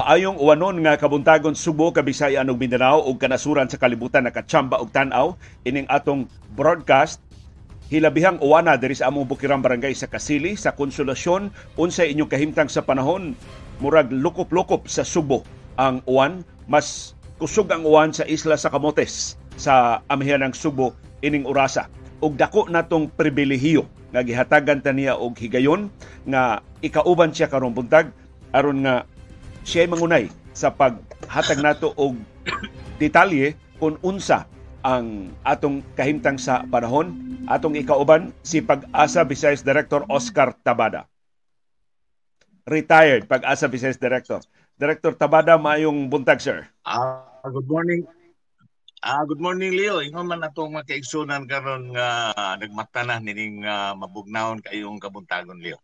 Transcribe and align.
Maayong 0.00 0.40
uwanon 0.40 0.80
nga 0.80 0.96
kabuntagon 0.96 1.52
Subo, 1.52 1.92
Kabisayan 1.92 2.48
ug 2.48 2.56
Mindanao 2.56 3.04
ug 3.04 3.20
kanasuran 3.20 3.68
sa 3.68 3.76
kalibutan 3.76 4.24
nakatsamba 4.24 4.80
og 4.80 4.88
tan-aw. 4.96 5.36
Ining 5.68 5.84
atong 5.92 6.24
broadcast 6.56 7.20
hilabihang 7.92 8.40
uwana 8.40 8.80
diri 8.80 8.96
sa 8.96 9.12
among 9.12 9.28
Bukirang 9.28 9.60
Barangay 9.60 9.92
sa 9.92 10.08
Kasili 10.08 10.56
sa 10.56 10.72
Konsolasyon. 10.72 11.52
Unsay 11.76 12.16
inyong 12.16 12.32
kahimtang 12.32 12.72
sa 12.72 12.80
panahon 12.80 13.36
murag 13.76 14.08
lukop-lukop 14.08 14.88
sa 14.88 15.04
Subo 15.04 15.44
ang 15.76 16.00
uwan. 16.08 16.48
Mas 16.64 17.12
kusog 17.36 17.68
ang 17.68 17.84
uwan 17.84 18.16
sa 18.16 18.24
isla 18.24 18.56
sa 18.56 18.72
Camotes 18.72 19.36
sa 19.60 20.00
amihan 20.08 20.40
ng 20.40 20.56
Subo 20.56 20.96
ining 21.20 21.44
orasa. 21.44 21.92
Ug 22.24 22.40
dako 22.40 22.72
natong 22.72 23.12
pribilehiyo 23.12 23.84
nga 24.16 24.24
gihatagan 24.24 24.80
ta 24.80 24.96
niya 24.96 25.20
og 25.20 25.36
higayon 25.36 25.92
nga 26.24 26.64
ikauban 26.80 27.36
siya 27.36 27.52
karong 27.52 27.76
buntag 27.76 28.16
aron 28.56 28.80
nga 28.80 29.04
siya 29.64 29.88
mangunay 29.88 30.32
sa 30.56 30.72
paghatag 30.72 31.60
nato 31.60 31.92
og 31.94 32.16
detalye 33.00 33.56
kung 33.80 33.96
unsa 34.04 34.44
ang 34.80 35.32
atong 35.44 35.84
kahimtang 35.96 36.40
sa 36.40 36.64
panahon. 36.68 37.16
Atong 37.50 37.74
ikauban 37.76 38.30
si 38.46 38.62
Pag-asa 38.62 39.26
Visayas 39.26 39.64
Director 39.64 40.06
Oscar 40.06 40.54
Tabada. 40.62 41.08
Retired 42.68 43.26
Pag-asa 43.26 43.66
Visayas 43.66 43.98
Director. 43.98 44.40
Director 44.80 45.12
Tabada, 45.16 45.60
mayong 45.60 46.08
buntag, 46.08 46.40
sir. 46.40 46.64
Uh, 46.86 47.20
good 47.50 47.68
morning. 47.68 48.06
Ah, 49.00 49.20
uh, 49.20 49.22
good 49.24 49.40
morning 49.40 49.72
Leo. 49.72 50.04
Ingon 50.04 50.28
man 50.28 50.44
atong 50.44 50.76
makaigsunan 50.76 51.48
karon 51.48 51.96
nga 51.96 52.36
uh, 52.36 52.54
nagmata 52.60 53.00
na 53.00 53.16
nining 53.16 53.64
uh, 53.64 53.96
mabugnawon 53.96 54.60
kayong 54.60 55.00
kabuntagon 55.00 55.56
Leo. 55.56 55.80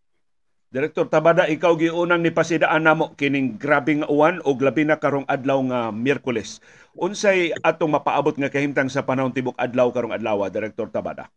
Direktor 0.67 1.07
Tabada, 1.07 1.47
ikaw 1.47 1.79
giunang 1.79 2.19
ni 2.19 2.27
pasidaan 2.27 2.83
namo 2.83 3.15
kining 3.15 3.55
grabing 3.55 4.03
uwan 4.03 4.43
o 4.43 4.51
labi 4.51 4.83
na 4.83 4.99
karong 4.99 5.23
adlaw 5.23 5.63
nga 5.63 5.95
Miyerkules. 5.95 6.59
Unsay 6.91 7.55
atong 7.63 7.95
mapaabot 7.95 8.35
nga 8.35 8.51
kahimtang 8.51 8.91
sa 8.91 9.07
panahon 9.07 9.31
tibok 9.31 9.55
adlaw 9.55 9.87
karong 9.95 10.11
adlaw, 10.11 10.43
Direktor 10.51 10.91
Tabada? 10.91 11.31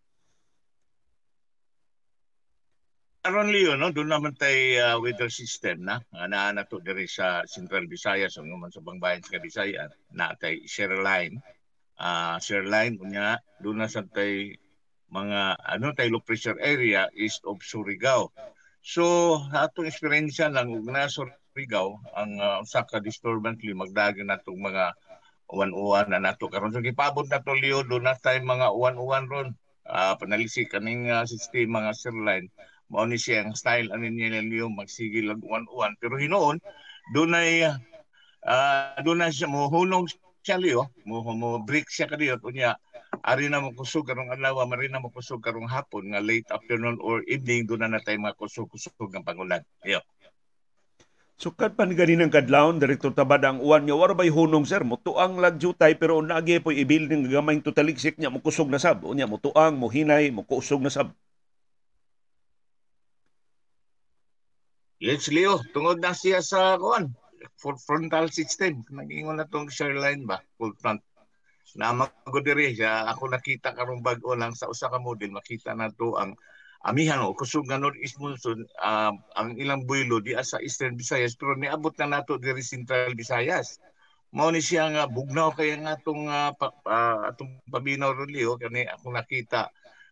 Aron 3.22 3.54
Leo, 3.54 3.78
no? 3.78 3.94
doon 3.94 4.10
naman 4.10 4.34
tay 4.34 4.82
uh, 4.82 4.98
weather 4.98 5.30
system 5.30 5.86
na. 5.86 6.02
Na 6.10 6.50
na 6.50 6.66
to 6.66 6.82
diri 6.82 7.06
sa 7.06 7.46
Central 7.46 7.86
Visayas, 7.86 8.34
o 8.34 8.42
naman 8.42 8.74
sa 8.74 8.82
bangbayan 8.82 9.22
sa 9.22 9.38
Visayas, 9.38 9.94
na 10.10 10.34
tay 10.34 10.66
share 10.66 10.98
line. 10.98 11.38
Uh, 11.94 12.34
share 12.42 12.66
line, 12.66 12.98
kunya, 12.98 13.38
doon 13.62 13.78
na 13.78 13.86
sa 13.86 14.02
tay 14.02 14.58
mga 15.06 15.54
ano 15.54 15.94
tay 15.94 16.10
low 16.10 16.18
pressure 16.18 16.58
area 16.58 17.06
east 17.14 17.46
of 17.46 17.62
Surigao 17.62 18.34
So, 18.80 19.36
atong 19.52 19.88
eksperyensya 19.88 20.48
lang, 20.52 20.72
ug 20.72 20.88
na 20.88 21.06
Surigao, 21.06 22.00
ang 22.16 22.40
uh, 22.40 22.64
usa 22.64 22.84
ka 22.88 22.98
disturbance 23.00 23.60
li 23.60 23.76
magdagan 23.76 24.32
natong 24.32 24.60
mga 24.60 24.96
uwan-uwan 25.52 26.08
na 26.08 26.22
nato. 26.22 26.48
Karon 26.48 26.72
so 26.72 26.80
gipabot 26.80 27.26
na 27.28 27.44
to 27.44 27.52
liyo 27.52 27.84
do 27.84 28.00
na 28.00 28.16
tay 28.16 28.40
mga 28.40 28.72
uwan-uwan 28.72 29.26
ron. 29.28 29.48
Uh, 29.90 30.14
panalisi 30.14 30.64
kaning 30.70 31.10
uh, 31.10 31.26
sistema 31.26 31.82
nga 31.82 31.96
sirline 31.96 32.46
mao 32.90 33.06
ni 33.06 33.14
siya 33.14 33.46
ang 33.46 33.54
style 33.54 33.94
ani 33.94 34.10
niya 34.10 34.42
liyo 34.42 34.66
magsigil 34.66 35.30
lag 35.30 35.38
uwan-uwan 35.38 35.94
pero 36.02 36.18
hinuon 36.18 36.58
dunay 37.14 37.70
uh, 38.42 38.98
dunay 39.06 39.30
siya 39.30 39.46
mo 39.46 39.70
hunong 39.70 40.10
siya 40.42 40.58
liyo 40.58 40.90
mo 41.06 41.22
mo 41.22 41.62
break 41.62 41.86
siya 41.86 42.10
kadiyo 42.10 42.42
unya 42.42 42.74
ari 43.27 43.50
na 43.50 43.58
mo 43.58 43.75
kusog 43.75 44.06
karong 44.06 44.30
adlaw 44.30 44.62
mari 44.64 44.86
na 44.86 45.03
mo 45.03 45.11
kusog 45.11 45.42
karong 45.42 45.66
hapon 45.66 46.14
nga 46.14 46.22
late 46.22 46.47
afternoon 46.48 46.97
or 47.03 47.27
evening 47.27 47.66
do 47.66 47.75
na 47.75 47.91
natay 47.91 48.14
mga 48.14 48.39
kusog-kusog 48.39 49.11
ng 49.11 49.27
pangulan 49.27 49.62
iyo 49.83 50.00
Sukat 51.41 51.72
pa 51.72 51.88
ni 51.88 51.97
ganinang 51.97 52.28
kadlawon, 52.28 52.77
Direktor 52.77 53.16
Tabada, 53.16 53.49
ang 53.49 53.65
uwan 53.65 53.88
niya, 53.88 53.97
wala 53.97 54.12
ba'y 54.12 54.28
hunong, 54.28 54.69
sir? 54.69 54.84
Mutuang 54.84 55.41
lagjutay, 55.41 55.97
pero 55.97 56.20
nagi 56.20 56.60
po 56.60 56.69
ibil 56.69 57.09
ng 57.09 57.32
gamayng 57.32 57.65
tutaliksik 57.65 58.20
niya, 58.20 58.28
mukusog 58.28 58.69
na 58.69 58.76
sab. 58.76 59.00
O 59.09 59.16
niya, 59.16 59.25
mutuang, 59.25 59.81
muhinay, 59.81 60.28
mukusog 60.28 60.84
na 60.84 60.93
sab. 60.93 61.16
Yes, 65.00 65.32
Leo. 65.32 65.65
Tungod 65.72 66.04
na 66.04 66.12
siya 66.12 66.44
sa 66.44 66.76
kuan 66.76 67.16
frontal 67.56 68.28
system. 68.28 68.84
Nag-ingon 68.93 69.41
na 69.41 69.49
tong 69.49 69.72
shoreline 69.72 70.28
ba? 70.28 70.44
Full 70.60 70.76
front 70.76 71.00
na 71.78 71.94
magodiri 71.94 72.75
siya. 72.75 73.06
Ako 73.14 73.31
nakita 73.31 73.75
karong 73.76 74.03
bag-o 74.03 74.34
lang 74.34 74.56
sa 74.56 74.70
usa 74.70 74.91
ka 74.91 74.98
model 74.98 75.34
makita 75.34 75.75
na 75.76 75.91
to 75.94 76.19
ang 76.19 76.34
amihan 76.81 77.20
o 77.20 77.36
kusog 77.36 77.69
nga 77.69 77.76
northeast 77.76 78.16
monsoon 78.16 78.64
uh, 78.81 79.12
ang 79.36 79.53
ilang 79.60 79.84
builo 79.84 80.16
di 80.25 80.32
sa 80.41 80.56
eastern 80.64 80.97
Visayas 80.97 81.36
pero 81.36 81.53
niabot 81.53 81.92
na 82.00 82.20
nato 82.20 82.41
diri 82.41 82.64
central 82.64 83.12
Visayas. 83.12 83.78
Mao 84.31 84.48
ni 84.54 84.62
siya 84.62 84.86
nga 84.94 85.04
bugnaw 85.10 85.50
kay 85.53 85.75
nga 85.82 85.98
atong 85.98 86.31
uh, 86.31 86.54
pa, 86.54 86.70
uh, 86.86 87.28
atong 87.34 87.60
pabinaw 87.66 88.14
ron 88.14 88.31
liyo 88.31 88.54
kani 88.56 88.87
ako 88.87 89.10
nakita 89.12 89.69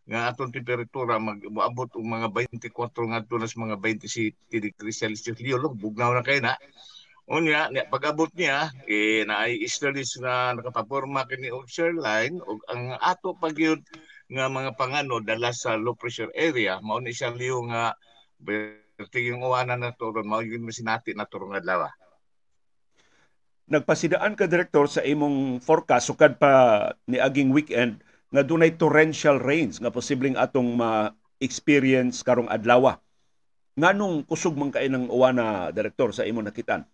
nga 0.08 0.20
atong 0.32 0.52
temperatura 0.52 1.20
mag-abot 1.20 1.88
og 1.92 2.04
mga 2.04 2.28
24 2.32 3.12
ngadto 3.12 3.34
na 3.36 3.48
sa 3.48 3.60
mga 3.60 3.76
27 3.76 4.34
degrees 4.50 4.98
Celsius. 4.98 5.38
Liyo 5.40 5.70
bugnaw 5.72 6.12
na 6.16 6.25
kay 6.26 6.40
na 6.42 6.56
Unya, 7.28 7.68
niya, 7.68 7.84
pag-abot 7.92 8.32
niya, 8.32 8.72
eh, 8.88 9.20
na 9.28 9.44
ay 9.44 9.60
studies 9.68 10.16
na 10.16 10.56
nakapaporma 10.56 11.28
kini 11.28 11.52
og 11.52 11.68
line 12.00 12.40
ug 12.40 12.64
ang 12.72 12.96
ato 13.04 13.36
pagyud 13.36 13.84
nga 14.32 14.48
mga 14.48 14.72
pangano 14.80 15.20
dala 15.20 15.52
sa 15.52 15.76
low 15.76 15.92
pressure 15.92 16.32
area 16.32 16.80
mao 16.80 17.00
ni 17.04 17.12
siya 17.12 17.32
liyo 17.36 17.64
nga 17.68 17.92
tingin 19.12 19.44
uwanan 19.44 19.84
na 19.84 19.92
to 19.92 20.08
mao 20.24 20.40
gyud 20.40 20.64
masinati 20.64 21.12
na 21.12 21.28
turong 21.28 21.52
adlaw. 21.52 21.92
Nagpasidaan 23.68 24.32
ka 24.32 24.48
direktor 24.48 24.88
sa 24.88 25.04
imong 25.04 25.60
forecast 25.60 26.08
sukad 26.08 26.40
pa 26.40 26.96
ni 27.04 27.20
aging 27.20 27.52
weekend 27.52 28.00
nga 28.32 28.40
dunay 28.40 28.72
torrential 28.80 29.36
rains 29.36 29.76
nga 29.76 29.92
posibleng 29.92 30.40
atong 30.40 30.72
ma-experience 30.80 32.24
karong 32.24 32.48
adlaw. 32.48 32.96
Nganong 33.76 34.24
kusog 34.24 34.56
man 34.56 34.72
kay 34.72 34.88
ng 34.88 35.12
uwana 35.12 35.68
direktor 35.76 36.16
sa 36.16 36.24
imong 36.24 36.48
nakitaan? 36.48 36.88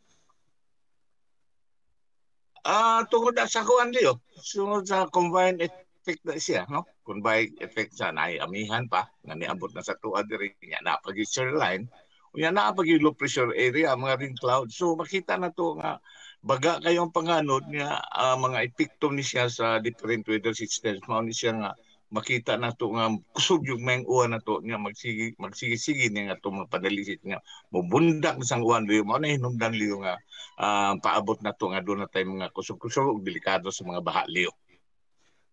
Ah, 2.65 2.73
uh, 2.73 3.01
tungod 3.13 3.37
sa 3.45 3.61
kuan 3.61 3.93
liyo, 3.93 4.25
sunod 4.41 4.89
sa 4.89 5.05
combined 5.13 5.61
effect 5.61 6.25
na 6.25 6.41
siya, 6.41 6.65
no? 6.73 6.89
Combined 7.05 7.61
effect 7.61 7.93
sa 7.93 8.09
nay 8.09 8.41
amihan 8.41 8.89
pa 8.89 9.05
nga 9.21 9.37
niabot 9.37 9.69
na 9.77 9.85
sa 9.85 9.93
tuwa 10.01 10.25
diri 10.25 10.57
niya 10.65 10.81
na 10.81 10.97
pag 10.97 11.13
line. 11.61 11.85
Unya 12.33 12.49
na 12.49 12.73
pag 12.73 12.89
low 12.89 13.13
pressure 13.13 13.53
area 13.53 13.93
mga 13.93 14.17
rain 14.17 14.37
cloud. 14.41 14.73
So 14.73 14.97
makita 14.97 15.37
na 15.37 15.53
to 15.53 15.77
nga 15.77 16.01
baga 16.41 16.81
kayong 16.81 17.13
panganod 17.13 17.69
niya 17.69 18.01
uh, 18.01 18.37
mga 18.41 18.65
epekto 18.65 19.13
ni 19.13 19.21
siya 19.21 19.53
sa 19.53 19.77
different 19.77 20.25
weather 20.25 20.57
systems. 20.57 21.05
Mao 21.05 21.21
ni 21.21 21.37
siya 21.37 21.53
nga 21.61 21.71
makita 22.15 22.55
na 22.55 22.71
to 22.71 22.95
nga 22.95 23.11
kusog 23.35 23.67
yung 23.67 23.83
may 23.83 24.07
uwan 24.07 24.39
na 24.39 24.39
to 24.39 24.63
nga 24.63 24.79
magsigi 24.79 25.35
magsigi-sige 25.35 26.15
niya 26.15 26.31
nga 26.31 26.39
to 26.39 26.55
mapadalisit 26.55 27.19
nga 27.27 27.43
mubundak 27.75 28.39
sa 28.47 28.63
uwan 28.63 28.87
liyo 28.87 29.03
mo 29.03 29.19
na 29.19 29.35
hinungdan 29.35 29.75
liyo 29.75 29.99
nga 29.99 30.15
uh, 30.63 30.95
paabot 31.03 31.43
na 31.43 31.51
to 31.51 31.75
nga 31.75 31.83
doon 31.83 32.07
na 32.07 32.09
tayo 32.09 32.31
mga 32.31 32.55
kusog-kusog 32.55 33.19
delikado 33.27 33.75
sa 33.75 33.83
mga 33.83 33.99
baha 33.99 34.25
liyo 34.31 34.55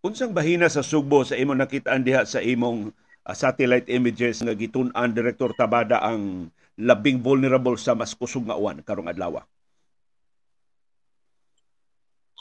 Unsang 0.02 0.34
bahina 0.34 0.66
sa 0.66 0.82
Sugbo 0.82 1.22
sa 1.22 1.38
imong 1.38 1.62
nakitaan 1.62 2.02
diha 2.02 2.26
sa 2.26 2.42
imong 2.42 2.90
uh, 3.26 3.36
satellite 3.38 3.90
images 3.90 4.42
nga 4.42 4.58
gitun-an 4.58 5.14
Direktor 5.14 5.54
Tabada 5.54 6.02
ang 6.02 6.50
labing 6.78 7.22
vulnerable 7.22 7.78
sa 7.78 7.94
mas 7.94 8.14
kusog 8.18 8.50
nga 8.50 8.58
uwan 8.58 8.82
karong 8.82 9.10
adlaw? 9.10 9.46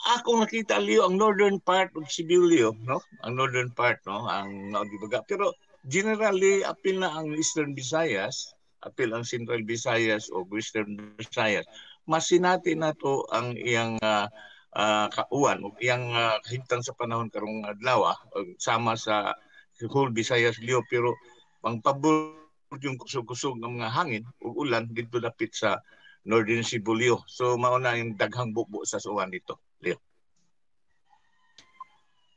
Ako 0.01 0.41
nakita 0.41 0.81
liyo 0.81 1.05
ang 1.05 1.17
northern 1.17 1.61
part 1.61 1.93
of 1.93 2.09
Sibilio, 2.09 2.73
no? 2.81 3.01
Ang 3.21 3.37
northern 3.37 3.69
part, 3.69 4.01
no? 4.09 4.25
Ang 4.25 4.73
Naudibaga. 4.73 5.21
Pero 5.29 5.53
generally, 5.85 6.65
apil 6.65 7.01
na 7.01 7.13
ang 7.13 7.29
Eastern 7.37 7.77
Visayas, 7.77 8.57
apil 8.81 9.13
ang 9.13 9.21
Central 9.21 9.61
Visayas 9.61 10.33
o 10.33 10.41
Western 10.49 11.13
Visayas. 11.21 11.69
Mas 12.09 12.33
sinati 12.33 12.73
na 12.73 12.97
to 12.97 13.29
ang 13.29 13.53
iyang 13.53 14.01
uh, 14.01 14.25
uh, 14.73 15.07
kauwan, 15.13 15.61
o 15.61 15.73
iyang 15.77 16.09
uh, 16.17 16.41
kahintang 16.49 16.81
sa 16.81 16.97
panahon 16.97 17.29
karong 17.29 17.61
adlaw, 17.69 18.09
sama 18.57 18.97
sa 18.97 19.37
whole 19.85 20.09
Visayas 20.09 20.57
liyo. 20.65 20.81
Pero 20.89 21.13
pang 21.61 21.77
pabor 21.77 22.41
yung 22.81 22.97
kusog-kusog 22.97 23.59
ng 23.59 23.83
mga 23.83 23.91
hangin 23.91 24.23
o 24.41 24.65
ulan 24.65 24.87
dito 24.89 25.19
dapit 25.21 25.53
sa 25.53 25.77
Northern 26.25 26.65
Sibulio. 26.65 27.21
So 27.29 27.53
mauna 27.59 27.97
yung 27.97 28.17
daghang 28.17 28.55
bukbo 28.55 28.81
sa 28.87 28.97
suwan 28.97 29.29
dito. 29.29 29.70
Leo. 29.81 29.97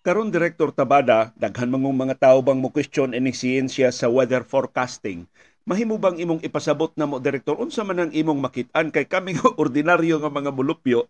Karon 0.05 0.29
Direktor 0.29 0.73
Tabada, 0.73 1.33
daghan 1.37 1.73
mangong 1.73 1.97
mga 1.97 2.17
tao 2.21 2.45
bang 2.45 2.61
mo 2.61 2.69
question 2.69 3.17
ini 3.17 3.33
siyensya 3.33 3.89
sa 3.89 4.09
weather 4.09 4.45
forecasting. 4.45 5.25
Mahimo 5.65 5.97
bang 5.97 6.21
imong 6.21 6.45
ipasabot 6.45 6.93
na 6.93 7.09
mo 7.09 7.17
direktor 7.17 7.57
unsa 7.57 7.81
man 7.89 7.97
ang 7.97 8.13
imong 8.13 8.37
makitaan 8.37 8.93
kay 8.93 9.09
kami 9.09 9.33
ordinaryo 9.63 10.21
nga 10.21 10.29
mga 10.29 10.53
bulupyo 10.53 11.09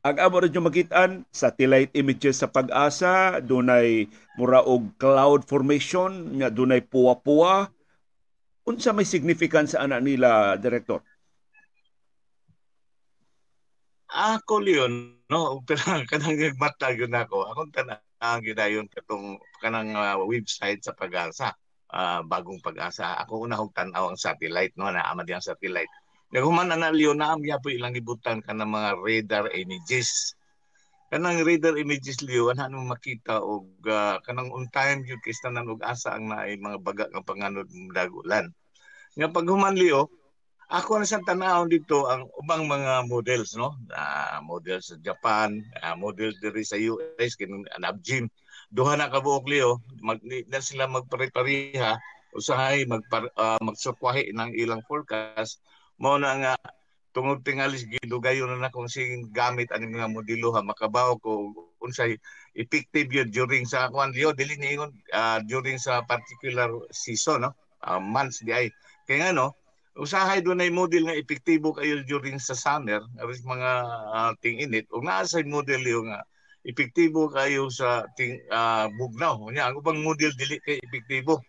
ang 0.00 0.16
amo 0.16 0.40
rin 0.40 0.56
yung 0.56 0.64
makitaan, 0.64 1.28
satellite 1.28 1.92
images 1.92 2.40
sa 2.40 2.48
pag-asa, 2.48 3.36
dunay 3.44 4.08
mura 4.40 4.64
og 4.64 4.96
cloud 4.96 5.44
formation, 5.44 6.40
nga 6.40 6.48
dunay 6.48 6.80
puwa-puwa. 6.80 7.68
Unsa 8.64 8.96
may 8.96 9.04
significance 9.04 9.76
ana 9.76 10.00
nila, 10.00 10.56
Director? 10.56 11.04
Ako 14.10 14.62
leon 14.62 15.22
no? 15.30 15.62
Pero 15.68 16.02
kanang 16.10 16.58
mata 16.58 16.90
gyud 16.90 17.10
nako 17.10 17.46
akong 17.46 17.70
tanang 17.70 18.42
gidayon 18.42 18.90
katong 18.90 19.38
kanang 19.62 19.94
uh, 19.94 20.18
website 20.26 20.82
sa 20.82 20.92
pag-asa. 20.92 21.54
Uh, 21.90 22.22
bagong 22.22 22.62
pag-asa. 22.62 23.18
Ako 23.26 23.46
una 23.46 23.58
og 23.58 23.74
tan-aw 23.74 24.10
ang 24.10 24.18
satellite 24.18 24.74
no? 24.78 24.90
Na 24.90 25.06
ama 25.10 25.26
ang 25.26 25.42
satellite. 25.42 25.90
Naguman 26.30 26.70
na 26.70 26.94
leon 26.94 27.18
na 27.18 27.34
amya 27.34 27.58
po 27.58 27.74
ilang 27.74 27.98
ibutan 27.98 28.38
ka 28.38 28.54
ng 28.54 28.70
mga 28.70 28.90
radar 29.02 29.44
images. 29.50 30.38
Kanang 31.10 31.42
radar 31.42 31.74
images 31.74 32.22
liyo 32.22 32.54
ana 32.54 32.70
mo 32.70 32.86
makita 32.86 33.42
og 33.42 33.66
uh, 33.90 34.22
kanang 34.22 34.54
time 34.70 35.02
gyud 35.02 35.18
kay 35.26 35.34
tanan 35.42 35.66
og 35.66 35.82
asa 35.82 36.14
ang 36.14 36.30
naay 36.30 36.54
mga 36.54 36.78
baga 36.78 37.10
nga 37.10 37.22
panganod 37.26 37.66
dagulan. 37.90 38.54
Nga 39.18 39.34
paghuman 39.34 39.74
liyo 39.74 40.06
ako 40.70 41.02
na 41.02 41.06
sa 41.06 41.18
tanawon 41.18 41.66
dito 41.66 42.06
ang 42.06 42.30
ubang 42.38 42.70
mga 42.70 43.10
models 43.10 43.58
no? 43.58 43.74
Uh, 43.90 44.38
models 44.46 44.94
sa 44.94 44.96
Japan 45.02 45.58
uh, 45.82 45.98
models 45.98 46.38
diri 46.38 46.62
sa 46.62 46.78
US 46.78 47.34
kin 47.34 47.66
Nabjim 47.82 48.30
duha 48.70 48.94
na 48.94 49.10
kabuok 49.10 49.50
liyo 49.50 49.82
mag 49.98 50.22
na 50.22 50.62
sila 50.62 50.86
magpare-pareha. 50.86 51.98
Usahay 52.30 52.86
magpar, 52.86 53.26
uh, 53.34 53.58
magsukwahi 53.58 54.30
ng 54.30 54.54
ilang 54.54 54.86
forecast. 54.86 55.58
Mo 55.98 56.14
na 56.14 56.38
nga 56.38 56.54
tungod 57.10 57.42
tingalis 57.42 57.82
gidugayon 57.90 58.54
na 58.54 58.70
kung 58.70 58.86
sing 58.86 59.26
gamit 59.34 59.74
ani 59.74 59.90
mga 59.90 60.06
modelo 60.06 60.54
ha 60.54 60.62
makabaw 60.62 61.18
ko 61.18 61.50
unsay 61.82 62.14
effective 62.54 63.10
yun 63.10 63.26
during 63.34 63.66
sa 63.66 63.90
kwan 63.90 64.14
liyo 64.14 64.30
dili 64.30 64.54
niingon 64.54 64.94
uh, 65.10 65.42
during 65.42 65.74
sa 65.82 66.06
particular 66.06 66.70
season 66.94 67.50
no? 67.50 67.50
Uh, 67.82 67.98
months 67.98 68.38
di 68.46 68.54
ay. 68.54 68.70
Kay 69.10 69.18
nga 69.18 69.34
no 69.34 69.59
usahay 69.98 70.38
doon 70.38 70.62
ay 70.62 70.70
model 70.70 71.10
nga 71.10 71.18
epektibo 71.18 71.74
kayo 71.74 72.02
during 72.06 72.38
sa 72.38 72.54
summer 72.54 73.02
aris 73.18 73.42
mga 73.42 73.70
uh, 74.14 74.32
ting 74.38 74.62
init. 74.62 74.86
Ug 74.94 75.02
naa 75.02 75.26
sa 75.26 75.42
model 75.42 75.82
liyo 75.82 76.06
nga 76.06 76.22
epektibo 76.62 77.26
kayo 77.32 77.66
sa 77.72 78.06
ting 78.14 78.38
uh, 78.52 78.86
bugnaw. 78.94 79.50
Nya 79.50 79.70
ang 79.70 79.80
ubang 79.80 79.98
model 79.98 80.30
dili 80.38 80.62
kay 80.62 80.78
epektibo. 80.78 81.42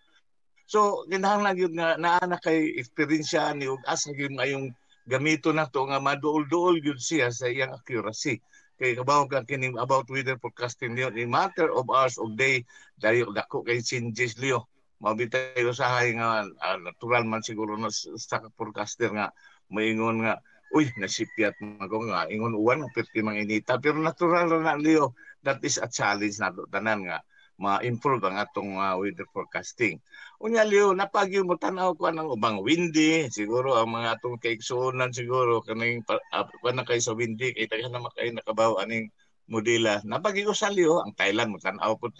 So 0.66 1.06
kinahanglan 1.12 1.58
gyud 1.60 1.74
nga 1.78 2.00
naa 2.02 2.24
na 2.26 2.40
kay 2.42 2.74
experience 2.80 3.36
ni 3.54 3.70
ug 3.70 3.82
asa 3.86 4.10
gyud 4.16 4.34
ngayong 4.34 4.74
gamito 5.06 5.52
na 5.54 5.68
to 5.70 5.86
nga 5.86 6.02
maduol-duol 6.02 6.82
gyud 6.82 6.98
siya 6.98 7.30
sa 7.30 7.46
iyang 7.46 7.76
accuracy. 7.78 8.42
Kay 8.82 8.98
kabaw 8.98 9.30
ka 9.30 9.46
kini 9.46 9.70
about 9.78 10.10
weather 10.10 10.42
forecasting 10.42 10.98
niyo 10.98 11.14
in 11.14 11.30
matter 11.30 11.70
of 11.70 11.86
hours 11.94 12.18
of 12.18 12.34
day 12.34 12.66
dayo 12.98 13.30
dako 13.30 13.62
kay 13.62 13.86
changes 13.86 14.34
liyo 14.42 14.66
mabitay 15.02 15.66
usahay 15.66 16.14
nga 16.14 16.46
uh, 16.46 16.78
natural 16.78 17.26
man 17.26 17.42
siguro 17.42 17.74
na 17.76 17.90
sa 17.90 18.38
forecaster 18.54 19.10
nga 19.12 19.34
maingon 19.74 20.22
nga 20.22 20.38
uy 20.72 20.88
nasipyat 20.96 21.58
mago 21.60 22.06
nga 22.08 22.30
ingon 22.32 22.56
uwan 22.56 22.86
perti 22.96 23.20
mang 23.20 23.36
inita 23.36 23.82
pero 23.82 24.00
natural 24.00 24.48
na 24.62 24.78
liyo 24.78 25.12
that 25.44 25.60
is 25.66 25.82
a 25.82 25.90
challenge 25.90 26.38
na 26.38 26.54
tanan 26.70 27.10
nga 27.10 27.20
ma-improve 27.62 28.26
ang 28.26 28.42
atong 28.42 28.82
uh, 28.82 28.98
weather 28.98 29.30
forecasting. 29.30 30.02
Unya 30.42 30.66
liyo 30.66 30.98
napagyo 30.98 31.46
mo 31.46 31.54
tanaw 31.62 31.94
ko 31.94 32.10
ang 32.10 32.26
ubang 32.26 32.58
windy, 32.66 33.30
siguro 33.30 33.78
ang 33.78 33.94
mga 33.94 34.18
atong 34.18 34.42
kaiksuonan 34.42 35.14
siguro 35.14 35.62
kaning 35.62 36.02
uh, 36.10 36.74
na 36.74 36.82
kay 36.82 36.98
sa 36.98 37.14
windy 37.14 37.54
kay 37.54 37.70
daghan 37.70 37.94
na 37.94 38.02
makay 38.02 38.34
nakabaw 38.34 38.82
aning 38.82 39.14
modela. 39.52 40.00
Napagyo 40.08 40.56
sa 40.56 40.72
liyo 40.72 41.04
ang 41.04 41.12
Thailand 41.12 41.52
mo 41.52 41.60
tanaw 41.60 42.00
pud. 42.00 42.16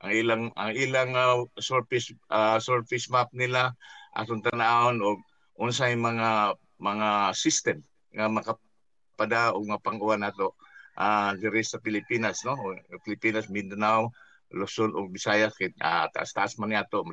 Ang 0.00 0.12
ilang 0.16 0.42
ang 0.56 0.72
ilang 0.72 1.12
uh, 1.12 1.44
surface 1.60 2.16
uh, 2.32 2.56
surface 2.56 3.12
map 3.12 3.28
nila 3.36 3.76
atong 4.16 4.40
tanawon 4.40 4.96
og 5.04 5.20
unsay 5.60 5.92
mga 5.92 6.56
mga 6.80 7.08
system 7.36 7.84
nga 8.16 8.32
makapada 8.32 9.52
og 9.52 9.68
mapanguwan 9.68 10.24
nato 10.24 10.56
uh, 10.96 11.36
diri 11.36 11.60
sa 11.60 11.76
Pilipinas 11.78 12.40
no 12.48 12.56
Pilipinas 13.04 13.52
Mindanao 13.52 14.08
Luzon 14.50 14.96
o 14.96 15.06
Visayas 15.12 15.54
kit 15.54 15.76
uh, 15.84 16.08
taas-taas 16.10 16.56
man 16.56 16.74
yato 16.74 17.04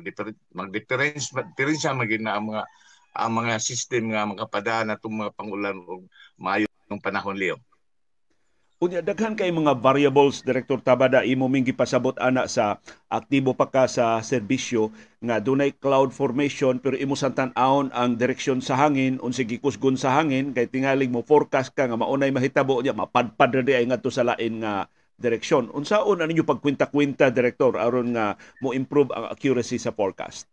mag-difference 0.56 1.30
difference 1.54 1.86
magin 1.92 2.24
na 2.24 2.40
ang 2.40 2.50
mga 2.50 2.64
ang 3.18 3.32
mga 3.34 3.54
system 3.60 4.14
nga 4.16 4.24
makapadaan 4.24 4.90
natong 4.90 5.16
mga 5.26 5.34
pangulan 5.36 5.76
og 5.84 6.08
maayo 6.40 6.66
ng 6.88 7.02
panahon 7.02 7.36
liyo. 7.36 7.56
Unya 8.78 9.02
daghan 9.02 9.34
kay 9.34 9.50
mga 9.50 9.74
variables 9.82 10.46
Direktor 10.46 10.78
Tabada 10.78 11.26
imo 11.26 11.50
ming 11.50 11.66
gipasabot 11.66 12.14
ana 12.22 12.46
sa 12.46 12.78
aktibo 13.10 13.50
pa 13.50 13.66
ka 13.66 13.90
sa 13.90 14.22
serbisyo 14.22 14.94
nga 15.18 15.42
dunay 15.42 15.74
cloud 15.74 16.14
formation 16.14 16.78
pero 16.78 16.94
imo 16.94 17.18
santan-aon 17.18 17.90
ang 17.90 18.14
direksyon 18.14 18.62
sa 18.62 18.78
hangin 18.78 19.18
unsa 19.18 19.42
gikusgon 19.42 19.98
sa 19.98 20.14
hangin 20.14 20.54
kay 20.54 20.70
tingaling 20.70 21.10
mo 21.10 21.26
forecast 21.26 21.74
ka 21.74 21.90
nga 21.90 21.98
maunay 21.98 22.30
mahitabo 22.30 22.78
nya 22.78 22.94
mapadpad 22.94 23.50
ra 23.50 23.62
ay 23.66 23.82
ngadto 23.90 24.14
sa 24.14 24.22
lain 24.22 24.62
nga 24.62 24.86
direksyon. 25.18 25.74
Unsaon 25.74 26.22
ano 26.22 26.30
ninyo 26.30 26.46
pagkwinta-kwinta 26.46 27.34
direktor 27.34 27.74
aron 27.82 28.14
nga 28.14 28.38
mo 28.62 28.70
improve 28.70 29.10
ang 29.10 29.26
accuracy 29.26 29.82
sa 29.82 29.90
forecast? 29.90 30.46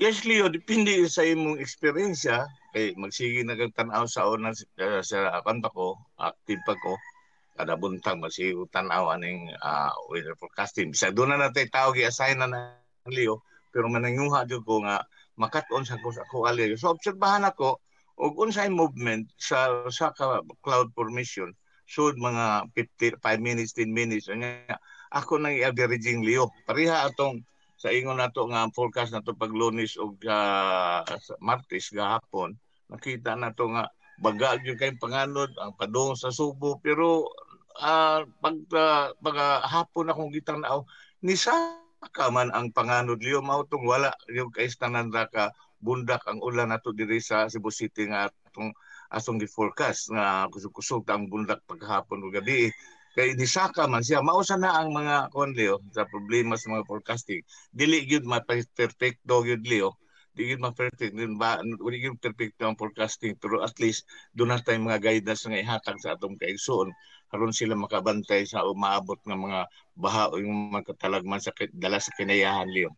Yes, 0.00 0.24
Leo, 0.24 0.48
depende 0.48 0.96
sa 1.12 1.20
imong 1.20 1.60
experience 1.60 2.24
kay 2.72 2.96
magsige 2.96 3.44
na 3.44 3.52
kag 3.52 3.76
tan-aw 3.76 4.08
sa 4.08 4.24
una 4.32 4.48
uh, 4.48 5.04
sa 5.04 5.28
akan 5.44 5.60
pa 5.60 5.68
ko, 5.68 5.92
active 6.16 6.64
pa 6.64 6.72
ko 6.80 6.96
kada 7.52 7.76
buntag 7.76 8.16
magsige 8.16 8.56
tan-aw 8.72 9.12
aning 9.12 9.52
uh, 9.60 9.92
weather 10.08 10.32
forecasting. 10.40 10.96
Bisa 10.96 11.12
doon 11.12 11.36
na 11.36 11.44
natay 11.44 11.68
tao 11.68 11.92
gi-assign 11.92 12.40
na 12.40 12.48
ng 12.48 13.12
Leo, 13.12 13.44
pero 13.68 13.92
manangyuha 13.92 14.48
jud 14.48 14.64
ko 14.64 14.80
nga 14.88 15.04
makat-on 15.36 15.84
sa 15.84 16.00
ko 16.00 16.08
sa 16.08 16.24
ko 16.32 16.48
ali. 16.48 16.72
So 16.80 16.96
obserbahan 16.96 17.44
ako 17.44 17.76
og 18.16 18.40
unsay 18.40 18.72
movement 18.72 19.28
sa 19.36 19.84
sa 19.92 20.16
cloud 20.64 20.88
formation 20.96 21.52
should 21.84 22.16
mga 22.16 22.72
55 22.72 23.20
minutes, 23.36 23.76
10 23.76 23.92
minutes. 23.92 24.32
Anya, 24.32 24.64
ako 25.12 25.36
nang 25.36 25.52
i-averaging 25.52 26.24
liyo. 26.24 26.48
Pariha 26.64 27.04
atong 27.04 27.44
sa 27.80 27.88
ingon 27.88 28.20
nato 28.20 28.44
nga 28.52 28.68
forecast 28.76 29.16
nato 29.16 29.32
pag 29.32 29.56
Lunes 29.56 29.96
o 29.96 30.12
uh, 30.12 31.00
Martes 31.40 31.88
gahapon 31.88 32.52
nakita 32.92 33.32
nato 33.38 33.72
nga 33.72 33.88
baga 34.20 34.60
gyud 34.60 34.76
kay 34.76 34.92
panganod 35.00 35.48
ang 35.56 35.72
padung 35.80 36.12
sa 36.12 36.28
Subo. 36.28 36.76
Pero 36.84 37.32
uh, 37.80 38.20
pag 38.28 38.56
uh, 38.76 39.16
pag 39.16 39.36
uh, 39.40 39.64
hapon 39.64 40.12
akong 40.12 40.34
gitanaw 40.34 40.84
ni 41.24 41.38
saka 41.40 42.28
man 42.28 42.52
ang 42.52 42.68
panganod 42.74 43.16
liyo 43.22 43.40
mao 43.40 43.64
tong 43.64 43.88
wala 43.88 44.12
yung 44.28 44.52
kay 44.52 44.68
tanan 44.76 45.08
ka 45.08 45.54
bundak 45.80 46.20
ang 46.28 46.44
ulan 46.44 46.68
nato 46.68 46.92
diri 46.92 47.16
sa 47.24 47.48
Cebu 47.48 47.72
City 47.72 48.04
nga 48.12 48.28
atong 48.28 48.76
asong 49.10 49.40
gi-forecast 49.40 50.12
nga 50.12 50.44
kusog-kusog 50.52 51.08
ang 51.08 51.32
bundak 51.32 51.64
paghapon 51.64 52.20
ug 52.20 52.36
gabi 52.36 52.68
kay 53.16 53.34
nisaka 53.34 53.86
man 53.90 54.02
siya. 54.06 54.22
Mausa 54.22 54.54
na 54.58 54.70
ang 54.78 54.94
mga 54.94 55.30
kon 55.34 55.52
Leo 55.54 55.82
sa 55.94 56.06
problema 56.06 56.54
sa 56.54 56.70
mga 56.74 56.86
forecasting. 56.86 57.42
Dili 57.74 58.06
gyud 58.06 58.24
ma 58.26 58.38
perfecto 58.46 59.42
gyud 59.42 59.64
Leo. 59.66 59.98
Di 60.30 60.46
gyud 60.46 60.62
ma 60.62 60.70
perfect 60.70 61.14
din 61.18 61.34
ba 61.34 61.58
dili 61.58 61.96
gyud 62.02 62.22
perfecto 62.22 62.62
ang 62.66 62.78
forecasting 62.78 63.34
pero 63.42 63.62
at 63.66 63.74
least 63.82 64.06
doon 64.36 64.54
na 64.54 64.62
tayong 64.62 64.86
mga 64.86 65.02
guidance 65.02 65.42
nga 65.46 65.58
ihatag 65.58 65.98
sa 65.98 66.14
atong 66.14 66.38
kaigsoon. 66.38 66.88
Aron 67.34 67.54
sila 67.54 67.74
makabantay 67.78 68.46
sa 68.46 68.66
umaabot 68.66 69.18
nga 69.22 69.38
mga 69.38 69.60
baha 69.94 70.24
o 70.30 70.38
yung 70.38 70.74
mga 70.74 70.94
katalagman 70.94 71.42
sa 71.42 71.54
dala 71.74 71.98
sa 71.98 72.14
kinayahan 72.14 72.70
Leo 72.70 72.94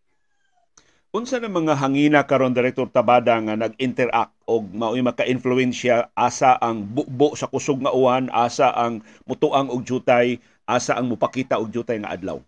Unsa 1.12 1.37
na 1.37 1.52
mga 1.52 1.76
hangina 1.76 2.25
karon 2.25 2.57
Direktor 2.57 2.88
Tabada 2.88 3.37
nga 3.37 3.52
nag-interact 3.52 4.33
og 4.49 4.73
mao'y 4.73 5.04
maka-influensya 5.04 6.09
asa 6.16 6.57
ang 6.57 6.88
bukbo 6.88 7.37
sa 7.37 7.52
kusog 7.52 7.85
nga 7.85 7.92
uwan, 7.92 8.33
asa 8.33 8.73
ang 8.73 9.04
mutuang 9.28 9.69
og 9.69 9.85
jutay, 9.85 10.40
asa 10.64 10.97
ang 10.97 11.12
mupakita 11.12 11.61
og 11.61 11.69
jutay 11.69 12.00
nga 12.00 12.16
adlaw? 12.16 12.40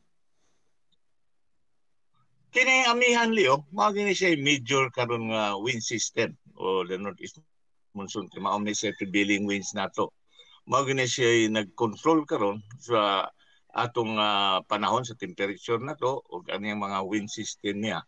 Kini 2.56 2.88
amihan 2.88 3.36
liyo, 3.36 3.68
mao 3.68 3.92
gini 3.92 4.16
siya 4.16 4.32
major 4.40 4.88
karon 4.88 5.28
nga 5.28 5.60
wind 5.60 5.84
system 5.84 6.32
o 6.56 6.88
the 6.88 6.96
northeast 6.96 7.44
monsoon. 7.92 8.32
Kay 8.32 8.40
mao 8.40 8.56
ni 8.56 8.72
siya 8.72 8.96
prevailing 8.96 9.44
winds 9.44 9.76
nato. 9.76 10.16
Mao 10.64 10.88
gini 10.88 11.04
siya 11.04 11.52
nag-control 11.52 12.24
karon 12.24 12.64
sa 12.80 13.28
atong 13.76 14.16
uh, 14.16 14.64
panahon 14.64 15.04
sa 15.04 15.12
temperature 15.20 15.84
nato 15.84 16.24
ug 16.32 16.48
aniyang 16.48 16.80
mga 16.80 17.04
wind 17.04 17.28
system 17.28 17.84
niya 17.84 18.00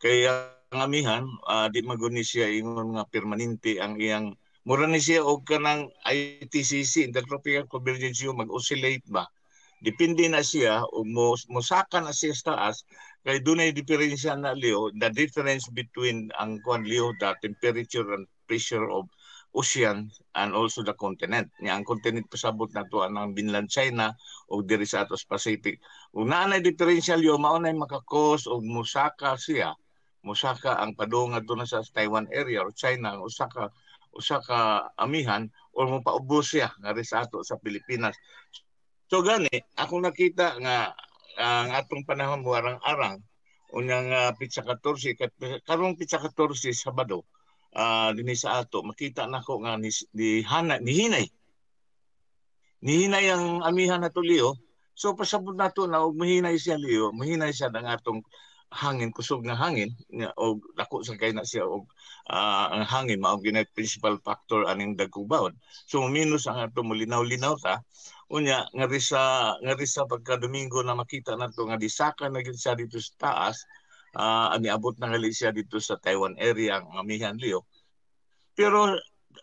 kaya 0.00 0.48
ang 0.72 0.88
amihan 0.88 1.24
uh, 1.44 1.68
di 1.68 1.84
maguni 1.84 2.24
siya 2.24 2.48
ingon 2.48 2.96
nga 2.96 3.04
permanente 3.04 3.76
ang 3.76 4.00
iyang 4.00 4.32
mura 4.64 4.88
ni 4.88 4.96
siya 4.96 5.20
og 5.20 5.44
kanang 5.44 5.92
ITCC 6.08 7.04
Intertropical 7.04 7.68
Convergence 7.68 8.24
mag-oscillate 8.24 9.04
ba 9.12 9.28
depende 9.84 10.24
na 10.32 10.40
siya 10.40 10.80
o 10.88 11.04
musaka 11.52 12.00
na 12.00 12.16
siya 12.16 12.32
sa 12.32 12.56
taas 12.56 12.88
kay 13.28 13.44
dunay 13.44 13.76
diferensya 13.76 14.36
na 14.40 14.56
liyo 14.56 14.88
the 14.96 15.12
difference 15.12 15.68
between 15.68 16.32
ang 16.40 16.56
kwan 16.64 16.80
liyo 16.88 17.12
the 17.20 17.36
temperature 17.44 18.16
and 18.16 18.24
pressure 18.48 18.88
of 18.88 19.04
ocean 19.50 20.06
and 20.38 20.54
also 20.54 20.82
the 20.86 20.94
continent. 20.94 21.50
Nya 21.58 21.74
ang 21.74 21.82
continent 21.82 22.30
pasabot 22.30 22.70
na 22.70 22.86
to 22.86 23.02
ang 23.02 23.34
Binland 23.34 23.66
China 23.66 24.14
o 24.46 24.62
diri 24.62 24.86
sa 24.86 25.02
atos 25.02 25.26
Pacific. 25.26 25.82
Ug 26.14 26.30
naa 26.30 26.46
na 26.46 26.62
diferensyal 26.62 27.18
yo 27.18 27.34
mao 27.34 27.58
nay 27.58 27.74
makakos 27.74 28.46
og 28.46 28.62
musaka 28.62 29.34
siya 29.34 29.74
Musaka 30.20 30.76
ang 30.76 30.92
padung 30.92 31.32
adto 31.32 31.56
na 31.56 31.64
sa 31.64 31.80
Taiwan 31.80 32.28
area 32.28 32.60
or 32.60 32.72
China 32.76 33.16
ang 33.16 33.24
Osaka 33.24 33.72
usa 34.10 34.42
ka 34.42 34.90
amihan 34.98 35.46
or 35.72 35.86
mo 35.86 36.02
paubos 36.02 36.50
siya 36.50 36.74
nga 36.82 36.92
sa 37.06 37.24
ato 37.24 37.46
sa 37.46 37.56
Pilipinas. 37.56 38.18
So 39.06 39.22
gani 39.22 39.50
ako 39.78 40.02
nakita 40.02 40.58
nga 40.60 40.92
ang 41.38 41.70
atong 41.72 42.04
panahon 42.04 42.42
mo 42.42 42.52
arang-arang 42.52 43.22
unyang 43.70 44.10
uh, 44.10 44.30
pizza 44.34 44.66
14 44.66 45.14
kat 45.14 45.30
karong 45.62 45.94
pizza 45.94 46.18
14 46.18 46.74
Sabado 46.74 47.22
uh, 47.74 48.10
dinhi 48.14 48.34
sa 48.34 48.62
ato 48.62 48.82
makita 48.82 49.30
nako 49.30 49.62
nga 49.62 49.78
ni, 49.78 49.90
ni 50.14 50.42
hana 50.42 50.82
ni 50.82 51.06
hinay 51.06 51.26
ni 52.82 53.06
hinay 53.06 53.30
ang 53.30 53.62
amihan 53.62 54.02
nato 54.02 54.18
Leo 54.20 54.58
so 54.90 55.14
pasabot 55.14 55.54
nato 55.54 55.86
na 55.86 56.02
og 56.02 56.18
mahinay 56.18 56.58
siya 56.58 56.74
Leo 56.74 57.14
mahinay 57.14 57.54
siya 57.54 57.70
ng 57.70 57.86
atong 57.86 58.20
hangin 58.70 59.10
kusog 59.10 59.42
nga 59.42 59.58
hangin 59.58 59.90
nga 60.14 60.30
og 60.38 60.62
dako 60.78 61.02
sa 61.02 61.18
kay 61.18 61.34
na 61.34 61.42
siya 61.42 61.66
og 61.66 61.90
uh, 62.30 62.70
ang 62.70 62.86
hangin 62.86 63.18
mao 63.18 63.42
ginay 63.42 63.66
principal 63.74 64.14
factor 64.22 64.62
aning 64.70 64.94
dagkong 64.94 65.26
bawon 65.26 65.54
so 65.90 66.06
minus 66.06 66.46
ang 66.46 66.62
ato 66.62 66.86
mulinaw-linaw 66.86 67.58
ta. 67.58 67.82
Unya 68.30 68.62
nga 68.70 68.86
sa 69.02 69.22
nga 69.58 69.74
sa 69.82 70.06
pagka 70.06 70.38
Domingo 70.38 70.86
na 70.86 70.94
makita 70.94 71.34
nato 71.34 71.66
nga 71.66 71.74
disaka 71.74 72.30
na 72.30 72.46
gid 72.46 72.54
siya 72.54 72.78
dito 72.78 73.02
sa 73.02 73.12
taas 73.18 73.66
uh, 74.14 74.54
ani 74.54 74.70
abot 74.70 74.94
na 75.02 75.10
gali 75.10 75.34
siya 75.34 75.50
dito 75.50 75.82
sa 75.82 75.98
Taiwan 75.98 76.38
area 76.38 76.78
ang 76.78 76.94
amihan 76.94 77.34
Leo. 77.34 77.66
Pero 78.54 78.94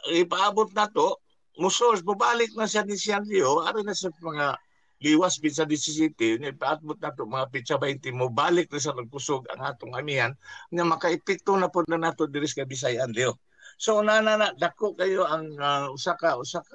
ipaabot 0.07 0.71
nato 0.71 1.19
musos 1.59 1.99
bubalik 1.99 2.55
na 2.55 2.63
siya 2.63 2.87
ni 2.87 2.95
Sian 2.95 3.27
Leo 3.27 3.65
ari 3.65 3.83
na 3.83 3.91
sa 3.91 4.07
mga 4.23 4.55
liwas 4.97 5.37
di 5.37 5.77
city 5.77 6.41
ni 6.41 6.49
paatbot 6.49 6.97
nato 6.97 7.29
mga 7.29 7.53
pizza 7.53 7.77
20 7.77 8.17
mo 8.17 8.33
balik 8.33 8.73
na 8.73 8.81
sa 8.81 8.97
nagkusog 8.97 9.45
ang 9.53 9.61
atong 9.61 9.93
amihan 9.93 10.33
nga 10.73 10.83
makaepekto 10.85 11.53
na 11.53 11.69
pod 11.69 11.85
na 11.85 12.01
nato 12.01 12.25
diri 12.25 12.49
sa 12.49 12.65
Bisayan 12.65 13.13
Leo. 13.13 13.37
So 13.77 14.01
na 14.01 14.25
na, 14.25 14.41
na 14.41 14.49
dako 14.57 14.97
kayo 14.97 15.29
ang 15.29 15.53
uh, 15.61 15.93
usa 15.93 16.17
ka 16.17 16.41
usa 16.41 16.65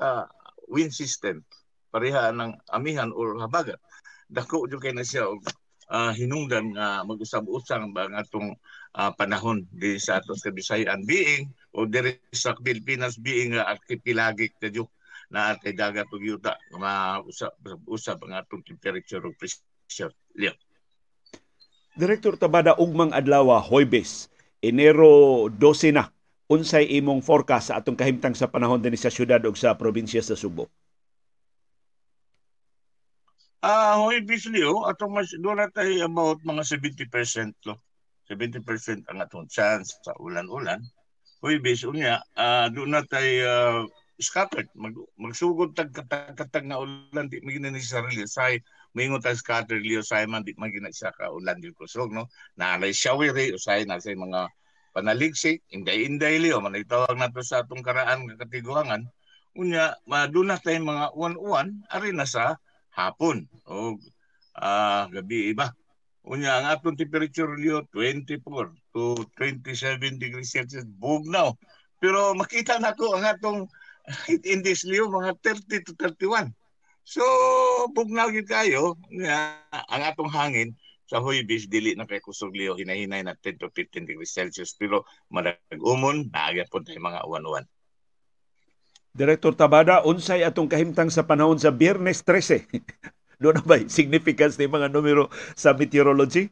system 0.95 1.43
pareha 1.91 2.31
ng 2.31 2.57
amihan 2.71 3.11
or 3.11 3.35
habagat. 3.43 3.83
Dako 4.31 4.71
jud 4.71 4.79
kay 4.79 4.95
na 4.95 5.03
siya 5.03 5.27
og 5.27 5.43
uh, 5.91 6.15
hinungdan 6.15 6.79
nga 6.79 7.03
uh, 7.03 7.05
mag-usab-usang 7.05 7.91
ba 7.91 8.07
atong 8.15 8.55
uh, 8.95 9.11
panahon 9.19 9.67
di 9.75 9.99
sa 9.99 10.23
ato 10.23 10.39
sa 10.39 10.55
Bisayan 10.55 11.03
being 11.03 11.51
o 11.75 11.91
diri 11.91 12.23
sa 12.31 12.55
Pilipinas 12.55 13.19
being 13.19 13.59
uh, 13.59 13.67
archipelagic 13.67 14.55
na 14.63 14.71
na 15.33 15.57
kay 15.57 15.73
dagat 15.73 16.13
ug 16.13 16.21
yuta 16.21 16.61
mausap 16.77 17.57
usap 17.89 18.21
ang 18.29 18.37
atong 18.37 18.61
temperature 18.61 19.25
ug 19.25 19.33
pressure. 19.41 20.13
Yeah. 20.37 20.55
Direktor 21.97 22.37
Tabada 22.37 22.77
ugmang 22.77 23.17
adlaw 23.17 23.57
Hoybes, 23.65 24.29
Enero 24.61 25.49
12 25.49 25.97
na. 25.97 26.13
Unsay 26.53 26.85
imong 27.01 27.25
forecast 27.25 27.73
sa 27.73 27.81
atong 27.81 27.97
kahimtang 27.97 28.37
sa 28.37 28.45
panahon 28.45 28.77
dinhi 28.77 29.01
sa 29.01 29.09
syudad 29.09 29.41
ug 29.41 29.57
sa 29.57 29.73
probinsya 29.73 30.21
sa 30.21 30.37
Subo? 30.37 30.69
Ah, 33.65 33.97
uh, 33.97 34.11
Hoybes 34.11 34.53
Leo, 34.53 34.85
atong 34.85 35.17
mas 35.17 35.33
doon 35.33 35.65
tayo 35.73 35.93
about 36.05 36.45
mga 36.45 36.67
70% 36.67 37.57
lo. 37.65 37.81
70% 38.29 39.09
ang 39.09 39.19
atong 39.23 39.47
chance 39.49 39.97
sa 40.03 40.13
ulan-ulan. 40.19 40.83
Hoybes 41.41 41.87
unya, 41.89 42.21
uh, 42.37 42.67
doon 42.75 42.95
na 42.95 43.03
tayo 43.07 43.33
uh, 43.47 43.81
scattered. 44.21 44.69
Mag 44.77 44.93
magsugod 45.17 45.73
tag 45.73 45.95
katag, 45.95 46.65
na 46.69 46.83
ulan 46.83 47.31
di 47.31 47.41
magina 47.41 47.73
ni 47.73 47.81
sarili 47.81 48.29
say 48.29 48.61
mingon 48.93 49.23
tag 49.23 49.39
scattered 49.39 49.81
liyo 49.81 50.05
say 50.05 50.27
man 50.29 50.45
di 50.45 50.53
magina 50.59 50.93
siya 50.93 51.15
ka 51.17 51.33
ulan 51.33 51.63
di 51.63 51.73
kusog 51.73 52.13
no? 52.13 52.29
Na 52.59 52.77
lay 52.77 52.93
showery 52.93 53.55
usay 53.57 53.89
na 53.89 54.03
say 54.03 54.13
mga 54.13 54.49
panaligsik 54.93 55.65
inday 55.73 56.05
inday 56.05 56.37
liyo 56.37 56.61
man 56.61 56.77
itawag 56.77 57.17
nato 57.17 57.41
sa 57.41 57.65
atong 57.65 57.81
karaan 57.81 58.29
nga 58.29 58.45
katiguangan. 58.45 59.09
Unya 59.57 59.97
maduna 60.09 60.57
tay 60.61 60.81
mga 60.81 61.13
uwan-uwan 61.17 61.85
ari 61.93 62.13
na 62.13 62.25
sa 62.29 62.57
hapon. 62.93 63.49
O 63.69 63.97
uh, 64.57 65.05
gabi 65.09 65.53
iba. 65.53 65.73
Unya 66.23 66.63
ang 66.63 66.67
atong 66.71 66.95
temperature 66.95 67.51
liyo 67.59 67.83
24 67.91 68.47
to 68.95 69.19
27 69.37 70.23
degrees 70.23 70.55
Celsius. 70.55 70.87
Bugnaw. 70.87 71.57
Pero 71.99 72.35
makita 72.35 72.79
nako 72.79 73.19
ang 73.19 73.27
atong 73.27 73.61
heat 74.27 74.43
index 74.47 74.83
niyo 74.83 75.09
mga 75.11 75.39
30 75.41 75.87
to 75.87 75.93
31. 75.99 76.51
So, 77.03 77.23
bugnaw 77.91 78.31
gid 78.31 78.47
kayo 78.47 78.95
nga 79.11 79.59
ang 79.91 80.03
atong 80.07 80.31
hangin 80.31 80.75
sa 81.11 81.19
Huybis 81.19 81.67
dili 81.67 81.93
na 81.93 82.07
kay 82.07 82.23
kusog 82.23 82.55
liyo 82.55 82.79
hinahinay 82.79 83.27
na 83.27 83.35
10 83.37 83.61
to 83.61 83.69
15 83.69 84.09
degrees 84.09 84.33
Celsius 84.33 84.73
pero 84.79 85.05
madag-umon 85.29 86.31
naagya 86.31 86.65
po 86.71 86.81
tayo 86.81 87.03
mga 87.03 87.27
uwan-uwan. 87.27 87.67
Director 89.13 89.53
Tabada, 89.53 90.01
unsay 90.09 90.41
atong 90.41 90.73
kahimtang 90.73 91.13
sa 91.13 91.29
panahon 91.29 91.61
sa 91.61 91.69
Biyernes 91.69 92.25
13? 92.25 92.65
Doon 93.43 93.61
na 93.61 93.65
ba 93.67 93.77
significance 93.85 94.57
ni 94.57 94.65
mga 94.65 94.89
numero 94.89 95.29
sa 95.53 95.77
meteorology? 95.77 96.49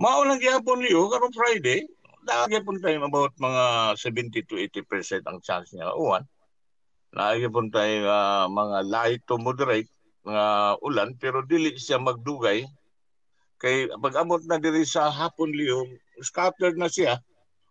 Mao 0.00 0.24
lang 0.24 0.40
gyapon 0.40 0.80
niyo 0.82 1.06
karong 1.12 1.36
Friday, 1.36 1.84
lagi 2.24 2.56
po 2.64 2.72
tayo 2.80 3.04
about 3.04 3.36
mga 3.36 3.64
70 4.00 4.48
to 4.48 4.56
80% 4.56 5.28
ang 5.28 5.38
chance 5.44 5.72
niya. 5.76 5.92
Uwan. 5.92 6.24
Lagi 7.14 7.46
po 7.46 7.62
tayo 7.70 8.08
uh, 8.08 8.46
mga 8.50 8.78
light 8.88 9.22
to 9.28 9.36
moderate 9.38 9.88
mga 10.24 10.80
ulan 10.80 11.10
pero 11.20 11.44
dili 11.44 11.76
siya 11.76 12.00
magdugay. 12.00 12.64
Kay 13.60 13.92
pag 14.00 14.18
amot 14.24 14.42
na 14.48 14.58
diri 14.58 14.82
sa 14.88 15.12
hapon 15.12 15.52
liyo 15.52 15.84
scattered 16.24 16.80
na 16.80 16.88
siya. 16.88 17.20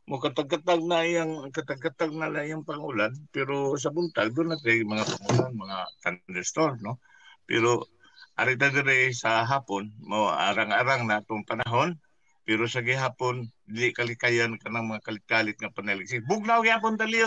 Mo 0.03 0.19
katag-katag 0.19 0.83
na 0.83 1.07
iyang 1.07 1.47
katag-katag 1.49 2.11
na 2.11 2.27
lang 2.27 2.59
yung 2.59 2.65
pangulan 2.67 3.15
pero 3.31 3.73
sa 3.79 3.87
buntag 3.89 4.35
doon 4.35 4.51
na 4.51 4.59
tayo 4.59 4.83
mga 4.83 5.05
pangulan 5.07 5.53
mga 5.55 5.77
thunderstorm 6.03 6.75
no? 6.83 6.99
Pero 7.47 7.87
arita 8.35 8.67
diri 8.73 9.15
sa 9.15 9.47
hapon 9.47 9.93
mo 10.03 10.27
arang-arang 10.27 11.07
na 11.07 11.23
itong 11.23 11.47
panahon 11.47 11.95
pero 12.43 12.67
sa 12.67 12.83
gihapon 12.83 13.47
dili 13.63 13.95
kalikayan 13.95 14.59
kanang 14.59 14.91
mga 14.91 15.03
kalit-kalit 15.03 15.57
nga 15.59 15.71
panaligsik. 15.71 16.27
Bugnaw 16.27 16.63
gyapon 16.63 16.99
dali. 16.99 17.23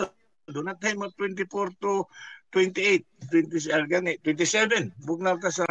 Do 0.47 0.63
na 0.63 0.77
tayo 0.77 1.01
mo 1.01 1.09
24 1.11 1.49
to 1.83 2.07
28, 2.55 3.03
20 3.33 3.75
uh, 3.75 3.85
gani, 3.89 4.13
27. 4.23 4.93
Bugnaw 5.03 5.41
ka 5.41 5.51
sa 5.51 5.67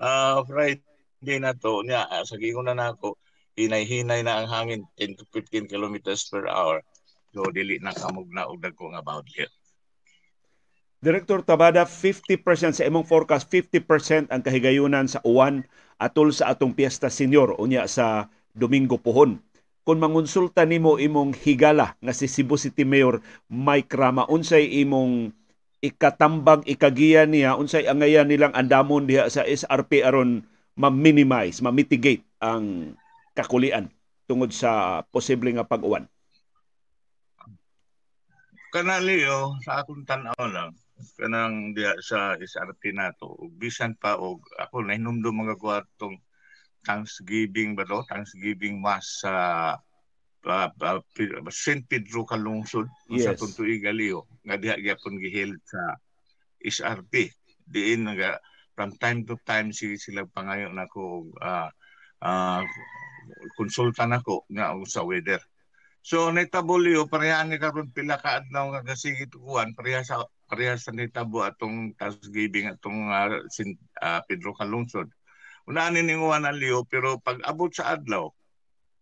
uh, 0.00 0.38
Friday 0.46 1.38
na 1.42 1.52
to 1.52 1.82
niya 1.84 2.06
uh, 2.08 2.24
sa 2.24 2.38
gingon 2.40 2.70
na 2.70 2.78
nako 2.78 3.18
hinay-hinay 3.58 4.22
na 4.24 4.40
ang 4.44 4.48
hangin 4.48 4.82
10 4.96 5.20
to 5.20 5.24
15 5.34 5.68
kilometers 5.68 6.24
per 6.30 6.46
hour. 6.46 6.80
So 7.34 7.44
dili 7.52 7.76
na 7.82 7.92
kamog 7.92 8.30
na 8.32 8.48
og 8.48 8.62
dagko 8.62 8.94
nga 8.94 9.02
about 9.02 9.28
here. 9.34 9.50
Director 10.96 11.44
Tabada, 11.44 11.84
50% 11.84 12.40
sa 12.72 12.82
imong 12.88 13.04
forecast, 13.04 13.52
50% 13.52 14.32
ang 14.32 14.40
kahigayunan 14.40 15.04
sa 15.06 15.20
uwan 15.28 15.60
atol 16.00 16.32
sa 16.32 16.56
atong 16.56 16.72
piyesta 16.72 17.12
senior 17.12 17.52
unya 17.60 17.84
sa 17.84 18.32
Domingo 18.56 18.96
pohon. 18.96 19.38
Kung 19.86 20.02
mangonsulta 20.02 20.66
nimo 20.66 20.98
imong 20.98 21.36
higala 21.46 21.94
nga 22.02 22.12
si 22.16 22.26
Cebu 22.26 22.58
City 22.58 22.82
Mayor 22.82 23.22
Mike 23.46 23.94
Rama 23.94 24.26
unsay 24.26 24.82
imong 24.82 25.30
ikatambag 25.84 26.66
ikagiya 26.66 27.28
niya 27.28 27.54
unsay 27.54 27.86
angayan 27.86 28.26
nilang 28.26 28.56
andamon 28.56 29.06
diha 29.06 29.30
sa 29.30 29.46
SRP 29.46 30.02
aron 30.02 30.42
ma-minimize, 30.74 31.62
ma-mitigate 31.62 32.26
ang 32.42 32.96
kakulian 33.32 33.88
tungod 34.26 34.50
sa 34.50 35.00
posible 35.08 35.54
nga 35.54 35.64
pag-uwan. 35.64 36.04
Kanaliyo 38.74 39.56
sa 39.62 39.80
akong 39.80 40.02
tan-aw 40.02 40.44
lang 40.50 40.74
kanang 41.16 41.76
diha 41.76 41.96
sa 42.00 42.36
SRP 42.40 42.96
nato 42.96 43.36
bisan 43.60 43.96
pa 43.96 44.16
og 44.16 44.40
ako 44.56 44.84
na 44.84 44.96
hinumdum 44.96 45.44
mga 45.44 45.60
kwartong 45.60 46.16
Thanksgiving 46.86 47.74
ba 47.74 47.82
to? 47.82 48.06
Thanksgiving 48.06 48.78
Mass 48.78 49.26
sa 49.26 49.34
uh, 50.46 50.70
uh, 50.70 51.02
St. 51.50 51.82
Pedro 51.90 52.22
Kalungsod 52.22 52.86
yes. 53.10 53.26
sa 53.26 53.34
Tuntuig 53.34 53.82
Galio 53.82 54.30
nga 54.46 54.54
diha 54.54 54.78
gyapon 54.78 55.18
giheld 55.18 55.58
sa 55.66 55.98
SRP 56.62 57.34
diin 57.66 58.06
nga 58.06 58.38
from 58.78 58.94
time 59.02 59.26
to 59.26 59.34
time 59.42 59.74
si 59.74 59.98
sila 59.98 60.22
pangayo 60.30 60.70
nako 60.70 61.26
uh, 61.42 61.66
uh, 62.22 62.62
konsulta 63.58 64.06
nako 64.06 64.46
nga 64.46 64.70
sa 64.86 65.02
weather 65.02 65.42
So 66.06 66.30
netabulyo 66.30 67.10
pareha 67.10 67.42
ni 67.42 67.58
karon 67.58 67.90
pila 67.90 68.14
ka 68.14 68.38
adlaw 68.38 68.70
nga 68.70 68.94
gasigit 68.94 69.26
kuan 69.34 69.74
pareha 69.74 70.06
sa 70.06 70.22
pareha 70.46 70.78
sa 70.78 70.94
netabo 70.94 71.42
atong 71.42 71.98
Thanksgiving 71.98 72.70
atong 72.70 73.10
uh, 73.10 73.42
sin, 73.50 73.74
uh, 73.98 74.22
Pedro 74.30 74.54
Kalungsod 74.54 75.10
unanin 75.66 76.06
ning 76.06 76.22
ng 76.22 76.58
liyo 76.58 76.86
pero 76.86 77.18
pag 77.18 77.42
abot 77.42 77.70
sa 77.70 77.98
adlaw 77.98 78.30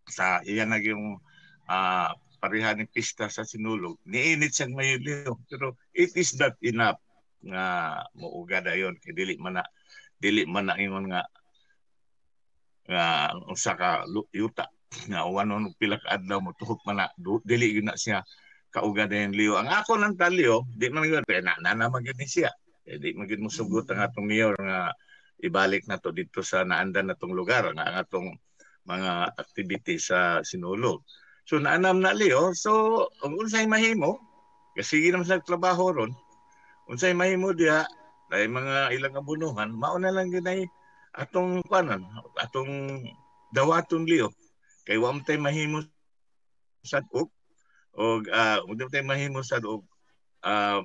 sa 0.09 0.40
iyan 0.44 0.73
na 0.73 0.80
yung 0.80 1.21
uh, 1.68 2.11
pareha 2.40 2.76
ni 2.76 2.85
pista 2.88 3.28
sa 3.28 3.44
sinulog 3.44 3.97
niinit 4.04 4.52
siyang 4.52 4.76
may 4.76 4.97
liyo 5.00 5.40
pero 5.49 5.76
it 5.97 6.12
is 6.16 6.37
not 6.37 6.56
enough 6.61 7.00
nga 7.44 8.00
muuga 8.16 8.64
dayon 8.64 8.97
kay 9.00 9.12
dili 9.12 9.37
man 9.37 9.61
na 9.61 9.64
dili 10.16 10.49
man 10.49 10.73
na 10.73 10.80
ingon 10.80 11.12
nga 11.12 11.23
nga 12.88 13.04
usa 13.49 13.76
ka 13.76 14.04
yuta 14.33 14.68
nga 15.09 15.28
uwan 15.28 15.73
pila 15.76 16.00
ka 16.00 16.16
adlaw 16.21 16.40
mo 16.40 16.56
tuhok 16.56 16.80
man 16.88 17.04
na 17.04 17.06
dili 17.44 17.76
gyud 17.76 17.88
na 17.88 17.97
siya 17.97 18.25
kauga 18.75 19.06
din 19.06 19.30
Leo. 19.38 19.54
Ang 19.54 19.71
ako 19.71 20.02
ng 20.02 20.18
talyo, 20.18 20.66
di 20.75 20.90
man 20.90 21.06
gyud 21.06 21.23
na 21.23 21.54
na 21.62 21.78
na 21.78 21.87
magyud 21.87 22.18
ni 22.18 22.26
siya. 22.26 22.50
Eh, 22.83 22.99
di 22.99 23.14
man 23.14 23.30
gyud 23.30 23.47
mo 23.47 23.47
sugot 23.47 23.87
ang 23.94 24.02
atong 24.02 24.26
mayor 24.26 24.59
nga 24.59 24.90
ibalik 25.43 25.88
na 25.91 25.99
to 25.99 26.14
dito 26.14 26.45
sa 26.45 26.62
naandan 26.62 27.11
natong 27.11 27.35
lugar 27.35 27.67
nga 27.75 27.85
ang 27.91 27.97
atong 28.03 28.29
mga 28.85 29.35
activity 29.41 29.97
sa 29.97 30.45
Sinulog. 30.45 31.00
So 31.45 31.61
naanam 31.61 32.00
na 32.00 32.12
Leo. 32.17 32.53
So 32.57 33.05
ang 33.25 33.37
unsay 33.37 33.67
mahimo, 33.69 34.21
kasi 34.76 35.09
naman 35.09 35.26
sa 35.29 35.41
trabaho 35.41 35.93
ron, 35.93 36.12
unsay 36.88 37.17
mahimo 37.17 37.53
diha 37.53 37.85
ay 38.35 38.50
mga 38.50 38.93
ilang 38.97 39.14
abunuhan, 39.14 39.71
mao 39.71 39.95
na 40.00 40.11
lang 40.11 40.33
gyud 40.33 40.47
ay 40.49 40.67
atong 41.14 41.62
kanan, 41.71 42.03
atong 42.41 43.05
dawaton 43.55 44.09
Leo. 44.09 44.35
Kay 44.85 45.00
wa 45.00 45.17
tay 45.25 45.41
mahimo 45.41 45.81
sa 46.85 47.00
og 47.14 47.33
o 47.95 48.21
uh, 48.21 48.59
ug 48.69 48.76
tay 48.93 49.00
mahimo 49.00 49.41
sa 49.41 49.57
og 49.64 49.87
uh, 50.45 50.85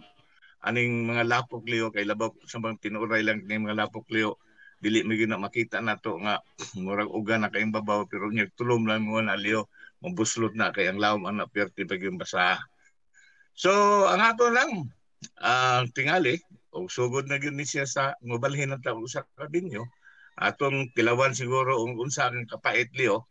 aning 0.65 1.07
mga 1.07 1.23
lapok 1.23 1.63
liyo 1.67 1.87
kay 1.93 2.03
labaw 2.03 2.31
sa 2.43 2.59
mga 2.59 2.83
tinuray 2.83 3.23
lang 3.23 3.47
ni 3.47 3.55
mga 3.55 3.79
lapok 3.87 4.07
liyo 4.11 4.35
dili 4.79 5.03
mi 5.03 5.19
na 5.27 5.35
makita 5.39 5.83
nato 5.83 6.15
nga 6.23 6.39
murag 6.83 7.11
uga 7.11 7.35
na 7.39 7.51
kay 7.51 7.63
babaw 7.67 8.07
pero 8.07 8.31
nya 8.31 8.47
tulom 8.55 8.87
lang 8.87 9.03
mo 9.03 9.19
na 9.19 9.35
liyo 9.35 9.67
mabuslot 9.99 10.55
na 10.55 10.71
kay 10.71 10.87
ang 10.87 10.99
lawom 10.99 11.27
ang 11.27 11.43
perti 11.51 11.83
pag 11.83 11.99
yung 11.99 12.15
basa. 12.15 12.55
So 13.51 13.71
ang 14.07 14.23
ato 14.23 14.47
lang 14.47 14.87
ang 15.43 15.87
uh, 15.87 15.91
tingali 15.91 16.39
o 16.71 16.87
sugod 16.87 17.27
na 17.27 17.35
gyud 17.43 17.55
ni 17.59 17.67
siya 17.67 17.83
sa 17.83 18.15
mobalhin 18.23 18.71
ng 18.71 18.79
tao 18.79 19.03
sa 19.03 19.27
kabinyo 19.35 19.83
atong 20.39 20.95
tilawan 20.95 21.35
siguro 21.35 21.83
ung 21.83 21.99
unsa 21.99 22.31
ang 22.31 22.47
kapait 22.47 22.87
liyo 22.95 23.27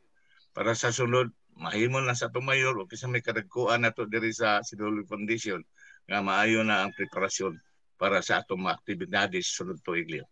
para 0.53 0.77
sa 0.77 0.93
sunod 0.93 1.33
mahimo 1.57 1.99
na 2.05 2.13
sa 2.13 2.29
tumayor 2.29 2.77
o 2.77 2.85
kasi 2.85 3.09
may 3.09 3.25
kadagkuan 3.25 3.83
nato 3.83 4.05
diri 4.05 4.31
sa 4.37 4.61
Sidolo 4.61 5.01
Foundation 5.09 5.65
nga 6.09 6.25
maayo 6.25 6.65
na 6.65 6.89
ang 6.89 6.97
preparasyon 6.97 7.61
para 8.01 8.25
sa 8.25 8.41
atong 8.41 8.65
mga 8.65 8.77
aktibidades 8.81 9.45
sunod 9.53 9.77
tuig 9.85 10.09
liyo. 10.09 10.25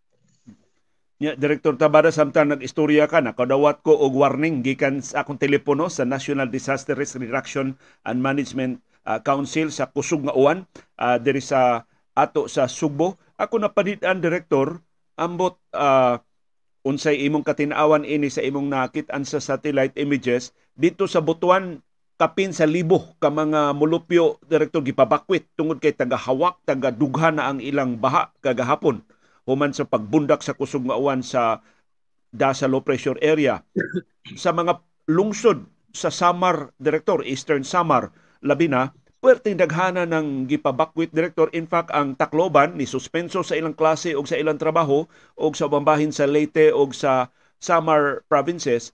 Ya, 1.17 1.33
Direktor 1.33 1.81
Tabada 1.81 2.13
samtang 2.13 2.53
nag-istorya 2.53 3.09
ka 3.09 3.25
na 3.25 3.33
kadawat 3.33 3.81
ko 3.81 3.97
og 3.97 4.13
warning 4.21 4.61
gikan 4.61 5.01
sa 5.01 5.25
akong 5.25 5.41
telepono 5.41 5.89
sa 5.89 6.05
National 6.05 6.49
Disaster 6.53 6.93
Risk 6.93 7.17
Reduction 7.17 7.73
and 8.05 8.21
Management 8.21 8.85
uh, 9.09 9.17
Council 9.25 9.73
sa 9.73 9.89
kusog 9.89 10.29
nga 10.29 10.37
uwan 10.37 10.69
uh, 11.01 11.17
diri 11.17 11.41
sa 11.41 11.89
ato 12.13 12.53
sa 12.53 12.69
Sugbo. 12.69 13.17
Ako 13.41 13.61
napadidan 13.61 14.21
direktor 14.21 14.81
ambot 15.17 15.57
uh, 15.73 16.21
unsay 16.85 17.25
imong 17.25 17.49
katinawan 17.49 18.05
ini 18.05 18.29
sa 18.29 18.45
imong 18.45 18.69
nakit-an 18.69 19.25
sa 19.25 19.41
satellite 19.41 19.97
images 19.97 20.53
dito 20.77 21.09
sa 21.09 21.25
Butuan 21.25 21.81
kapin 22.17 22.57
sa 22.57 22.65
libo 22.65 23.13
ka 23.21 23.29
mga 23.29 23.77
mulupyo 23.77 24.41
direktor 24.49 24.81
gipabakwit 24.81 25.53
tungod 25.53 25.85
kay 25.85 25.93
tagahawak 25.93 26.57
taga-dugha 26.65 27.29
na 27.29 27.53
ang 27.53 27.61
ilang 27.61 28.01
baha 28.01 28.33
kagahapon. 28.41 29.05
Human 29.45 29.77
sa 29.77 29.85
pagbundak 29.85 30.41
sa 30.43 30.57
kusog 30.57 30.89
nga 30.89 30.99
uwan 30.99 31.21
sa 31.23 31.61
Dasa 32.37 32.69
low 32.69 32.85
pressure 32.85 33.17
area. 33.25 33.65
Sa 34.37 34.53
mga 34.53 34.83
lungsod 35.09 35.65
sa 35.95 36.13
Samar 36.13 36.75
direktor 36.77 37.25
Eastern 37.25 37.65
Samar 37.65 38.13
labi 38.45 38.69
na 38.69 38.93
perting 39.25 39.57
daghana 39.57 40.05
ng 40.05 40.45
gipabakwit 40.45 41.13
director 41.17 41.49
in 41.57 41.65
fact 41.65 41.89
ang 41.97 42.13
Tacloban 42.13 42.77
ni 42.77 42.85
suspenso 42.85 43.41
sa 43.41 43.57
ilang 43.57 43.73
klase 43.73 44.13
o 44.13 44.21
sa 44.29 44.37
ilang 44.37 44.61
trabaho 44.61 45.09
o 45.39 45.45
sa 45.57 45.71
bambahin 45.71 46.13
sa 46.13 46.29
Leyte 46.29 46.73
o 46.77 46.85
sa 46.93 47.33
Samar 47.57 48.25
provinces 48.29 48.93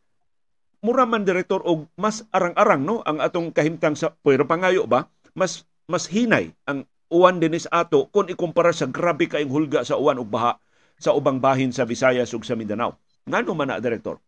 mura 0.82 1.06
man 1.06 1.22
director 1.22 1.62
og 1.62 1.86
mas 1.94 2.26
arang-arang 2.34 2.82
no 2.82 3.06
ang 3.06 3.22
atong 3.22 3.54
kahimtang 3.54 3.94
sa 3.94 4.10
pero 4.26 4.42
pangayo 4.44 4.84
ba 4.90 5.06
mas 5.32 5.62
mas 5.86 6.10
hinay 6.10 6.50
ang 6.66 6.82
uwan 7.06 7.38
dinis 7.38 7.70
ato 7.70 8.10
kung 8.10 8.26
ikumpara 8.26 8.74
sa 8.74 8.90
grabe 8.90 9.30
kaayong 9.30 9.54
hulga 9.54 9.86
sa 9.86 9.94
uwan 9.94 10.18
ug 10.18 10.26
baha 10.26 10.58
sa 10.98 11.14
ubang 11.14 11.38
bahin 11.38 11.70
sa 11.70 11.86
Visayas 11.86 12.34
ug 12.34 12.42
sa 12.42 12.58
Mindanao 12.58 12.98
ngano 13.30 13.54
man 13.54 13.70
na 13.70 13.78
director 13.78 14.18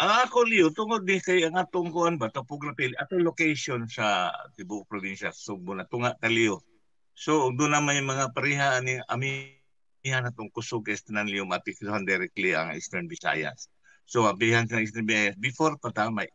ang 0.00 0.24
ako 0.24 0.48
liyo, 0.48 0.72
tungod 0.72 1.04
di 1.04 1.20
kay 1.20 1.44
ang 1.44 1.60
atong 1.60 1.92
kuan 1.92 2.16
ba, 2.16 2.32
topography, 2.32 2.88
atong 2.96 3.20
location 3.20 3.84
sa 3.84 4.32
Tibuok 4.56 4.88
Provincia, 4.88 5.28
Sugbo 5.28 5.76
na 5.76 5.84
tunga 5.84 6.16
kaliyo. 6.16 6.64
So, 7.12 7.52
doon 7.52 7.76
naman 7.76 8.00
yung 8.00 8.08
mga 8.16 8.32
parihaan 8.32 8.88
ni 8.88 8.96
amihan 9.12 10.24
atong 10.24 10.48
kusog 10.48 10.88
liyo 10.88 11.44
mapiktuhan 11.44 12.08
directly 12.08 12.56
ang 12.56 12.72
Eastern 12.72 13.12
Visayas. 13.12 13.68
So, 14.10 14.26
abihan 14.26 14.66
sa 14.66 14.82
Eastern 14.82 15.06
Visayas, 15.06 15.38
before 15.38 15.78
pa 15.78 15.94
ta, 15.94 16.10
may 16.10 16.26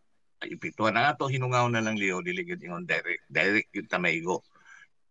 ipiktuhan 0.48 0.96
na 0.96 1.12
ato, 1.12 1.28
hinungaw 1.28 1.68
na 1.68 1.84
lang 1.84 2.00
liyo, 2.00 2.24
diligid 2.24 2.64
ingon 2.64 2.88
direct, 2.88 3.28
direct 3.28 3.68
yung 3.76 3.92
tamaigo. 3.92 4.40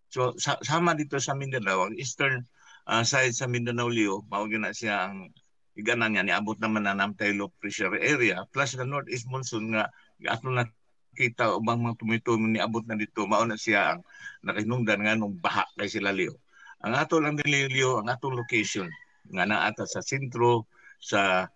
So, 0.08 0.32
sa, 0.40 0.56
sama 0.64 0.96
dito 0.96 1.20
sa 1.20 1.36
Mindanao, 1.36 1.92
ang 1.92 1.96
Eastern 2.00 2.40
uh, 2.88 3.04
side 3.04 3.36
sa 3.36 3.44
Mindanao 3.44 3.92
liyo, 3.92 4.24
mao 4.32 4.48
na 4.48 4.72
siya 4.72 5.12
ang 5.12 5.28
iganan 5.76 6.16
nga 6.16 6.24
niabot 6.24 6.56
naman 6.56 6.88
na 6.88 6.96
namtay 6.96 7.36
low 7.36 7.50
pressure 7.58 7.98
area 7.98 8.46
plus 8.54 8.78
the 8.78 8.86
northeast 8.86 9.26
monsoon 9.26 9.74
nga 9.74 9.90
ato 10.30 10.46
na 10.46 10.70
kita 11.18 11.58
ubang 11.58 11.82
mga 11.82 11.98
tumitumo 11.98 12.46
ni 12.46 12.62
abot 12.62 12.86
na 12.86 12.94
dito 12.94 13.26
mao 13.26 13.42
na 13.42 13.58
siya 13.58 13.98
ang 13.98 14.00
nakahinungdan 14.46 15.02
nga 15.02 15.18
nung 15.18 15.34
baha 15.38 15.66
kay 15.74 15.90
sila 15.90 16.14
Leo. 16.14 16.38
Ang 16.86 16.94
ato 16.94 17.18
lang 17.18 17.38
Leo 17.42 17.98
ang 17.98 18.06
atong 18.06 18.38
location 18.38 18.86
nga 19.34 19.44
naata 19.46 19.82
sa 19.86 19.98
sentro 19.98 20.70
sa 21.02 21.50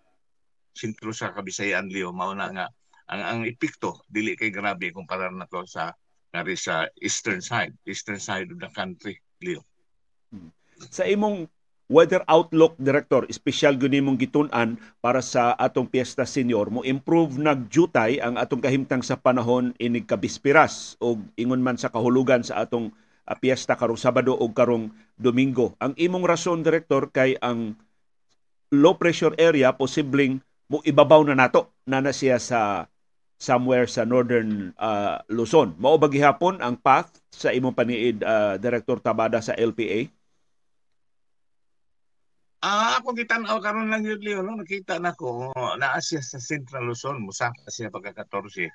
sentro 0.79 1.11
sa 1.11 1.35
Kabisayan 1.35 1.91
Leo 1.91 2.15
mao 2.15 2.31
na 2.31 2.47
nga 2.47 2.65
ang 3.11 3.21
ang 3.25 3.39
epekto 3.43 4.07
dili 4.07 4.39
kay 4.39 4.47
grabe 4.47 4.95
kumpara 4.95 5.27
na 5.27 5.49
to 5.49 5.67
sa 5.67 5.91
ngari 6.31 6.55
sa 6.55 6.87
eastern 7.03 7.43
side 7.43 7.75
eastern 7.83 8.21
side 8.21 8.47
of 8.47 8.59
the 8.63 8.71
country 8.71 9.19
Leo. 9.43 9.59
Hmm. 10.31 10.55
sa 10.87 11.03
imong 11.03 11.51
weather 11.89 12.21
outlook 12.29 12.77
director 12.77 13.25
special 13.33 13.73
gyud 13.73 13.89
nimong 13.89 14.15
gitun-an 14.21 14.77
para 15.01 15.25
sa 15.25 15.57
atong 15.57 15.89
piyesta 15.89 16.21
senior. 16.21 16.69
Mo 16.69 16.85
improve 16.85 17.41
nagjutay 17.41 18.21
ang 18.21 18.37
atong 18.37 18.61
kahimtang 18.61 19.01
sa 19.01 19.17
panahon 19.17 19.73
inig 19.81 20.05
kabispiras 20.05 20.95
o 21.01 21.17
ingon 21.33 21.65
man 21.65 21.81
sa 21.81 21.89
kahulugan 21.89 22.45
sa 22.45 22.61
atong 22.61 22.93
uh, 23.25 23.35
piyesta 23.41 23.73
karong 23.73 23.97
Sabado 23.97 24.37
o 24.37 24.45
karong 24.53 24.93
Domingo. 25.17 25.73
Ang 25.81 25.97
imong 25.97 26.29
rason 26.29 26.61
director 26.61 27.09
kay 27.09 27.33
ang 27.41 27.73
low 28.69 28.93
pressure 28.93 29.33
area 29.41 29.73
posibleng 29.73 30.45
mo 30.69 30.79
ibabaw 30.85 31.25
na 31.25 31.35
nato 31.35 31.73
na 31.89 31.99
na 31.99 32.13
siya 32.13 32.37
sa 32.37 32.85
somewhere 33.41 33.89
sa 33.89 34.05
northern 34.05 34.71
uh, 34.77 35.19
Luzon 35.27 35.73
mao 35.81 35.97
ba 35.97 36.07
gihapon 36.07 36.61
ang 36.61 36.77
path 36.77 37.09
sa 37.33 37.49
imong 37.49 37.73
paniid 37.73 38.21
uh, 38.21 38.55
director 38.61 39.01
Tabada 39.01 39.41
sa 39.41 39.57
LPA 39.57 40.07
Ah, 42.59 42.99
ako 42.99 43.15
gitan-aw 43.15 43.55
karon 43.63 43.87
lang 43.87 44.03
yun 44.03 44.19
Leo, 44.19 44.43
no? 44.43 44.59
nakita 44.59 44.99
na 44.99 45.15
ko 45.15 45.55
na 45.79 45.95
siya 46.03 46.19
sa 46.19 46.43
Central 46.43 46.91
Luzon, 46.91 47.23
musaka 47.23 47.71
siya 47.71 47.87
pagka 47.87 48.27
14. 48.27 48.67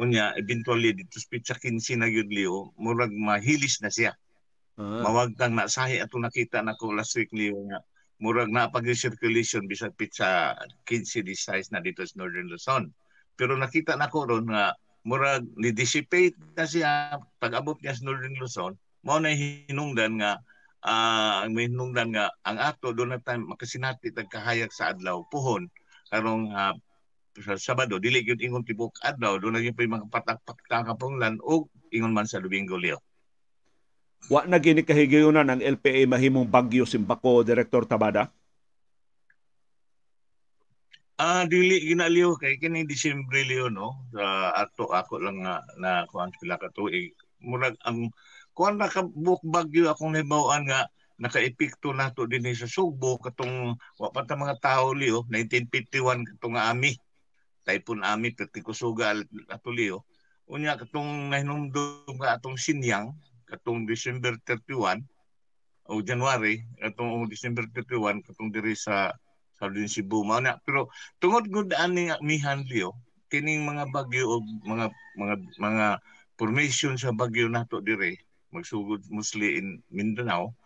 Unya 0.00 0.32
eventually 0.40 0.96
dito 0.96 1.20
sa 1.20 1.28
pitsa 1.28 1.52
15 1.52 2.00
na 2.00 2.08
yun 2.08 2.24
Leo, 2.32 2.72
murag 2.80 3.12
mahilis 3.12 3.84
na 3.84 3.92
siya. 3.92 4.16
Uh-huh. 4.80 5.04
Mawag 5.04 5.36
kang 5.36 5.52
nasahi 5.52 6.00
ato 6.00 6.16
nakita 6.16 6.64
na 6.64 6.72
ko 6.72 6.88
last 6.88 7.12
week 7.20 7.28
Leo 7.36 7.60
nga 7.68 7.84
murag 8.18 8.50
na 8.50 8.66
pag 8.66 8.86
circulation 8.94 9.70
bisag 9.70 9.94
pitsa 9.94 10.58
15 10.86 11.22
di 11.22 11.34
size 11.38 11.70
na 11.70 11.78
dito 11.78 12.02
sa 12.02 12.18
Northern 12.18 12.50
Luzon. 12.50 12.90
Pero 13.38 13.54
nakita 13.54 13.94
na 13.94 14.10
ko 14.10 14.26
ron 14.26 14.50
nga 14.50 14.74
murag 15.06 15.46
ni 15.54 15.70
dissipate 15.70 16.34
na 16.58 16.66
siya 16.66 17.16
pag 17.38 17.54
abot 17.54 17.78
niya 17.78 17.94
sa 17.94 18.06
Northern 18.06 18.34
Luzon, 18.34 18.74
mao 19.06 19.22
na 19.22 19.30
hinungdan 19.30 20.18
nga 20.18 20.42
uh, 20.82 21.46
ang 21.46 21.54
mahinungdan 21.54 22.10
nga 22.14 22.34
ang 22.42 22.58
ato 22.58 22.90
doon 22.90 23.14
na 23.14 23.22
tayo 23.22 23.46
makasinati 23.46 24.10
tagkahayag 24.14 24.70
sa 24.74 24.90
adlaw 24.94 25.22
puhon 25.30 25.70
karong 26.10 26.50
uh, 26.50 26.74
sa 27.38 27.54
Sabado 27.54 28.02
dili 28.02 28.26
gyud 28.26 28.42
ingon 28.42 28.66
tibok 28.66 28.98
adlaw 29.06 29.38
doon 29.38 29.58
na 29.58 29.62
gyud 29.62 29.78
mga 29.78 30.10
patak-patak 30.10 30.90
kapunglan 30.90 31.38
o 31.46 31.70
ingon 31.94 32.10
man 32.10 32.26
sa 32.26 32.42
Domingo 32.42 32.74
Leo. 32.74 32.98
Wa 34.26 34.42
na 34.42 34.58
gini 34.58 34.82
kahigayunan 34.82 35.46
ang 35.46 35.62
LPA 35.62 36.10
mahimong 36.10 36.50
bagyo 36.50 36.82
simbako 36.82 37.46
Direktor 37.46 37.86
Tabada? 37.86 38.26
Ah, 41.18 41.42
uh, 41.42 41.44
dili 41.50 41.82
ginaliw 41.82 42.38
kay 42.38 42.58
kini 42.58 42.86
Disyembre 42.86 43.46
Leo 43.46 43.70
no. 43.70 44.06
Sa 44.14 44.54
ato 44.54 44.90
ako 44.90 45.22
lang 45.22 45.42
nga 45.46 45.62
na 45.78 46.06
kuan 46.10 46.34
pila 46.34 46.58
ka 46.58 46.70
tuig. 46.70 47.14
Murag 47.42 47.74
ang 47.82 48.10
kuan 48.54 48.78
na 48.78 48.90
ka 48.90 49.06
buk 49.06 49.42
bagyo 49.46 49.90
akong 49.90 50.14
nahibawaan 50.14 50.66
nga 50.66 50.86
nakaepekto 51.18 51.90
nato 51.90 52.30
din 52.30 52.46
sa 52.54 52.70
Sugbo 52.70 53.18
katong 53.18 53.74
wa 53.98 54.08
pa 54.14 54.22
ta 54.22 54.38
mga 54.38 54.62
tao 54.62 54.94
liyo 54.94 55.26
1951 55.26 56.22
katong 56.34 56.56
ami 56.58 56.94
typhoon 57.66 58.06
ami 58.06 58.30
perti 58.30 58.62
kusuga 58.62 59.18
ato 59.50 59.70
liyo 59.74 60.06
unya 60.46 60.78
katong 60.78 61.34
nahinumdum 61.34 62.14
nga 62.22 62.38
atong 62.38 62.54
sinyang 62.54 63.10
katong 63.48 63.88
December 63.88 64.36
31 64.44 65.02
o 65.88 66.04
January 66.04 66.62
katong 66.78 67.26
December 67.26 67.64
31 67.72 68.20
katong 68.24 68.50
diri 68.52 68.76
sa 68.76 69.12
sa 69.58 69.66
Cebu. 69.66 70.22
Mao 70.22 70.38
na 70.38 70.60
pero 70.62 70.86
tungod 71.18 71.50
gud 71.50 71.74
ani 71.74 72.14
mihan 72.22 72.62
Leo 72.68 72.94
kining 73.28 73.66
mga 73.66 73.90
bagyo 73.92 74.38
o 74.38 74.44
mga 74.64 74.88
mga 75.18 75.34
mga 75.60 75.86
formation 76.38 76.94
sa 76.94 77.12
bagyo 77.12 77.50
nato 77.50 77.82
dire 77.82 78.16
magsugod 78.54 79.04
mostly 79.12 79.60
in 79.60 79.82
Mindanao 79.92 80.56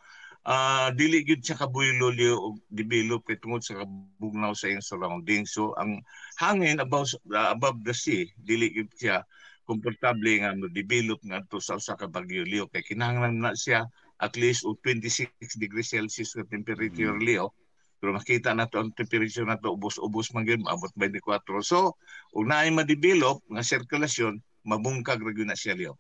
uh, 0.46 0.88
dili 0.94 1.22
gyud 1.26 1.42
siya 1.42 1.58
kabuylo 1.58 2.14
o 2.38 2.54
develop 2.70 3.26
kay 3.26 3.38
tungod 3.38 3.62
sa 3.62 3.82
kabugnaw 3.82 4.54
sa 4.54 4.70
iyang 4.70 4.84
surrounding 4.84 5.42
so 5.46 5.74
ang 5.78 5.98
hangin 6.38 6.78
above 6.78 7.10
uh, 7.34 7.50
above 7.54 7.78
the 7.82 7.94
sea 7.94 8.30
dili 8.38 8.70
gyud 8.70 8.90
siya 8.94 9.26
komportable 9.64 10.42
nga 10.42 10.55
mo 10.55 10.66
develop 10.68 11.22
nga 11.22 11.42
to 11.46 11.62
sa 11.62 11.79
usa 11.79 11.94
ka 11.94 12.11
bagyo 12.11 12.42
Leo. 12.46 12.66
Kay 12.70 12.83
kinahanglan 12.83 13.38
na 13.38 13.53
siya 13.55 13.87
at 14.22 14.35
least 14.38 14.66
og 14.66 14.79
26 14.85 15.31
degrees 15.59 15.90
Celsius 15.90 16.35
ka 16.35 16.46
temperature 16.46 17.14
mm. 17.14 17.22
Leo. 17.22 17.55
Pero 18.03 18.18
makita 18.18 18.51
na 18.51 18.66
to 18.66 18.83
ang 18.83 18.90
temperature 18.94 19.46
na 19.46 19.59
to 19.59 19.75
ubos-ubos 19.79 20.35
man 20.35 20.42
gyud 20.42 20.62
maabot 20.62 20.90
24 20.98 21.62
so 21.62 21.94
ug 22.35 22.44
naay 22.46 22.70
ma-develop 22.75 23.38
nga 23.46 23.62
sirkulasyon 23.62 24.42
mabungkag 24.66 25.22
ra 25.22 25.33
na 25.46 25.59
siya 25.59 25.79
Leo 25.79 25.94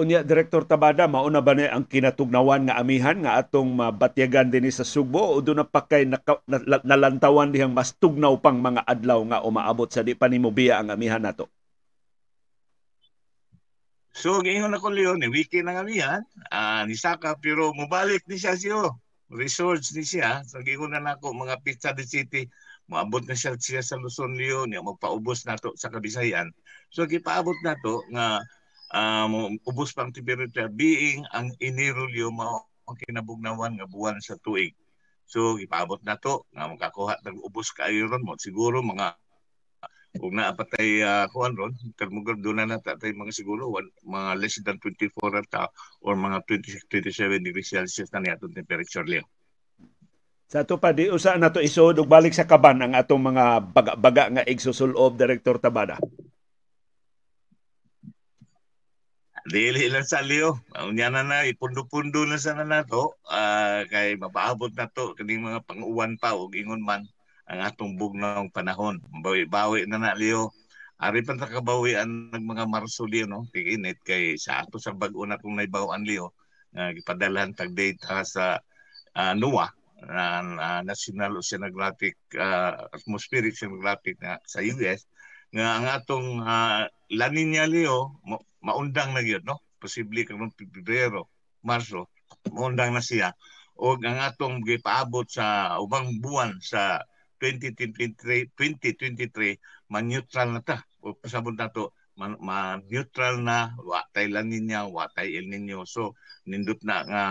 Unya 0.00 0.24
Direktor 0.24 0.64
Tabada 0.64 1.04
mauna 1.04 1.44
ba 1.44 1.52
ni 1.52 1.68
ang 1.68 1.84
kinatugnawan 1.84 2.64
nga 2.64 2.80
amihan 2.80 3.12
nga 3.20 3.36
atong 3.36 3.76
mabatyagan 3.76 4.48
dinhi 4.48 4.72
sa 4.72 4.88
Sugbo 4.88 5.20
o 5.20 5.44
do 5.44 5.52
na 5.52 5.68
pa 5.68 5.84
naka, 6.08 6.40
nalantawan 6.80 7.52
dihang 7.52 7.76
mas 7.76 7.92
tugnaw 7.92 8.40
pang 8.40 8.56
mga 8.56 8.88
adlaw 8.88 9.20
nga 9.28 9.44
umaabot 9.44 9.92
sa 9.92 10.00
di 10.00 10.16
pa 10.16 10.32
nimo 10.32 10.48
biya 10.48 10.80
ang 10.80 10.96
amihan 10.96 11.20
nato? 11.20 11.52
So 14.16 14.40
ngayon 14.40 14.72
ako 14.72 14.96
Leon, 14.96 15.20
ni 15.20 15.28
wiki 15.28 15.60
ng 15.60 15.76
amihan, 15.76 16.24
uh, 16.48 16.88
ni 16.88 16.96
Saka 16.96 17.36
pero 17.36 17.76
mobalik 17.76 18.24
ni 18.24 18.40
siya 18.40 18.56
siyo. 18.56 18.96
Resorts 19.28 19.92
ni 19.92 20.08
siya, 20.08 20.40
so 20.44 20.60
na 20.88 21.00
nako 21.04 21.36
mga 21.36 21.60
pizza 21.60 21.92
the 21.92 22.04
city, 22.04 22.48
maabot 22.88 23.24
na 23.28 23.36
siya 23.36 23.56
siya 23.60 23.84
sa 23.84 24.00
Luzon 24.00 24.40
Leon, 24.40 24.72
magpaubos 24.72 25.44
nato 25.44 25.76
sa 25.76 25.92
Kabisayan. 25.92 26.48
So 26.88 27.04
gipaabot 27.04 27.56
nato 27.60 28.04
nga 28.08 28.40
um, 28.92 29.56
ubos 29.64 29.96
pang 29.96 30.12
temperature 30.12 30.68
being 30.68 31.24
ang 31.32 31.50
inirulyo 31.58 32.28
mao 32.28 32.68
ang 32.86 32.96
kinabugnawan 33.00 33.74
nga 33.80 33.88
buwan 33.88 34.20
sa 34.20 34.36
tuig. 34.38 34.76
So 35.24 35.56
ipaabot 35.56 36.04
na 36.04 36.20
to 36.20 36.44
nga 36.52 36.68
makakuha 36.68 37.24
tag 37.24 37.40
ubos 37.40 37.72
kaayo 37.72 38.06
ron 38.10 38.22
mo 38.22 38.36
siguro 38.36 38.84
mga 38.84 39.16
ug 40.20 40.28
naa 40.36 40.52
patay 40.52 41.00
uh, 41.00 41.24
kuan 41.32 41.56
ron 41.56 41.72
termogar 41.96 42.36
do 42.36 42.52
na 42.52 42.68
nata 42.68 43.00
mga 43.00 43.32
siguro 43.32 43.72
one, 43.72 43.88
mga 44.04 44.30
less 44.36 44.60
than 44.60 44.76
24 44.76 45.40
ata 45.40 45.72
or 46.04 46.12
mga 46.20 46.44
26 46.44 46.84
27 47.08 47.40
degrees 47.40 47.72
Celsius 47.72 48.12
na 48.12 48.20
niya 48.20 48.36
temperature 48.36 49.08
liyo. 49.08 49.24
Sa 50.52 50.68
ato 50.68 50.76
pa 50.76 50.92
di 50.92 51.08
usa 51.08 51.40
na 51.40 51.48
to 51.48 51.64
isod 51.64 51.96
balik 52.04 52.36
sa 52.36 52.44
kaban 52.44 52.84
ang 52.84 52.92
atong 52.92 53.24
mga 53.24 53.72
baga-baga 53.72 54.28
nga 54.28 54.44
igsusulob 54.44 55.16
Director 55.16 55.56
Tabada. 55.56 55.96
Dili 59.42 59.90
lang 59.90 60.06
sa 60.06 60.22
liyo. 60.22 60.62
Unya 60.86 61.10
na 61.10 61.26
na, 61.26 61.42
ipundo-pundo 61.42 62.22
na 62.22 62.38
sa 62.38 62.54
na 62.54 62.62
nato. 62.62 63.18
Uh, 63.26 63.82
kay 63.90 64.14
mapaabot 64.14 64.70
na 64.78 64.86
to, 64.86 65.18
kaning 65.18 65.42
mga 65.42 65.66
pang-uwan 65.66 66.14
pa, 66.14 66.38
o 66.38 66.46
ingon 66.54 66.78
man, 66.78 67.02
ang 67.50 67.60
atong 67.66 67.98
bugnong 67.98 68.54
panahon. 68.54 69.02
Bawi-bawi 69.22 69.90
na 69.90 69.98
na 69.98 70.14
liyo. 70.14 70.54
Ari 71.02 71.26
pa 71.26 71.34
takabawi 71.34 71.98
ang 71.98 72.30
mga 72.30 72.70
Marso 72.70 73.02
liyo, 73.02 73.26
no? 73.26 73.42
Tiginit 73.50 73.98
kay 74.06 74.38
sa 74.38 74.62
ato 74.62 74.78
sa 74.78 74.94
bag-o 74.94 75.26
na 75.26 75.42
kung 75.42 75.58
naibawan 75.58 76.06
liyo, 76.06 76.30
uh, 76.78 76.94
ipadalhan 76.94 77.50
tag 77.50 77.74
data 77.74 78.22
sa 78.22 78.62
uh, 79.18 79.34
NOAA, 79.34 79.66
uh, 80.06 80.80
National 80.86 81.34
Oceanographic 81.42 82.14
uh, 82.38 82.86
Atmospheric 82.94 83.58
Oceanographic 83.58 84.22
na 84.22 84.38
sa 84.46 84.62
US, 84.62 85.10
nga 85.50 85.82
ang 85.82 85.86
atong 85.90 86.38
uh, 86.46 86.86
La 87.10 87.26
Nina 87.26 87.66
Leo 87.66 88.22
maundang 88.62 89.12
na 89.12 89.20
gyud 89.26 89.44
no? 89.44 89.60
Posible 89.82 90.22
karon 90.22 90.54
Pebrero 90.54 91.28
Marso 91.66 92.08
maundang 92.50 92.94
na 92.94 93.02
siya. 93.02 93.34
O 93.78 93.98
ang 93.98 94.20
atong 94.22 94.62
gipaabot 94.62 95.26
sa 95.26 95.76
ubang 95.82 96.22
buwan 96.22 96.58
sa 96.62 97.02
2023 97.42 98.54
2023 98.54 99.58
man-neutral 99.90 100.54
na 100.54 100.62
ta. 100.62 100.78
O 101.02 101.18
pasabot 101.18 101.54
na 101.54 101.70
to 101.70 101.90
ma-neutral 102.18 103.40
na 103.42 103.74
wa 103.82 104.04
tay 104.14 104.30
La 104.30 104.44
Nina 104.46 104.86
wa 104.86 105.08
tay 105.10 105.34
El 105.34 105.50
Nino 105.50 105.82
so 105.88 106.14
nindot 106.46 106.78
na 106.86 107.02
nga 107.02 107.22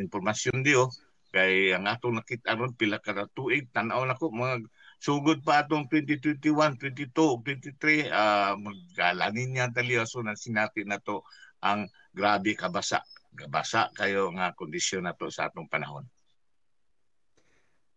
impormasyon 0.00 0.66
diyo. 0.66 0.90
Kay 1.30 1.70
ang 1.70 1.86
atong 1.86 2.18
nakita 2.18 2.58
ron 2.58 2.74
pila 2.74 2.98
ka 2.98 3.14
tuig 3.30 3.70
tan-aw 3.70 4.02
nako 4.02 4.34
mga 4.34 4.66
sugod 5.00 5.40
pa 5.40 5.64
atong 5.64 5.88
2021, 5.88 6.76
22, 6.76 7.08
23 7.08 8.12
uh, 8.12 8.52
magalanin 8.60 9.48
niya 9.56 9.72
taliyo 9.72 10.04
so 10.04 10.20
na 10.20 10.36
sinati 10.36 10.84
na 10.84 11.00
to 11.00 11.24
ang 11.64 11.88
grabe 12.12 12.52
kabasa. 12.52 13.00
Kabasa 13.32 13.88
kayo 13.96 14.28
nga 14.36 14.52
kondisyon 14.52 15.08
na 15.08 15.16
to 15.16 15.32
sa 15.32 15.48
atong 15.48 15.72
panahon. 15.72 16.04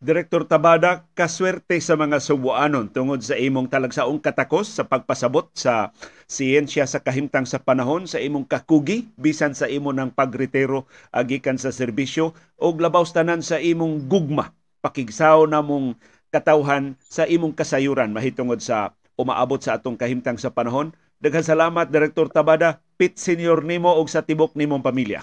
Direktor 0.04 0.44
Tabada, 0.44 1.08
kaswerte 1.16 1.80
sa 1.80 1.96
mga 1.96 2.20
subuanon 2.20 2.92
tungod 2.92 3.24
sa 3.24 3.40
imong 3.40 3.72
talagsaong 3.72 4.20
katakos 4.20 4.68
sa 4.68 4.84
pagpasabot 4.84 5.48
sa 5.56 5.96
siyensya 6.28 6.84
sa 6.84 7.00
kahimtang 7.00 7.48
sa 7.48 7.64
panahon 7.64 8.04
sa 8.04 8.20
imong 8.20 8.44
kakugi 8.44 9.08
bisan 9.16 9.56
sa 9.56 9.72
imo 9.72 9.96
ng 9.96 10.12
pagretero 10.12 10.92
agikan 11.08 11.56
sa 11.56 11.72
serbisyo 11.72 12.36
o 12.60 12.76
labaw 12.76 13.08
tanan 13.08 13.40
sa 13.40 13.64
imong 13.64 14.04
gugma 14.12 14.52
pakigsaw 14.84 15.48
na 15.48 15.64
mong 15.64 15.96
katawhan 16.34 16.98
sa 17.06 17.30
imong 17.30 17.54
kasayuran 17.54 18.10
mahitungod 18.10 18.58
sa 18.58 18.98
umaabot 19.14 19.62
sa 19.62 19.78
atong 19.78 19.94
kahimtang 19.94 20.42
sa 20.42 20.50
panahon. 20.50 20.90
Daghang 21.22 21.46
salamat 21.46 21.94
Direktor 21.94 22.34
Tabada, 22.34 22.82
pit 22.98 23.22
senior 23.22 23.62
nimo 23.62 23.94
og 23.94 24.10
sa 24.10 24.26
tibok 24.26 24.58
nimong 24.58 24.82
pamilya. 24.82 25.22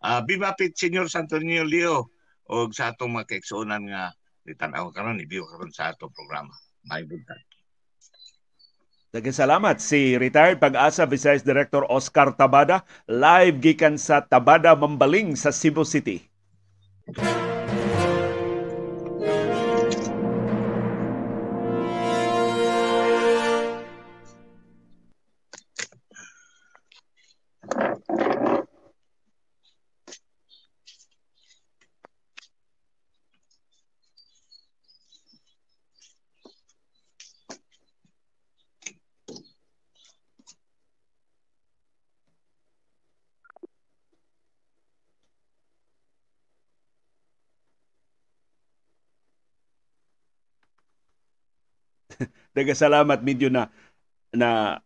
Uh, 0.00 0.20
Viva 0.24 0.56
Pit 0.56 0.72
Senior 0.74 1.12
Santonio 1.12 1.60
Leo 1.62 2.08
og 2.50 2.72
sa 2.72 2.90
atong 2.90 3.14
mga 3.14 3.36
kaigsuonan 3.36 3.84
nga 3.84 4.16
nitanaw 4.48 4.88
karon 4.90 5.20
ni 5.20 5.28
karon 5.28 5.70
sa 5.70 5.92
atong 5.92 6.10
programa. 6.10 6.52
May 6.88 7.04
buntag. 7.04 7.44
Daghang 9.10 9.34
salamat 9.34 9.82
si 9.82 10.14
retired 10.14 10.62
pag-asa 10.62 11.02
Vice 11.02 11.42
Director 11.42 11.82
Oscar 11.90 12.30
Tabada 12.30 12.86
live 13.10 13.58
gikan 13.58 13.98
sa 13.98 14.22
Tabada 14.22 14.72
Mambaling 14.78 15.34
sa 15.34 15.50
Cebu 15.50 15.82
City. 15.82 16.22
Nagasalamat 52.56 53.22
medyo 53.22 53.48
na 53.48 53.70
na 54.34 54.80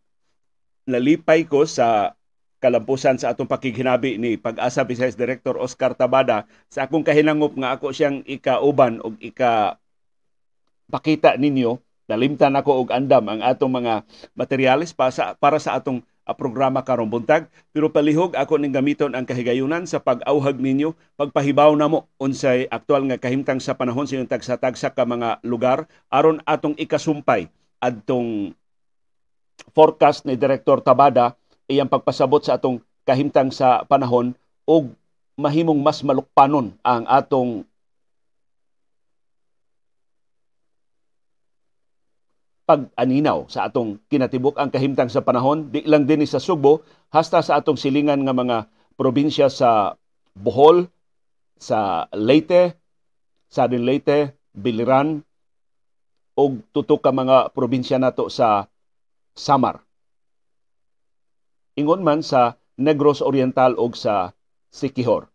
nalipay 0.85 1.48
ko 1.48 1.64
sa 1.64 2.12
kalampusan 2.61 3.20
sa 3.20 3.37
atong 3.37 3.48
pakighinabi 3.48 4.16
ni 4.16 4.40
Pag-asa 4.40 4.88
Vice 4.88 5.16
Director 5.16 5.61
Oscar 5.61 5.92
Tabada. 5.92 6.48
Sa 6.72 6.88
akong 6.88 7.05
kahinangop 7.05 7.53
nga 7.61 7.77
ako 7.77 7.92
siyang 7.92 8.24
ikauban 8.24 9.05
og 9.05 9.20
ika 9.20 9.77
pakita 10.88 11.37
ninyo 11.37 11.77
nalimtan 12.09 12.57
ako 12.57 12.85
og 12.85 12.88
andam 12.92 13.24
ang 13.29 13.40
atong 13.40 13.81
mga 13.81 14.05
materyales 14.37 14.92
para 14.92 15.12
sa, 15.12 15.24
para 15.37 15.57
sa 15.57 15.77
atong 15.77 16.05
a 16.24 16.32
programa 16.32 16.80
karong 16.82 17.08
buntag. 17.08 17.46
Pero 17.70 17.92
palihog 17.92 18.37
ako 18.37 18.60
ning 18.60 18.72
gamiton 18.72 19.12
ang 19.12 19.28
kahigayunan 19.28 19.84
sa 19.84 20.00
pag-auhag 20.00 20.56
ninyo. 20.56 20.96
Pagpahibaw 21.20 21.72
namo 21.76 22.08
unsay 22.16 22.68
aktual 22.72 23.04
nga 23.08 23.20
kahimtang 23.20 23.60
sa 23.60 23.76
panahon 23.76 24.08
sa 24.08 24.20
tagsa-tagsa 24.20 24.92
ka 24.96 25.04
mga 25.04 25.44
lugar 25.44 25.84
aron 26.08 26.40
atong 26.48 26.74
ikasumpay 26.80 27.48
adtong 27.84 28.56
forecast 29.76 30.24
ni 30.24 30.34
Director 30.40 30.80
Tabada 30.80 31.37
iyang 31.68 31.88
pagpasabot 31.88 32.40
sa 32.40 32.56
atong 32.56 32.80
kahimtang 33.04 33.52
sa 33.52 33.84
panahon 33.84 34.32
ug 34.64 34.92
mahimong 35.37 35.80
mas 35.84 36.00
malukpanon 36.00 36.72
ang 36.80 37.04
atong 37.04 37.68
pag-aninaw 42.64 43.44
sa 43.53 43.68
atong 43.68 44.00
kinatibuk 44.09 44.57
ang 44.57 44.72
kahimtang 44.72 45.12
sa 45.12 45.20
panahon 45.20 45.68
di 45.68 45.85
lang 45.85 46.09
din 46.09 46.24
sa 46.24 46.40
Subo 46.40 46.81
hasta 47.12 47.44
sa 47.44 47.61
atong 47.61 47.77
silingan 47.77 48.24
nga 48.24 48.33
mga 48.33 48.57
probinsya 48.96 49.53
sa 49.53 50.00
Bohol, 50.35 50.88
sa 51.61 52.11
Leyte, 52.11 52.74
Southern 53.53 53.87
Leyte, 53.87 54.35
Biliran 54.55 55.22
ug 56.35 56.62
tutok 56.74 57.03
ka 57.03 57.11
mga 57.14 57.55
probinsya 57.55 57.98
nato 57.98 58.27
sa 58.31 58.66
Samar. 59.35 59.83
Ingon 61.74 62.03
man 62.07 62.22
sa 62.22 62.59
Negros 62.79 63.22
Oriental 63.22 63.79
ug 63.79 63.94
sa 63.94 64.35
Siquijor. 64.70 65.34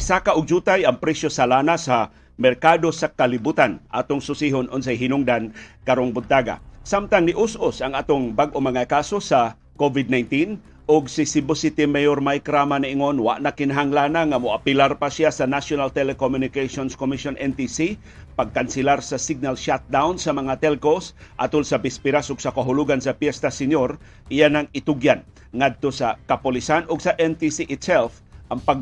Nisaka 0.00 0.32
og 0.32 0.48
jutay 0.48 0.88
ang 0.88 0.96
presyo 0.96 1.28
sa 1.28 1.44
lana 1.44 1.76
sa 1.76 2.08
merkado 2.40 2.88
sa 2.88 3.12
kalibutan 3.12 3.84
atong 3.92 4.24
susihon 4.24 4.64
unsay 4.72 4.96
hinungdan 4.96 5.52
karong 5.84 6.16
buntaga. 6.16 6.64
Samtang 6.80 7.28
ni 7.28 7.36
us-us 7.36 7.84
ang 7.84 7.92
atong 7.92 8.32
bag-o 8.32 8.64
mga 8.64 8.88
kaso 8.88 9.20
sa 9.20 9.60
COVID-19 9.76 10.56
og 10.88 11.12
si 11.12 11.28
Cebu 11.28 11.52
City 11.52 11.84
Mayor 11.84 12.24
Mike 12.24 12.48
Rama 12.48 12.80
ingon 12.80 13.20
wa 13.20 13.36
na 13.44 13.52
kinahanglan 13.52 14.16
nga 14.16 14.40
moapilar 14.40 14.96
pa 14.96 15.12
siya 15.12 15.28
sa 15.28 15.44
National 15.44 15.92
Telecommunications 15.92 16.96
Commission 16.96 17.36
NTC 17.36 18.00
pagkansilar 18.40 19.04
sa 19.04 19.20
signal 19.20 19.52
shutdown 19.52 20.16
sa 20.16 20.32
mga 20.32 20.64
telcos 20.64 21.12
atol 21.36 21.60
sa 21.60 21.76
bispiras 21.76 22.32
ug 22.32 22.40
sa 22.40 22.56
kahulugan 22.56 23.04
sa 23.04 23.12
Piesta 23.12 23.52
Senior 23.52 24.00
iyan 24.32 24.64
ang 24.64 24.66
itugyan 24.72 25.28
ngadto 25.52 25.92
sa 25.92 26.16
kapolisan 26.24 26.88
ug 26.88 27.04
sa 27.04 27.12
NTC 27.20 27.68
itself 27.68 28.24
ang 28.48 28.64
pag 28.64 28.80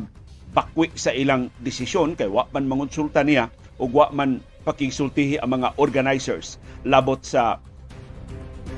pakwi 0.53 0.89
sa 0.97 1.13
ilang 1.13 1.53
desisyon 1.61 2.17
kay 2.17 2.29
wa 2.29 2.49
man 2.49 2.65
mangonsulta 2.65 3.21
niya 3.21 3.53
ug 3.77 3.93
wa 3.93 4.09
man 4.09 4.41
pakisultihi 4.65 5.39
ang 5.39 5.61
mga 5.61 5.77
organizers 5.79 6.57
labot 6.83 7.21
sa 7.21 7.61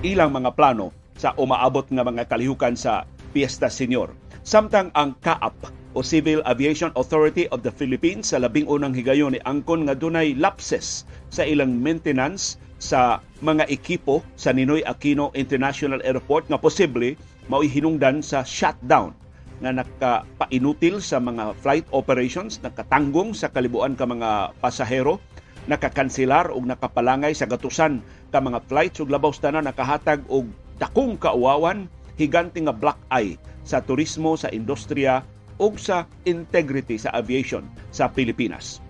ilang 0.05 0.31
mga 0.34 0.53
plano 0.53 0.93
sa 1.17 1.34
umaabot 1.38 1.86
nga 1.86 2.01
mga 2.01 2.25
kalihukan 2.25 2.73
sa 2.73 3.05
Fiesta 3.31 3.69
Senior. 3.69 4.12
Samtang 4.41 4.89
ang 4.97 5.13
CAAP 5.21 5.69
o 5.93 6.01
Civil 6.01 6.41
Aviation 6.49 6.89
Authority 6.97 7.45
of 7.53 7.62
the 7.62 7.69
Philippines 7.69 8.34
sa 8.34 8.41
labing 8.41 8.65
unang 8.65 8.95
higayon 8.95 9.38
ni 9.38 9.41
angkon 9.45 9.86
nga 9.86 9.93
dunay 9.93 10.34
lapses 10.34 11.05
sa 11.29 11.45
ilang 11.45 11.77
maintenance 11.77 12.57
sa 12.81 13.21
mga 13.45 13.69
ekipo 13.69 14.25
sa 14.34 14.49
Ninoy 14.49 14.81
Aquino 14.81 15.29
International 15.38 16.01
Airport 16.01 16.49
nga 16.49 16.57
posible 16.57 17.13
mao 17.45 17.62
hinungdan 17.62 18.25
sa 18.25 18.41
shutdown 18.41 19.13
nga 19.62 19.71
nakapainutil 19.71 21.00
sa 21.00 21.21
mga 21.21 21.54
flight 21.62 21.86
operations, 21.93 22.58
nakatanggong 22.65 23.38
sa 23.38 23.54
kalibuan 23.54 23.93
ka 23.93 24.10
mga 24.10 24.58
pasahero, 24.58 25.21
nakakansilar 25.69 26.50
o 26.50 26.58
nakapalangay 26.65 27.38
sa 27.38 27.45
gatusan 27.45 28.02
ka 28.34 28.41
mga 28.41 28.65
flights 28.65 28.97
ug 28.97 29.13
labaw 29.13 29.30
tanan 29.30 29.69
nakahatag 29.69 30.26
og 30.26 30.50
dakong 30.82 31.13
kauwawan 31.21 31.86
higante 32.17 32.58
nga 32.58 32.74
black 32.74 32.97
eye 33.13 33.38
sa 33.62 33.78
turismo 33.78 34.34
sa 34.34 34.50
industriya 34.50 35.21
ug 35.62 35.78
sa 35.78 36.10
integrity 36.26 36.97
sa 36.97 37.13
aviation 37.13 37.62
sa 37.93 38.10
Pilipinas. 38.10 38.82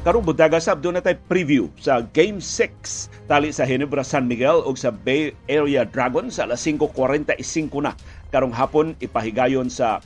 Karong 0.00 0.24
buntaga 0.24 0.56
sab 0.56 0.80
doon 0.80 0.96
natay 0.96 1.12
preview 1.28 1.68
sa 1.76 2.00
Game 2.16 2.40
6 2.40 3.28
tali 3.28 3.52
sa 3.52 3.68
Ginebra 3.68 4.00
San 4.00 4.24
Miguel 4.24 4.64
ug 4.64 4.72
sa 4.72 4.88
Bay 4.88 5.36
Area 5.44 5.84
Dragons 5.84 6.40
sa 6.40 6.48
alas 6.48 6.64
5:45 6.64 7.84
na 7.84 7.92
karong 8.32 8.54
hapon 8.54 8.96
ipahigayon 9.04 9.68
sa 9.68 10.00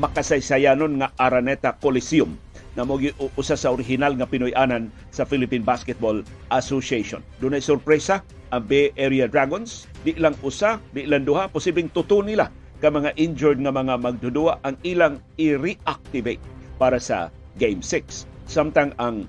makasaysayanon 0.00 1.02
nga 1.02 1.12
Araneta 1.20 1.76
Coliseum 1.76 2.32
na 2.72 2.88
mo 2.88 2.96
usa 3.36 3.52
sa 3.52 3.68
original 3.68 4.16
nga 4.16 4.24
Pinoy-anan 4.24 4.88
sa 5.12 5.28
Philippine 5.28 5.64
Basketball 5.64 6.24
Association. 6.48 7.20
Dunay 7.44 7.60
sorpresa 7.60 8.24
ang 8.52 8.64
Bay 8.64 8.92
Area 8.96 9.28
Dragons, 9.28 9.88
di 10.04 10.16
lang 10.16 10.36
usa, 10.40 10.80
di 10.96 11.04
lang 11.04 11.24
duha, 11.28 11.48
posibleng 11.48 11.92
tuto 11.92 12.24
nila 12.24 12.48
ka 12.80 12.88
mga 12.88 13.14
injured 13.20 13.60
nga 13.62 13.72
mga 13.72 13.94
magdudua 14.00 14.58
ang 14.66 14.74
ilang 14.82 15.20
i-reactivate 15.38 16.42
para 16.80 16.98
sa 16.98 17.28
Game 17.60 17.84
6. 17.84 18.26
Samtang 18.48 18.96
ang 18.98 19.28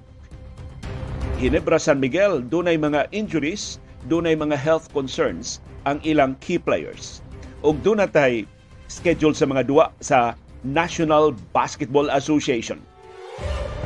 Ginebra 1.38 1.76
San 1.78 2.00
Miguel, 2.00 2.40
dunay 2.48 2.80
mga 2.80 3.12
injuries, 3.12 3.78
dunay 4.08 4.34
mga 4.34 4.56
health 4.56 4.88
concerns 4.96 5.60
ang 5.84 6.00
ilang 6.08 6.40
key 6.40 6.56
players. 6.56 7.20
Ug 7.62 7.80
dunay 7.84 8.48
schedule 8.88 9.36
sa 9.36 9.48
mga 9.48 9.68
duwa 9.68 9.92
sa 10.00 10.36
National 10.66 11.36
Basketball 11.52 12.10
Association. 12.12 12.80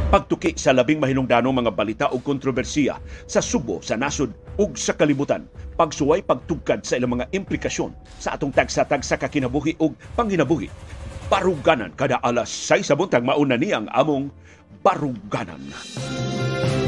Pagtuki 0.07 0.55
sa 0.55 0.71
labing 0.71 1.03
mahinungdanong 1.03 1.67
mga 1.67 1.71
balita 1.75 2.05
o 2.15 2.21
kontrobersiya 2.23 2.95
sa 3.27 3.43
Subo, 3.43 3.83
sa 3.83 3.99
nasod 3.99 4.31
ug 4.55 4.79
sa 4.79 4.95
kalibutan. 4.95 5.43
Pagsuway 5.75 6.23
pagtugkad 6.23 6.87
sa 6.87 6.95
ilang 6.95 7.19
mga 7.19 7.27
implikasyon 7.35 7.91
sa 8.15 8.39
atong 8.39 8.55
tagsatag 8.55 9.03
sa 9.03 9.19
kakinabuhi 9.19 9.75
ug 9.83 9.91
panghinabuhi. 10.15 10.71
Baruganan 11.27 11.91
kada 11.99 12.23
alas 12.23 12.47
6 12.47 12.87
sa 12.87 12.95
buntag 12.95 13.27
mauna 13.27 13.59
ni 13.59 13.75
ang 13.75 13.91
among 13.91 14.31
Baruganan. 14.79 15.59
Baruganan. 15.59 16.86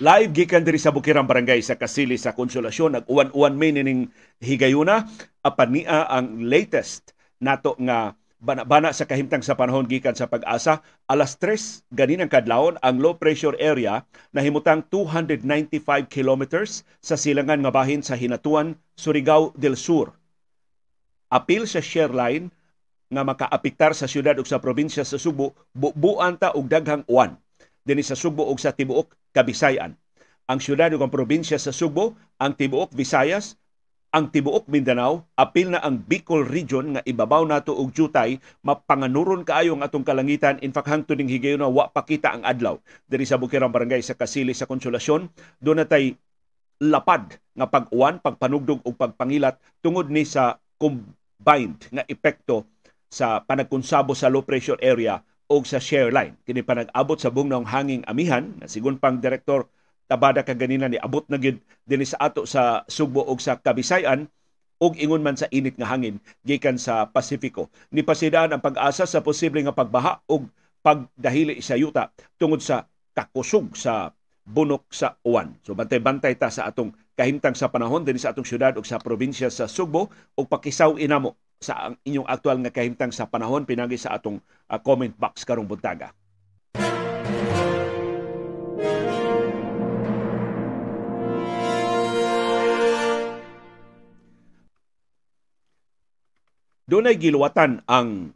Live 0.00 0.32
gikan 0.32 0.64
diri 0.64 0.80
sa 0.80 0.96
Bukirang 0.96 1.28
Barangay 1.28 1.60
sa 1.60 1.76
Kasili 1.76 2.16
sa 2.16 2.32
Konsolasyon. 2.32 2.96
Nag 2.96 3.04
uwan-uwan 3.04 3.52
may 3.52 3.68
ning 3.68 4.08
higayuna. 4.40 5.04
Apan 5.44 5.76
niya 5.76 6.08
ang 6.08 6.40
latest 6.40 7.12
nato 7.36 7.76
nga 7.76 8.16
bana-bana 8.40 8.96
sa 8.96 9.04
kahimtang 9.04 9.44
sa 9.44 9.60
panahon 9.60 9.84
gikan 9.84 10.16
sa 10.16 10.24
pag-asa. 10.24 10.80
Alas 11.04 11.36
3 11.36 11.84
ganin 11.92 12.24
ang 12.24 12.32
kadlawon 12.32 12.80
ang 12.80 12.96
low 12.96 13.20
pressure 13.20 13.52
area 13.60 14.00
na 14.32 14.40
himutang 14.40 14.88
295 14.88 15.44
kilometers 16.08 16.80
sa 17.04 17.20
silangan 17.20 17.60
nga 17.60 17.68
bahin 17.68 18.00
sa 18.00 18.16
Hinatuan, 18.16 18.80
Surigao 18.96 19.52
del 19.52 19.76
Sur. 19.76 20.16
Apil 21.28 21.68
sa 21.68 21.84
share 21.84 22.16
line 22.16 22.48
nga 23.12 23.20
makaapiktar 23.20 23.92
sa 23.92 24.08
syudad 24.08 24.40
ug 24.40 24.48
sa 24.48 24.64
probinsya 24.64 25.04
sa 25.04 25.20
Subo, 25.20 25.52
bubuan 25.76 26.40
ta 26.40 26.56
og 26.56 26.72
daghang 26.72 27.04
uwan 27.04 27.36
dinhi 27.84 28.04
sa 28.04 28.18
Subo 28.18 28.46
ug 28.46 28.58
sa 28.60 28.74
tibuok 28.74 29.14
Kabisayan. 29.30 29.96
Ang 30.50 30.58
syudad 30.58 30.90
ug 30.90 31.02
ang 31.02 31.12
probinsya 31.14 31.62
sa 31.62 31.70
Subo, 31.70 32.18
ang 32.42 32.58
tibuok 32.58 32.90
Visayas, 32.90 33.54
ang 34.10 34.26
tibuok 34.26 34.66
Mindanao, 34.66 35.22
apil 35.38 35.70
na 35.70 35.78
ang 35.78 36.02
Bicol 36.02 36.42
region 36.42 36.98
nga 36.98 37.02
ibabaw 37.06 37.46
nato 37.46 37.70
og 37.70 37.94
jutay, 37.94 38.42
mapanganuron 38.66 39.46
kaayo 39.46 39.78
ang 39.78 39.86
atong 39.86 40.02
kalangitan 40.02 40.58
in 40.66 40.74
fact 40.74 40.90
hangtod 40.90 41.14
ning 41.14 41.30
higayon 41.30 41.62
na 41.62 41.70
wa 41.70 41.86
pakita 41.86 42.34
ang 42.34 42.42
adlaw 42.42 42.74
diri 43.06 43.22
sa 43.22 43.38
Bukirang 43.38 43.70
Barangay 43.70 44.02
sa 44.02 44.18
Kasili 44.18 44.50
sa 44.50 44.66
Konsolasyon, 44.66 45.30
do 45.62 45.70
natay 45.78 46.18
lapad 46.82 47.38
nga 47.54 47.70
pag-uwan, 47.70 48.18
pagpanugdog 48.18 48.82
ug 48.82 48.94
pagpangilat 48.98 49.62
tungod 49.78 50.10
ni 50.10 50.26
sa 50.26 50.58
combined 50.74 51.78
nga 51.94 52.02
epekto 52.10 52.66
sa 53.06 53.38
panagkonsabo 53.46 54.18
sa 54.18 54.26
low 54.26 54.42
pressure 54.42 54.78
area 54.82 55.22
o 55.50 55.66
sa 55.66 55.82
share 55.82 56.14
line. 56.14 56.38
Kini 56.46 56.62
pa 56.62 56.78
nag-abot 56.78 57.18
sa 57.18 57.34
bugnaong 57.34 57.66
hanging 57.66 58.06
amihan 58.06 58.54
na 58.62 58.70
sigon 58.70 59.02
pang 59.02 59.18
direktor 59.18 59.66
Tabada 60.10 60.42
kaganina 60.42 60.90
ni 60.90 60.98
abot 60.98 61.22
na 61.30 61.38
gid 61.38 61.62
dinhi 61.86 62.02
sa 62.02 62.18
ato 62.18 62.42
sa 62.42 62.82
Sugbo 62.90 63.22
ug 63.22 63.38
sa 63.38 63.62
Kabisayan 63.62 64.26
ug 64.82 64.98
ingon 64.98 65.22
man 65.22 65.38
sa 65.38 65.46
init 65.54 65.78
nga 65.78 65.86
hangin 65.86 66.18
gikan 66.42 66.82
sa 66.82 67.06
Pasifiko. 67.06 67.70
Ni 67.94 68.02
pasidaan 68.02 68.50
ang 68.50 68.58
pag-asa 68.58 69.06
sa 69.06 69.22
posible 69.22 69.62
nga 69.62 69.70
pagbaha 69.70 70.18
ug 70.26 70.50
pagdahili 70.82 71.62
sa 71.62 71.78
yuta 71.78 72.10
tungod 72.42 72.58
sa 72.58 72.90
kakusog 73.14 73.78
sa 73.78 74.10
bunok 74.42 74.90
sa 74.90 75.14
uwan. 75.22 75.54
So 75.62 75.78
bantay-bantay 75.78 76.34
ta 76.34 76.50
sa 76.50 76.66
atong 76.66 76.90
kahimtang 77.14 77.54
sa 77.54 77.70
panahon 77.70 78.02
dinhi 78.02 78.18
sa 78.18 78.34
atong 78.34 78.50
syudad 78.50 78.74
ug 78.74 78.82
sa 78.82 78.98
probinsya 78.98 79.46
sa 79.46 79.70
Sugbo 79.70 80.10
ug 80.34 80.46
pakisaw 80.50 80.98
inamo 80.98 81.38
sa 81.60 81.92
inyong 82.08 82.24
aktual 82.24 82.56
nga 82.64 82.72
kahimtang 82.72 83.12
sa 83.12 83.28
panahon 83.28 83.68
pinagi 83.68 84.00
sa 84.00 84.16
atong 84.16 84.40
uh, 84.40 84.80
comment 84.80 85.12
box 85.12 85.44
karong 85.44 85.68
buntaga. 85.68 86.16
Doon 96.88 97.06
ay 97.06 97.20
giluwatan 97.20 97.84
ang 97.86 98.34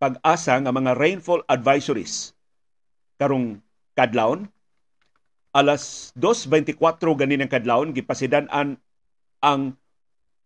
pag-asa 0.00 0.58
nga 0.58 0.72
mga 0.74 0.98
rainfall 0.98 1.46
advisories 1.46 2.34
karong 3.22 3.62
kadlawon 3.94 4.50
alas 5.54 6.10
2.24 6.18 6.80
ganin 7.14 7.44
ang 7.44 7.52
kadlawon 7.52 7.94
gipasidan-an 7.94 8.80
ang 9.44 9.78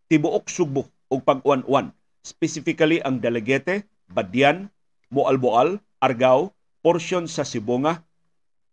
tibuok 0.07 0.47
Sugbo 0.47 0.87
ug 1.11 1.21
pag-uwan-uwan 1.23 1.91
specifically 2.27 2.99
ang 3.07 3.23
Dalaguete, 3.23 3.87
Badyan, 4.11 4.75
Moalboal, 5.15 5.79
Argao, 6.03 6.51
porsyon 6.83 7.31
sa 7.31 7.47
Sibonga, 7.47 8.03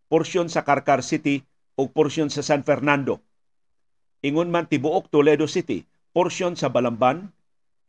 porsyon 0.10 0.50
sa 0.50 0.66
Carcar 0.66 1.06
City 1.06 1.46
ug 1.78 1.94
porsyon 1.94 2.34
sa 2.34 2.42
San 2.42 2.66
Fernando. 2.66 3.22
Ingon 4.26 4.50
man 4.50 4.66
tibuok 4.66 5.14
Toledo 5.14 5.46
City, 5.46 5.86
porsyon 6.18 6.58
sa 6.58 6.74
Balamban, 6.74 7.30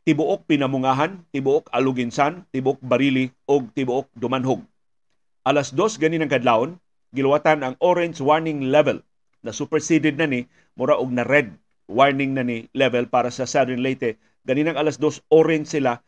tibuok 0.05 0.45
Pinamungahan, 0.45 1.25
tibuok 1.33 1.73
Aluginsan, 1.73 2.45
tibuok 2.53 2.77
Barili 2.85 3.33
ug 3.49 3.73
tibuok 3.73 4.13
Dumanhog. 4.13 4.61
Alas 5.45 5.73
2 5.73 6.01
ganin 6.01 6.25
ang 6.25 6.29
kadlawon, 6.29 6.71
giluwatan 7.13 7.65
ang 7.65 7.75
orange 7.81 8.21
warning 8.21 8.69
level 8.69 9.01
na 9.41 9.53
superseded 9.53 10.17
na 10.17 10.29
ni 10.29 10.45
mura 10.77 10.97
og 10.97 11.13
na 11.13 11.25
red 11.25 11.53
warning 11.85 12.37
na 12.37 12.43
ni 12.45 12.67
level 12.73 13.09
para 13.09 13.29
sa 13.29 13.45
Southern 13.49 13.81
Leyte. 13.81 14.17
Ganinang 14.45 14.77
alas 14.77 15.01
2 15.01 15.29
orange 15.33 15.77
sila 15.77 16.01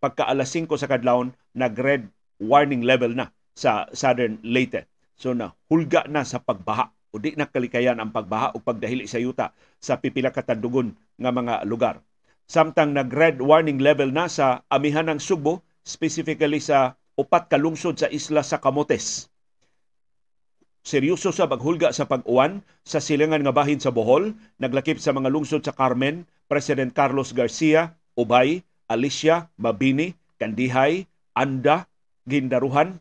pagka 0.00 0.26
alas 0.28 0.52
5 0.52 0.68
sa 0.76 0.88
kadlawon 0.88 1.32
nag 1.56 1.76
red 1.76 2.08
warning 2.42 2.84
level 2.84 3.12
na 3.12 3.30
sa 3.52 3.88
Southern 3.92 4.40
Leyte. 4.44 4.88
So 5.16 5.32
na 5.32 5.52
hulga 5.68 6.08
na 6.08 6.24
sa 6.24 6.40
pagbaha 6.40 6.90
o 7.12 7.20
di 7.20 7.36
na 7.36 7.48
kalikayan 7.48 8.00
ang 8.00 8.10
pagbaha 8.10 8.56
o 8.56 8.60
pagdahili 8.60 9.04
sa 9.04 9.20
yuta 9.20 9.52
sa 9.76 10.00
pipila 10.00 10.32
katandugon 10.32 10.96
nga 11.20 11.28
mga 11.28 11.68
lugar 11.68 12.00
samtang 12.52 12.92
nag-red 12.92 13.40
warning 13.40 13.80
level 13.80 14.12
na 14.12 14.28
sa 14.28 14.60
amihan 14.68 15.08
ng 15.08 15.16
Subo, 15.16 15.64
specifically 15.80 16.60
sa 16.60 17.00
upat 17.16 17.48
ka 17.48 17.56
lungsod 17.56 17.96
sa 17.96 18.12
isla 18.12 18.44
sa 18.44 18.60
Camotes. 18.60 19.31
Seryoso 20.82 21.30
sa 21.30 21.46
paghulga 21.46 21.94
sa 21.94 22.10
pag-uwan 22.10 22.66
sa 22.82 22.98
silingan 22.98 23.46
nga 23.46 23.54
bahin 23.54 23.78
sa 23.78 23.94
Bohol, 23.94 24.34
naglakip 24.58 24.98
sa 24.98 25.14
mga 25.14 25.30
lungsod 25.30 25.62
sa 25.62 25.70
Carmen, 25.70 26.26
President 26.50 26.90
Carlos 26.90 27.30
Garcia, 27.30 27.94
Ubay, 28.18 28.66
Alicia, 28.90 29.46
Mabini, 29.54 30.18
Kandihay, 30.42 31.06
Anda, 31.38 31.86
Gindaruhan, 32.26 32.98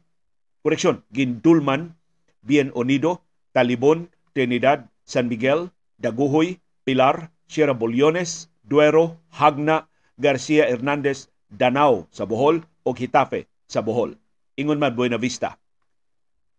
koreksyon, 0.62 1.02
Gindulman, 1.10 1.98
Bien 2.46 2.70
Unido, 2.78 3.26
Talibon, 3.50 4.13
Trinidad, 4.38 4.86
San 5.02 5.26
Miguel, 5.26 5.74
Daguhoy, 5.98 6.62
Pilar, 6.86 7.34
Sierra 7.50 7.74
Boliones, 7.74 8.54
Duero, 8.62 9.17
Hagna, 9.34 9.89
Garcia 10.22 10.70
Hernandez, 10.70 11.34
Danao 11.50 12.06
sa 12.13 12.30
Bohol 12.30 12.62
o 12.86 12.94
Hitafe 12.94 13.50
sa 13.65 13.82
Bohol. 13.82 14.22
Ingon 14.56 14.78
man 14.78 14.94
Buena 14.94 15.17
Vista. 15.17 15.58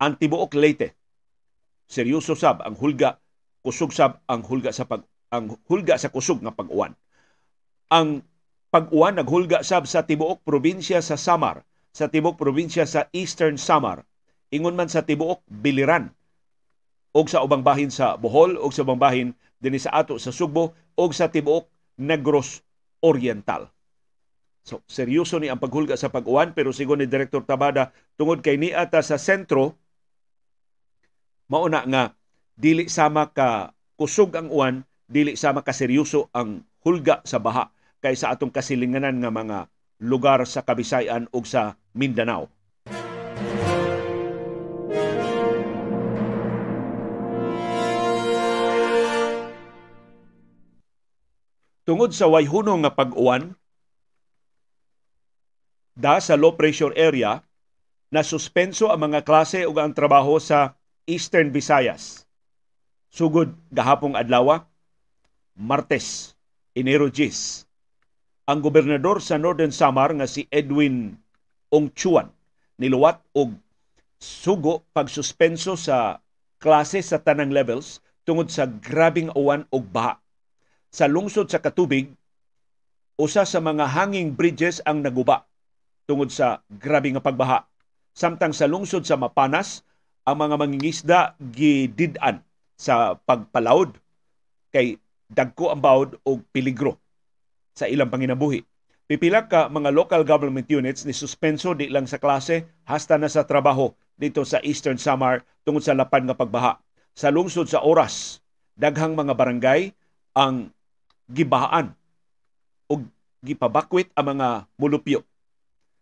Ang 0.02 0.18
Leyte, 0.18 0.98
seryoso 1.92 2.32
sab 2.32 2.64
ang 2.64 2.72
hulga, 2.80 3.20
kusog 3.60 3.92
sab 3.92 4.24
ang 4.24 4.40
hulga 4.40 4.72
sa 4.72 4.88
pag 4.88 5.04
ang 5.28 5.60
hulga 5.68 6.00
sa 6.00 6.08
kusog 6.08 6.40
nga 6.40 6.56
pag-uwan. 6.56 6.96
Ang 7.92 8.24
pag-uwan 8.72 9.20
naghulga 9.20 9.60
sab 9.60 9.84
sa 9.84 10.00
tibuok 10.00 10.40
probinsya 10.48 11.04
sa 11.04 11.20
Samar, 11.20 11.60
sa 11.92 12.08
tibuok 12.08 12.40
probinsya 12.40 12.88
sa 12.88 13.12
Eastern 13.12 13.60
Samar, 13.60 14.08
ingon 14.48 14.76
man 14.76 14.88
sa 14.88 15.04
tibuok 15.04 15.44
Biliran, 15.48 16.08
og 17.12 17.28
sa 17.28 17.44
ubang 17.44 17.60
bahin 17.60 17.92
sa 17.92 18.16
Bohol 18.16 18.56
og 18.56 18.72
sa 18.72 18.88
ubang 18.88 19.00
bahin 19.00 19.36
dinhi 19.60 19.76
sa 19.76 19.92
ato 19.92 20.16
sa 20.16 20.32
Sugbo 20.32 20.72
og 20.96 21.12
sa 21.12 21.28
tibuok 21.28 21.68
Negros 22.00 22.64
Oriental. 23.04 23.68
So, 24.62 24.80
seryoso 24.88 25.36
ni 25.42 25.50
ang 25.52 25.60
paghulga 25.60 25.98
sa 26.00 26.08
pag-uwan 26.08 26.56
pero 26.56 26.72
sigon 26.72 27.04
ni 27.04 27.08
Director 27.10 27.44
Tabada 27.44 27.92
tungod 28.16 28.40
kay 28.40 28.56
niata 28.56 29.04
sa 29.04 29.20
sentro 29.20 29.76
mauna 31.52 31.84
nga 31.84 32.16
dili 32.56 32.88
sama 32.88 33.28
ka 33.28 33.76
kusog 34.00 34.32
ang 34.32 34.48
uwan, 34.48 34.88
dili 35.04 35.36
sama 35.36 35.60
ka 35.60 35.76
seryoso 35.76 36.32
ang 36.32 36.64
hulga 36.80 37.20
sa 37.28 37.36
baha 37.36 37.68
kay 38.00 38.16
sa 38.16 38.32
atong 38.32 38.48
kasilinganan 38.48 39.20
nga 39.20 39.28
mga 39.28 39.58
lugar 40.00 40.40
sa 40.48 40.64
Kabisayan 40.64 41.28
ug 41.28 41.44
sa 41.44 41.76
Mindanao. 41.92 42.48
tungod 51.82 52.14
sa 52.14 52.30
wayhunong 52.30 52.86
nga 52.86 52.94
pag-uwan 52.94 53.58
da 55.98 56.22
sa 56.22 56.38
low 56.38 56.54
pressure 56.54 56.94
area 56.94 57.42
na 58.08 58.22
suspenso 58.22 58.88
ang 58.88 59.10
mga 59.10 59.26
klase 59.26 59.66
ug 59.66 59.76
ang 59.82 59.90
trabaho 59.90 60.38
sa 60.38 60.78
Eastern 61.04 61.50
Visayas. 61.50 62.24
Sugod 63.12 63.52
gahapong 63.74 64.16
adlaw, 64.16 64.64
Martes, 65.58 66.32
Enero 66.72 67.12
10. 67.12 67.68
Ang 68.48 68.58
gobernador 68.64 69.20
sa 69.20 69.36
Northern 69.36 69.72
Samar 69.72 70.16
nga 70.16 70.26
si 70.26 70.48
Edwin 70.48 71.14
Ongchuan 71.68 72.32
niluwat 72.80 73.22
og 73.36 73.54
sugo 74.18 74.82
pagsuspenso 74.96 75.76
sa 75.76 76.18
klase 76.58 77.04
sa 77.04 77.20
tanang 77.20 77.52
levels 77.52 78.00
tungod 78.24 78.48
sa 78.48 78.66
grabing 78.66 79.30
uwan 79.36 79.68
og 79.70 79.86
baha 79.92 80.22
sa 80.92 81.08
lungsod 81.08 81.48
sa 81.48 81.64
Katubig, 81.64 82.12
usa 83.16 83.48
sa 83.48 83.64
mga 83.64 83.88
hanging 83.96 84.36
bridges 84.36 84.84
ang 84.84 85.00
naguba 85.00 85.48
tungod 86.04 86.28
sa 86.28 86.60
grabe 86.68 87.08
nga 87.16 87.24
pagbaha. 87.24 87.64
Samtang 88.12 88.52
sa 88.52 88.68
lungsod 88.68 89.08
sa 89.08 89.16
Mapanas, 89.16 89.88
ang 90.22 90.36
mga 90.38 90.54
mangingisda 90.54 91.20
gididan 91.38 92.42
sa 92.78 93.18
pagpalaod 93.18 93.98
kay 94.70 94.98
dagko 95.26 95.74
ang 95.74 95.80
bawd 95.82 96.10
og 96.22 96.44
peligro 96.54 96.98
sa 97.74 97.88
ilang 97.88 98.12
panginabuhi. 98.12 98.62
Pipila 99.08 99.44
ka 99.50 99.68
mga 99.68 99.90
local 99.92 100.22
government 100.22 100.70
units 100.70 101.04
ni 101.04 101.12
suspenso 101.12 101.74
di 101.74 101.90
lang 101.90 102.06
sa 102.06 102.22
klase 102.22 102.64
hasta 102.86 103.18
na 103.18 103.28
sa 103.28 103.44
trabaho 103.44 103.90
dito 104.14 104.46
sa 104.46 104.62
Eastern 104.62 104.96
Samar 104.96 105.42
tungod 105.66 105.82
sa 105.82 105.96
lapan 105.96 106.30
nga 106.30 106.38
pagbaha. 106.38 106.78
Sa 107.12 107.28
lungsod 107.28 107.68
sa 107.68 107.84
Oras, 107.84 108.40
daghang 108.78 109.12
mga 109.12 109.36
barangay 109.36 109.92
ang 110.32 110.72
gibahaan 111.28 111.92
o 112.88 113.04
gipabakwit 113.44 114.08
ang 114.16 114.38
mga 114.38 114.48
mulupyo. 114.80 115.20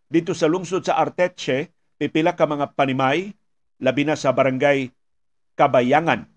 Dito 0.07 0.31
sa 0.31 0.47
lungsod 0.47 0.85
sa 0.85 0.99
Arteche, 0.99 1.71
pipila 1.99 2.35
ka 2.35 2.47
mga 2.47 2.75
panimay, 2.77 3.33
labi 3.81 4.05
na 4.05 4.15
sa 4.15 4.31
barangay 4.31 4.93
Kabayangan 5.57 6.29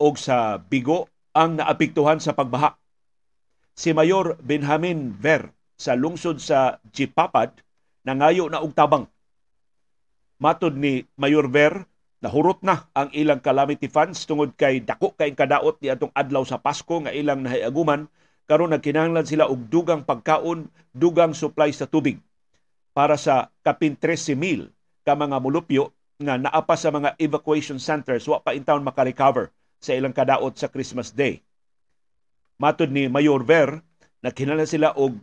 o 0.00 0.14
sa 0.16 0.56
Bigo 0.56 1.10
ang 1.36 1.60
naapektuhan 1.60 2.22
sa 2.22 2.32
pagbaha. 2.32 2.78
Si 3.74 3.90
Mayor 3.90 4.38
Benjamin 4.40 5.12
Ver 5.18 5.50
sa 5.74 5.98
lungsod 5.98 6.38
sa 6.38 6.78
Jipapad 6.94 7.60
nangayo 8.06 8.46
na 8.46 8.62
og 8.62 8.72
tabang. 8.72 9.10
Matod 10.38 10.78
ni 10.78 11.02
Mayor 11.18 11.50
Ver, 11.50 11.86
nahurot 12.22 12.62
na 12.62 12.86
ang 12.94 13.10
ilang 13.12 13.42
calamity 13.42 13.90
funds 13.90 14.24
tungod 14.24 14.54
kay 14.54 14.82
dako 14.82 15.12
kay 15.18 15.34
kadaot 15.34 15.78
di 15.82 15.90
atong 15.90 16.14
adlaw 16.14 16.46
sa 16.46 16.62
Pasko 16.62 17.04
nga 17.04 17.12
ilang 17.12 17.42
nahiaguman 17.42 18.06
karon 18.44 18.72
nagkinahanglan 18.72 19.24
sila 19.24 19.48
og 19.48 19.72
dugang 19.72 20.04
pagkaon, 20.04 20.68
dugang 20.92 21.32
supply 21.32 21.72
sa 21.72 21.88
tubig 21.88 22.20
para 22.94 23.18
sa 23.18 23.50
kapin 23.66 23.98
13,000 23.98 24.70
ka 25.02 25.12
mga 25.18 25.36
mulupyo 25.42 25.90
nga 26.20 26.38
naapa 26.38 26.78
sa 26.78 26.94
mga 26.94 27.18
evacuation 27.18 27.78
centers 27.82 28.26
wa 28.30 28.38
pa 28.38 28.54
in 28.54 28.62
town 28.62 28.82
makarecover 28.86 29.50
sa 29.82 29.92
ilang 29.94 30.14
kadaot 30.14 30.54
sa 30.54 30.70
Christmas 30.70 31.10
Day. 31.10 31.42
Matod 32.58 32.94
ni 32.94 33.10
Mayor 33.10 33.42
Ver, 33.42 33.82
nagkinahanglan 34.22 34.70
sila 34.70 34.94
og 34.94 35.18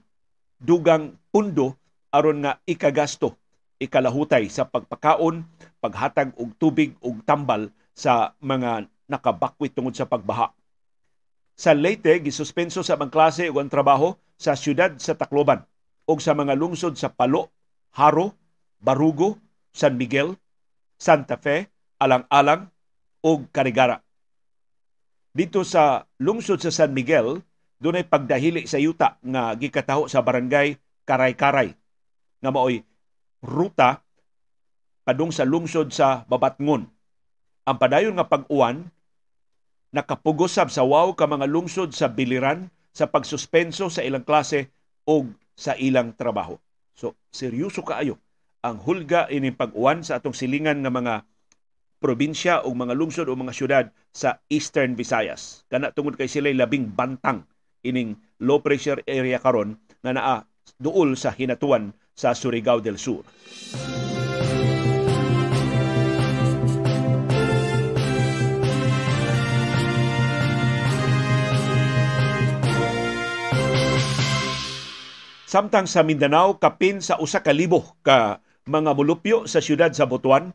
dugang 0.59 1.15
pundo 1.31 1.79
aron 2.11 2.43
nga 2.43 2.59
ikagasto 2.67 3.39
ikalahutay 3.81 4.45
sa 4.51 4.67
pagpakaon, 4.67 5.47
paghatag 5.81 6.35
og 6.37 6.53
tubig 6.59 6.93
ug 7.01 7.23
tambal 7.25 7.71
sa 7.97 8.37
mga 8.43 8.85
nakabakwit 9.09 9.73
tungod 9.73 9.97
sa 9.97 10.05
pagbaha 10.05 10.53
sa 11.61 11.77
Leyte 11.77 12.17
gisuspenso 12.25 12.81
sa 12.81 12.97
mga 12.97 13.13
klase 13.13 13.45
ug 13.45 13.61
ang 13.61 13.69
trabaho 13.69 14.17
sa 14.33 14.57
siyudad 14.57 14.97
sa 14.97 15.13
Tacloban 15.13 15.61
ug 16.09 16.17
sa 16.17 16.33
mga 16.33 16.57
lungsod 16.57 16.97
sa 16.97 17.13
Palo, 17.13 17.53
Haro, 17.93 18.33
Barugo, 18.81 19.37
San 19.69 19.93
Miguel, 19.93 20.33
Santa 21.01 21.41
Fe, 21.41 21.65
Alang-alang 21.97 22.69
ug 23.25 23.49
Carigara. 23.49 23.97
Dito 25.33 25.65
sa 25.65 26.05
lungsod 26.21 26.61
sa 26.61 26.69
San 26.69 26.93
Miguel, 26.93 27.41
dunay 27.81 28.05
pagdahili 28.05 28.69
sa 28.69 28.77
yuta 28.77 29.17
nga 29.25 29.57
gikataho 29.57 30.05
sa 30.05 30.21
barangay 30.21 30.77
Karay-Karay 31.09 31.73
nga 32.41 32.49
maoy 32.53 32.85
ruta 33.41 34.05
padung 35.01 35.33
sa 35.33 35.41
lungsod 35.41 35.89
sa 35.89 36.21
Babatngon. 36.29 36.85
Ang 37.65 37.77
padayon 37.81 38.17
nga 38.17 38.29
pag-uwan 38.29 38.85
nakapugosab 39.93 40.69
sa 40.69 40.85
wow 40.85 41.13
ka 41.17 41.25
mga 41.25 41.49
lungsod 41.49 41.97
sa 41.97 42.09
Biliran, 42.09 42.69
sa 42.93 43.09
pagsuspenso 43.09 43.89
sa 43.89 44.05
ilang 44.05 44.25
klase 44.25 44.69
o 45.05 45.25
sa 45.57 45.73
ilang 45.77 46.13
trabaho. 46.13 46.57
So, 46.93 47.17
seryoso 47.33 47.81
kaayo 47.81 48.21
ang 48.61 48.77
hulga 48.77 49.25
ini 49.33 49.49
pag-uwan 49.49 50.05
sa 50.05 50.21
atong 50.21 50.37
silingan 50.37 50.85
nga 50.85 50.93
mga 50.93 51.25
probinsya 51.97 52.61
o 52.65 52.69
mga 52.73 52.93
lungsod 52.93 53.25
o 53.29 53.33
mga 53.33 53.53
syudad 53.53 53.85
sa 54.13 54.37
Eastern 54.53 54.93
Visayas. 54.93 55.65
Kana 55.65 55.89
tungod 55.89 56.13
kay 56.13 56.29
sila 56.29 56.53
labing 56.53 56.93
bantang 56.93 57.45
ining 57.81 58.17
low 58.37 58.61
pressure 58.61 59.01
area 59.09 59.41
karon 59.41 59.81
nga 60.05 60.13
naa 60.13 60.37
duol 60.77 61.17
sa 61.17 61.33
hinatuan 61.33 61.93
sa 62.13 62.37
Surigao 62.37 62.81
del 62.85 63.01
Sur. 63.01 63.25
Samtang 75.51 75.83
sa 75.83 75.99
Mindanao, 75.99 76.63
kapin 76.63 77.03
sa 77.03 77.19
usa 77.19 77.43
ka 77.43 77.51
libo 77.51 77.83
ka 78.07 78.39
mga 78.69 78.93
mulupyo 78.93 79.49
sa 79.49 79.57
siyudad 79.63 79.89
sa 79.93 80.05
Butuan 80.05 80.53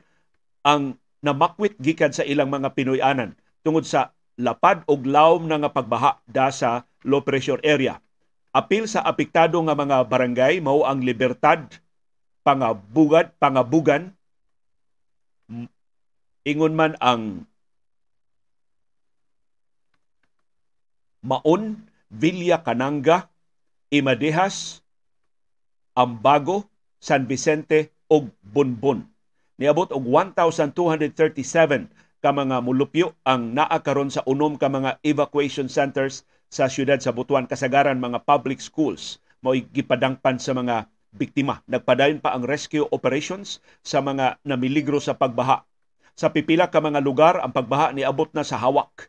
ang 0.62 0.94
namakwit 1.22 1.74
gikan 1.82 2.14
sa 2.14 2.22
ilang 2.22 2.50
mga 2.50 2.74
Pinoyanan 2.74 3.34
tungod 3.66 3.82
sa 3.82 4.14
lapad 4.38 4.84
og 4.86 5.08
lawom 5.08 5.48
na 5.48 5.58
nga 5.58 5.72
pagbaha 5.72 6.22
da 6.28 6.52
sa 6.52 6.86
low 7.02 7.24
pressure 7.24 7.58
area. 7.66 7.98
Apil 8.54 8.86
sa 8.86 9.02
apektado 9.02 9.58
nga 9.66 9.74
mga 9.74 10.06
barangay 10.06 10.62
mao 10.62 10.86
ang 10.86 11.02
Libertad, 11.02 11.82
Pangabugad, 12.46 13.34
Pangabugan, 13.42 14.14
ingon 16.46 16.74
man 16.78 16.94
ang 17.02 17.42
Maon, 21.26 21.90
Villa 22.06 22.62
Cananga, 22.62 23.26
Imadehas, 23.90 24.78
Ambago, 25.98 26.70
San 27.02 27.26
Vicente 27.26 27.95
ug 28.06 28.30
Bunbun. 28.42 29.06
Niabot 29.56 29.88
og 29.90 30.04
1,237 30.04 31.88
ka 32.20 32.30
mga 32.32 32.60
mulupyo 32.60 33.16
ang 33.24 33.56
naa 33.56 33.80
karon 33.80 34.12
sa 34.12 34.24
unom 34.28 34.60
ka 34.60 34.68
mga 34.68 35.00
evacuation 35.04 35.70
centers 35.70 36.26
sa 36.52 36.70
siyudad 36.70 37.00
sa 37.00 37.12
Butuan 37.12 37.48
kasagaran 37.48 37.98
mga 37.98 38.22
public 38.22 38.62
schools 38.62 39.18
mao 39.40 39.56
gipadangpan 39.56 40.36
sa 40.40 40.52
mga 40.52 40.90
biktima. 41.14 41.64
Nagpadayon 41.70 42.20
pa 42.20 42.36
ang 42.36 42.44
rescue 42.44 42.84
operations 42.92 43.64
sa 43.80 44.04
mga 44.04 44.42
namiligro 44.44 45.00
sa 45.00 45.16
pagbaha. 45.16 45.64
Sa 46.16 46.32
pipila 46.32 46.68
ka 46.68 46.80
mga 46.80 47.00
lugar 47.04 47.40
ang 47.40 47.52
pagbaha 47.52 47.92
niabot 47.92 48.28
na 48.32 48.44
sa 48.44 48.60
hawak 48.60 49.08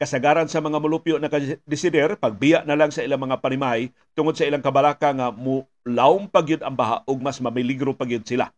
kasagaran 0.00 0.48
sa 0.48 0.64
mga 0.64 0.80
mulupyo 0.80 1.20
na 1.20 1.28
desider 1.68 2.16
pagbiya 2.16 2.64
na 2.64 2.72
lang 2.72 2.88
sa 2.88 3.04
ilang 3.04 3.20
mga 3.20 3.44
panimay 3.44 3.92
tungod 4.16 4.32
sa 4.32 4.48
ilang 4.48 4.64
kabalaka 4.64 5.12
nga 5.12 5.28
mulawm 5.28 6.24
pagyud 6.24 6.64
ang 6.64 6.72
baha 6.72 7.04
ug 7.04 7.20
mas 7.20 7.36
mamiligro 7.36 7.92
pagyud 7.92 8.24
sila. 8.24 8.48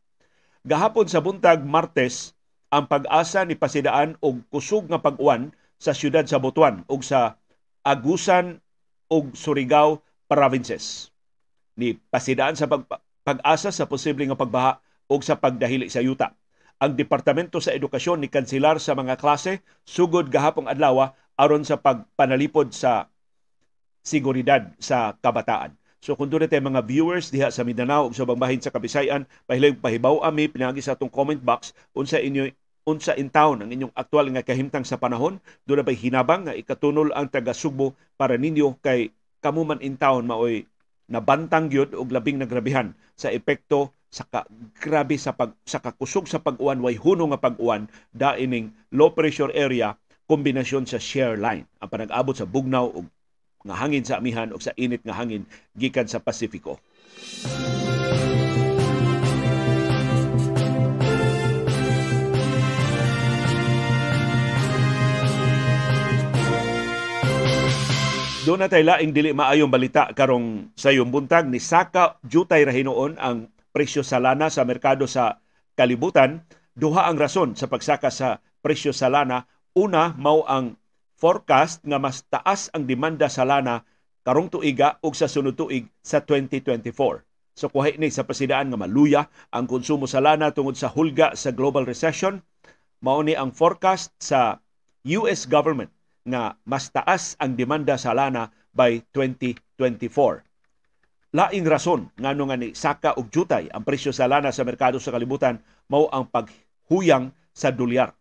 Gahapon 0.63 1.11
sa 1.11 1.19
buntag 1.19 1.67
Martes 1.67 2.39
ang 2.71 2.87
pag-asa 2.87 3.43
ni 3.43 3.59
pasidaan 3.59 4.15
og 4.23 4.47
kusog 4.55 4.87
nga 4.87 5.03
pag-uwan 5.03 5.51
sa 5.83 5.91
siyudad 5.91 6.23
sa 6.31 6.39
Butuan 6.39 6.87
ug 6.87 7.03
sa 7.03 7.35
Agusan 7.83 8.63
ug 9.11 9.35
Surigao 9.35 9.99
provinces. 10.31 11.11
Ni 11.75 11.99
pasidaan 11.99 12.55
sa 12.55 12.71
pag- 12.71 12.87
pag-asa 13.27 13.75
sa 13.75 13.91
posibleng 13.91 14.31
nga 14.31 14.39
pagbaha 14.39 14.73
ug 15.11 15.27
sa 15.27 15.35
pagdahili 15.35 15.91
sa 15.91 15.99
yuta. 15.99 16.39
Ang 16.79 16.95
Departamento 16.95 17.59
sa 17.59 17.75
Edukasyon 17.75 18.23
ni 18.23 18.31
kanselar 18.31 18.79
sa 18.79 18.95
mga 18.95 19.19
klase 19.19 19.67
sugod 19.83 20.31
gahapong 20.31 20.71
adlaw 20.71 21.11
aron 21.39 21.65
sa 21.65 21.81
pagpanalipod 21.81 22.73
sa 22.75 23.09
seguridad 24.03 24.73
sa 24.83 25.15
kabataan. 25.23 25.75
So 26.03 26.19
kung 26.19 26.27
doon 26.27 26.51
mga 26.51 26.83
viewers 26.83 27.31
diha 27.31 27.55
sa 27.55 27.63
Mindanao 27.63 28.11
ug 28.11 28.15
sa 28.19 28.27
bahin 28.27 28.59
sa 28.59 28.75
Kabisayan, 28.75 29.23
pahilig 29.47 29.79
pahibaw 29.79 30.27
ami 30.27 30.51
pinagi 30.51 30.83
sa 30.83 30.99
atong 30.99 31.07
comment 31.07 31.39
box 31.39 31.71
unsa 31.95 32.19
inyo 32.19 32.51
unsa 32.83 33.15
in 33.15 33.31
town 33.31 33.63
ang 33.63 33.71
inyong 33.71 33.95
aktual 33.95 34.27
nga 34.35 34.43
kahimtang 34.43 34.83
sa 34.83 34.99
panahon 34.99 35.39
doon 35.63 35.79
na 35.79 35.87
bay 35.87 35.95
hinabang 35.95 36.51
nga 36.51 36.59
ikatunol 36.59 37.15
ang 37.15 37.31
taga 37.31 37.55
Subo 37.55 37.95
para 38.19 38.35
ninyo 38.35 38.75
kay 38.83 39.15
kamuman 39.39 39.79
in 39.79 39.95
town 39.95 40.27
maoy 40.27 40.67
nabantang 41.07 41.71
gyud 41.71 41.95
og 41.95 42.11
labing 42.11 42.43
nagrabihan 42.43 42.91
sa 43.15 43.31
epekto 43.31 43.95
sa 44.13 44.27
ka, 44.27 44.43
grabe 44.83 45.15
sa 45.15 45.33
pag 45.33 45.55
sa 45.63 45.79
kakusog 45.79 46.27
sa 46.27 46.43
pag-uwan 46.43 46.83
way 46.83 46.99
huno 46.99 47.31
nga 47.31 47.41
pag-uwan 47.41 47.87
da 48.11 48.35
ining 48.35 48.75
low 48.91 49.15
pressure 49.15 49.55
area 49.55 49.95
kombinasyon 50.33 50.89
sa 50.89 50.97
share 50.97 51.37
line 51.37 51.69
ang 51.77 51.93
panag-abot 51.93 52.33
sa 52.33 52.49
bugnaw 52.49 52.89
ug 52.89 53.05
nga 53.69 53.77
hangin 53.77 54.01
sa 54.01 54.17
amihan 54.17 54.49
ug 54.49 54.65
sa 54.65 54.73
init 54.81 55.05
nga 55.05 55.13
hangin 55.13 55.45
gikan 55.77 56.09
sa 56.09 56.25
Pasifiko. 56.25 56.81
Doon 68.43 68.59
na 68.59 68.73
tayo 68.73 68.83
laing 68.89 69.13
dili 69.13 69.31
maayong 69.37 69.71
balita 69.71 70.11
karong 70.17 70.73
sa 70.75 70.91
iyong 70.91 71.13
buntag 71.13 71.47
ni 71.47 71.61
Saka 71.61 72.17
Jutay 72.25 72.65
Rahinoon 72.65 73.21
ang 73.21 73.53
presyo 73.71 74.01
sa 74.01 74.17
lana 74.17 74.49
sa 74.49 74.65
merkado 74.65 75.05
sa 75.05 75.45
kalibutan. 75.77 76.41
Duha 76.73 77.05
ang 77.05 77.21
rason 77.21 77.53
sa 77.53 77.69
pagsaka 77.69 78.09
sa 78.09 78.41
presyo 78.65 78.97
sa 78.97 79.13
lana 79.13 79.52
Una, 79.73 80.13
mao 80.21 80.45
ang 80.45 80.77
forecast 81.17 81.81
nga 81.89 81.97
mas 81.97 82.21
taas 82.29 82.69
ang 82.77 82.85
demanda 82.85 83.33
sa 83.33 83.49
lana 83.49 83.89
karong 84.21 84.53
tuiga 84.53 85.01
ug 85.01 85.17
sa 85.17 85.25
sunod 85.25 85.57
tuig 85.57 85.89
sa 86.05 86.21
2024. 86.21 86.93
So 87.57 87.73
kuha 87.73 87.97
ni 87.97 88.13
sa 88.13 88.29
pasidaan 88.29 88.69
nga 88.69 88.77
maluya 88.77 89.33
ang 89.49 89.65
konsumo 89.65 90.05
sa 90.05 90.21
lana 90.21 90.53
tungod 90.53 90.77
sa 90.77 90.93
hulga 90.93 91.33
sa 91.41 91.57
global 91.57 91.89
recession. 91.89 92.45
Mao 93.01 93.25
ni 93.25 93.33
ang 93.33 93.49
forecast 93.49 94.13
sa 94.21 94.61
US 95.09 95.49
government 95.49 95.89
nga 96.29 96.53
mas 96.69 96.93
taas 96.93 97.41
ang 97.41 97.57
demanda 97.57 97.97
sa 97.97 98.13
lana 98.13 98.53
by 98.77 99.01
2024. 99.17 101.33
Laing 101.33 101.65
rason 101.65 102.13
ngano 102.21 102.53
nga 102.53 102.61
ni 102.61 102.77
saka 102.77 103.17
og 103.17 103.33
jutay 103.33 103.73
ang 103.73 103.89
presyo 103.89 104.13
sa 104.13 104.29
lana 104.29 104.53
sa 104.53 104.69
merkado 104.69 105.01
sa 105.01 105.17
kalibutan 105.17 105.65
mao 105.89 106.13
ang 106.13 106.29
paghuyang 106.29 107.33
sa 107.57 107.73
dolyar 107.73 108.13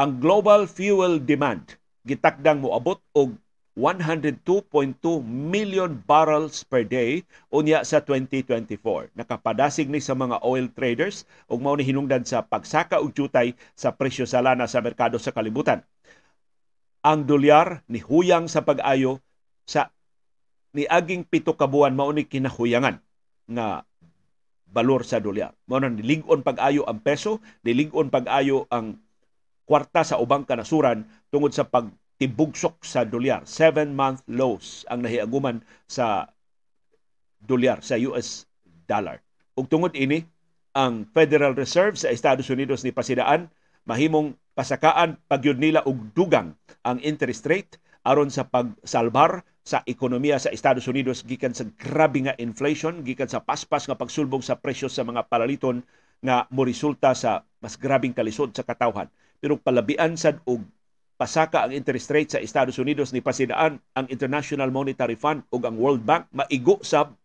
ang 0.00 0.16
global 0.16 0.64
fuel 0.64 1.20
demand 1.20 1.76
gitakdang 2.08 2.64
moabot 2.64 2.96
og 3.12 3.36
102.2 3.76 4.40
million 5.24 5.92
barrels 6.08 6.64
per 6.64 6.88
day 6.88 7.20
unya 7.52 7.84
sa 7.84 8.00
2024. 8.00 9.12
Nakapadasig 9.12 9.92
ni 9.92 10.00
sa 10.00 10.16
mga 10.16 10.40
oil 10.40 10.72
traders 10.72 11.28
ug 11.52 11.60
mao 11.60 11.76
ni 11.76 11.84
hinungdan 11.84 12.24
sa 12.24 12.40
pagsaka 12.40 12.96
og 12.96 13.12
jutay 13.12 13.52
sa 13.76 13.92
presyo 13.92 14.24
sa 14.24 14.40
lana 14.40 14.64
sa 14.64 14.80
merkado 14.80 15.20
sa 15.20 15.36
kalibutan. 15.36 15.84
Ang 17.04 17.28
dolyar 17.28 17.84
ni 17.84 18.00
huyang 18.00 18.48
sa 18.48 18.64
pag-ayo 18.64 19.20
sa 19.68 19.92
niaging 20.72 21.28
pito 21.28 21.52
ka 21.60 21.68
buwan 21.68 21.92
mao 21.92 22.08
ni 22.10 22.24
kinahuyangan 22.24 23.04
nga 23.52 23.84
balor 24.64 25.04
sa 25.04 25.20
dolyar. 25.20 25.52
Mao 25.68 25.76
nang 25.76 26.00
nilig-on 26.00 26.40
pag-ayo 26.40 26.88
ang 26.88 27.04
peso, 27.04 27.44
nilig-on 27.64 28.08
pag-ayo 28.08 28.64
ang 28.72 28.96
kwarta 29.70 30.02
sa 30.02 30.18
ubang 30.18 30.42
kanasuran 30.42 31.06
tungod 31.30 31.54
sa 31.54 31.62
pagtibugsok 31.62 32.82
sa 32.82 33.06
dolyar. 33.06 33.46
Seven-month 33.46 34.26
lows 34.26 34.82
ang 34.90 35.06
nahiaguman 35.06 35.62
sa 35.86 36.26
dolyar, 37.38 37.78
sa 37.78 37.94
US 38.10 38.50
dollar. 38.90 39.22
Ug 39.54 39.70
tungod 39.70 39.94
ini, 39.94 40.26
ang 40.74 41.06
Federal 41.14 41.54
Reserve 41.54 41.94
sa 41.94 42.10
Estados 42.10 42.50
Unidos 42.50 42.82
ni 42.82 42.90
pasidaan 42.90 43.46
mahimong 43.86 44.34
pasakaan 44.58 45.22
pagyud 45.30 45.62
nila 45.62 45.86
og 45.86 46.14
dugang 46.14 46.58
ang 46.82 46.98
interest 47.02 47.46
rate 47.46 47.78
aron 48.06 48.30
sa 48.30 48.46
pagsalbar 48.46 49.46
sa 49.66 49.82
ekonomiya 49.86 50.38
sa 50.38 50.54
Estados 50.54 50.86
Unidos 50.86 51.26
gikan 51.26 51.54
sa 51.54 51.66
grabe 51.74 52.22
nga 52.22 52.38
inflation 52.38 53.02
gikan 53.02 53.26
sa 53.26 53.42
paspas 53.42 53.86
nga 53.86 53.98
pagsulbong 53.98 54.42
sa 54.42 54.58
presyo 54.58 54.86
sa 54.86 55.02
mga 55.02 55.26
palaliton 55.26 55.82
nga 56.22 56.46
moresulta 56.54 57.18
sa 57.18 57.42
mas 57.58 57.74
grabing 57.74 58.14
kalisod 58.14 58.54
sa 58.54 58.62
katawhan 58.62 59.10
pero 59.40 59.56
palabian 59.56 60.14
sad 60.20 60.38
og 60.44 60.62
pasaka 61.16 61.64
ang 61.64 61.72
interest 61.72 62.08
rate 62.12 62.30
sa 62.36 62.40
Estados 62.40 62.76
Unidos 62.80 63.12
ni 63.12 63.20
pasidaan 63.24 63.80
ang 63.96 64.06
International 64.08 64.68
Monetary 64.72 65.16
Fund 65.16 65.44
ug 65.52 65.64
ang 65.64 65.76
World 65.80 66.04
Bank 66.04 66.28
maigo 66.32 66.80
sab 66.80 67.16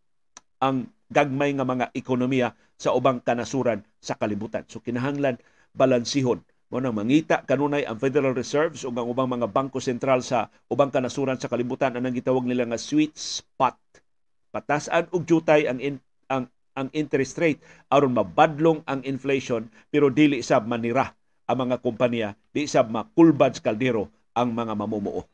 ang 0.60 0.88
gagmay 1.12 1.56
nga 1.56 1.68
mga 1.68 1.92
ekonomiya 1.96 2.56
sa 2.76 2.92
ubang 2.92 3.24
kanasuran 3.24 3.84
sa 4.04 4.20
kalibutan. 4.20 4.68
So 4.68 4.84
kinahanglan 4.84 5.40
balansihon 5.72 6.44
mo 6.72 6.82
nang 6.82 6.98
mangita 6.98 7.46
kanunay 7.46 7.88
ang 7.88 7.96
Federal 8.02 8.36
Reserves 8.36 8.84
ug 8.84 8.96
ang 9.00 9.08
ubang 9.08 9.32
mga 9.32 9.48
bangko 9.48 9.80
sentral 9.80 10.20
sa 10.20 10.52
ubang 10.68 10.92
kanasuran 10.92 11.40
sa 11.40 11.48
kalibutan 11.48 11.96
anang 11.96 12.16
gitawag 12.16 12.44
nila 12.44 12.68
nga 12.68 12.80
sweet 12.80 13.16
spot. 13.16 13.80
Patasan 14.52 15.08
og 15.16 15.24
jutay 15.24 15.72
ang 15.72 15.80
in, 15.80 15.96
ang 16.28 16.52
ang 16.76 16.92
interest 16.92 17.40
rate 17.40 17.64
aron 17.88 18.12
mabadlong 18.12 18.84
ang 18.84 19.00
inflation 19.08 19.72
pero 19.88 20.12
dili 20.12 20.44
sab 20.44 20.68
manira 20.68 21.16
ang 21.46 21.58
mga 21.70 21.78
kumpanya 21.82 22.34
di 22.50 22.66
sa 22.66 22.82
makulbad 22.82 23.62
kaldero 23.62 24.10
ang 24.34 24.52
mga 24.52 24.74
mamumuo. 24.74 25.26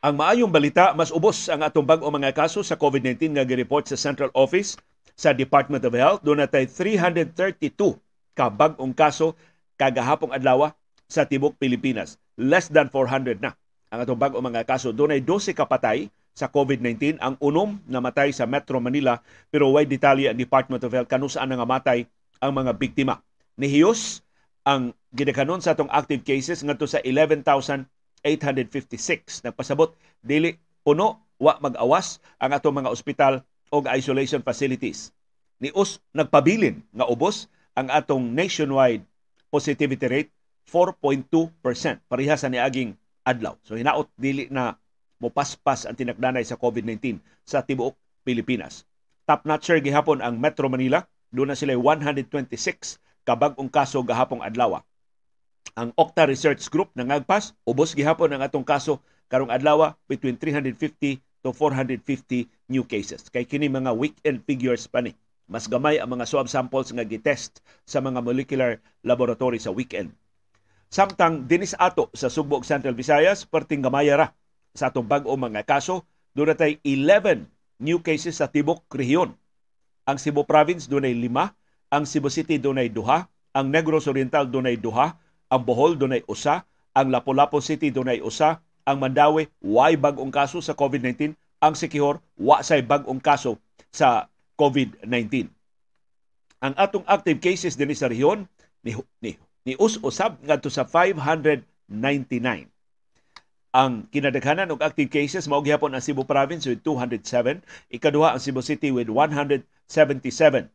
Ang 0.00 0.16
maayong 0.16 0.48
balita, 0.48 0.96
mas 0.96 1.12
ubos 1.12 1.44
ang 1.52 1.60
atong 1.60 1.84
bag-o 1.84 2.08
mga 2.08 2.32
kaso 2.32 2.64
sa 2.64 2.72
COVID-19 2.72 3.36
nga 3.36 3.44
gireport 3.44 3.84
sa 3.84 4.00
Central 4.00 4.32
Office 4.32 4.80
sa 5.12 5.36
Department 5.36 5.84
of 5.84 5.92
Health. 5.92 6.24
Doon 6.24 6.40
natay 6.40 6.64
332 6.64 8.00
ka 8.32 8.48
bag-ong 8.48 8.96
kaso 8.96 9.36
kagahapong 9.76 10.32
adlaw 10.32 10.72
sa 11.10 11.26
tibok 11.26 11.58
Pilipinas. 11.58 12.16
Less 12.38 12.70
than 12.70 12.88
400 12.88 13.42
na 13.42 13.58
ang 13.90 14.06
atong 14.06 14.16
bag-o 14.16 14.38
mga 14.38 14.62
kaso. 14.62 14.94
Doon 14.94 15.18
ay 15.18 15.22
12 15.26 15.52
kapatay 15.52 16.06
sa 16.30 16.46
COVID-19. 16.46 17.18
Ang 17.18 17.34
unom 17.42 17.82
namatay 17.90 18.30
sa 18.30 18.46
Metro 18.46 18.78
Manila 18.78 19.18
pero 19.50 19.74
way 19.74 19.84
detalye 19.84 20.30
ang 20.30 20.38
Department 20.38 20.86
of 20.86 20.94
Health 20.94 21.10
kanusaan 21.10 21.50
nga 21.50 21.66
matay 21.66 22.06
ang 22.38 22.54
mga 22.54 22.78
biktima. 22.78 23.18
Nihiyos 23.58 24.22
ang 24.62 24.94
gidakanon 25.10 25.58
sa 25.58 25.74
atong 25.74 25.90
active 25.90 26.22
cases 26.22 26.62
ngadto 26.62 26.86
sa 26.86 27.02
11,000 27.02 27.42
856. 28.24 29.48
Nagpasabot, 29.48 29.96
dili 30.20 30.56
puno, 30.84 31.24
wa 31.40 31.56
mag-awas 31.56 32.20
ang 32.36 32.52
atong 32.52 32.84
mga 32.84 32.92
ospital 32.92 33.40
o 33.72 33.80
isolation 33.96 34.44
facilities. 34.44 35.12
Ni 35.60 35.72
us 35.72 36.00
nagpabilin 36.12 36.84
nga 36.92 37.08
ubos 37.08 37.48
ang 37.76 37.88
atong 37.88 38.32
nationwide 38.32 39.04
positivity 39.48 40.06
rate 40.08 40.32
4.2%. 40.68 41.56
Pareha 42.10 42.34
sa 42.36 42.48
niaging 42.50 42.96
adlaw. 43.24 43.56
So 43.64 43.76
hinaot 43.76 44.10
dili 44.18 44.48
na 44.52 44.76
mopaspas 45.20 45.84
ang 45.84 45.96
tinagdanay 45.96 46.44
sa 46.44 46.56
COVID-19 46.56 47.20
sa 47.44 47.64
tibuok 47.64 47.96
Pilipinas. 48.24 48.88
Top 49.28 49.44
notcher 49.44 49.78
gihapon 49.80 50.24
ang 50.24 50.40
Metro 50.40 50.66
Manila. 50.68 51.04
Doon 51.30 51.54
na 51.54 51.56
sila 51.56 51.78
126 51.78 52.98
kabag-ong 53.22 53.70
kaso 53.70 54.02
gahapong 54.02 54.42
adlaw 54.42 54.82
ang 55.78 55.94
Okta 55.94 56.26
Research 56.26 56.66
Group 56.68 56.90
nangagpas 56.98 57.54
ubos 57.64 57.94
gihapon 57.94 58.34
ang 58.34 58.42
atong 58.42 58.66
kaso 58.66 58.98
karong 59.30 59.52
adlaw 59.52 59.94
between 60.10 60.34
350 60.36 61.22
to 61.40 61.48
450 61.54 62.50
new 62.68 62.84
cases. 62.84 63.30
Kay 63.32 63.46
kini 63.46 63.70
mga 63.70 63.94
weekend 63.94 64.44
figures 64.44 64.84
pa 64.90 65.00
ni. 65.00 65.14
Mas 65.50 65.66
gamay 65.66 65.98
ang 65.98 66.14
mga 66.14 66.28
swab 66.28 66.46
samples 66.46 66.94
nga 66.94 67.02
gitest 67.02 67.64
sa 67.82 67.98
mga 67.98 68.22
molecular 68.22 68.78
laboratory 69.02 69.58
sa 69.58 69.74
weekend. 69.74 70.14
Samtang 70.90 71.46
dinis 71.46 71.78
ato 71.78 72.10
sa 72.10 72.26
Sugbog 72.26 72.66
Central 72.66 72.98
Visayas, 72.98 73.46
perting 73.46 73.78
gamaya 73.78 74.18
ra 74.18 74.26
sa 74.74 74.90
atong 74.90 75.06
bag-o 75.06 75.38
mga 75.38 75.62
kaso, 75.62 76.02
doon 76.34 76.50
tay 76.58 76.82
11 76.82 77.46
new 77.78 78.02
cases 78.02 78.42
sa 78.42 78.50
tibok 78.50 78.82
rehiyon. 78.90 79.38
Ang 80.02 80.18
Cebu 80.18 80.42
Province 80.42 80.90
doon 80.90 81.06
ay 81.06 81.14
5, 81.14 81.30
ang 81.94 82.02
Cebu 82.02 82.26
City 82.26 82.58
doon 82.58 82.82
ay 82.82 82.90
2, 82.90 83.06
ang 83.54 83.66
Negros 83.70 84.10
Oriental 84.10 84.50
doon 84.50 84.66
ay 84.66 84.82
2, 84.82 84.90
ang 85.50 85.62
Bohol 85.62 85.94
dunay 85.94 86.26
usa, 86.26 86.66
ang 86.90 87.10
Lapu-Lapu 87.10 87.62
City 87.62 87.94
dunay 87.94 88.18
usa, 88.18 88.58
ang 88.82 88.98
Mandawi 88.98 89.46
way 89.62 89.94
bag-ong 89.94 90.34
kaso 90.34 90.58
sa 90.58 90.74
COVID-19, 90.74 91.38
ang 91.62 91.74
Sikihor 91.78 92.18
wa 92.34 92.66
say 92.66 92.82
bag-ong 92.82 93.22
kaso 93.22 93.62
sa 93.94 94.26
COVID-19. 94.58 95.50
Ang 96.66 96.74
atong 96.74 97.06
active 97.06 97.38
cases 97.38 97.78
dinhi 97.78 97.94
sa 97.94 98.10
rehiyon 98.10 98.46
ni, 98.82 98.98
ni, 99.22 99.38
ni 99.64 99.76
us-usab 99.76 100.40
ngadto 100.40 100.72
sa 100.72 100.88
599. 100.88 102.68
Ang 103.70 104.10
kinadaghanan 104.10 104.74
og 104.74 104.82
active 104.82 105.06
cases 105.14 105.46
mao 105.46 105.62
gihapon 105.62 105.94
ang 105.94 106.02
Cebu 106.02 106.26
Province 106.26 106.66
with 106.66 106.82
207, 106.82 107.62
ikaduha 107.92 108.34
ang 108.34 108.42
Cebu 108.42 108.66
City 108.66 108.90
with 108.90 109.06
177. 109.06 110.66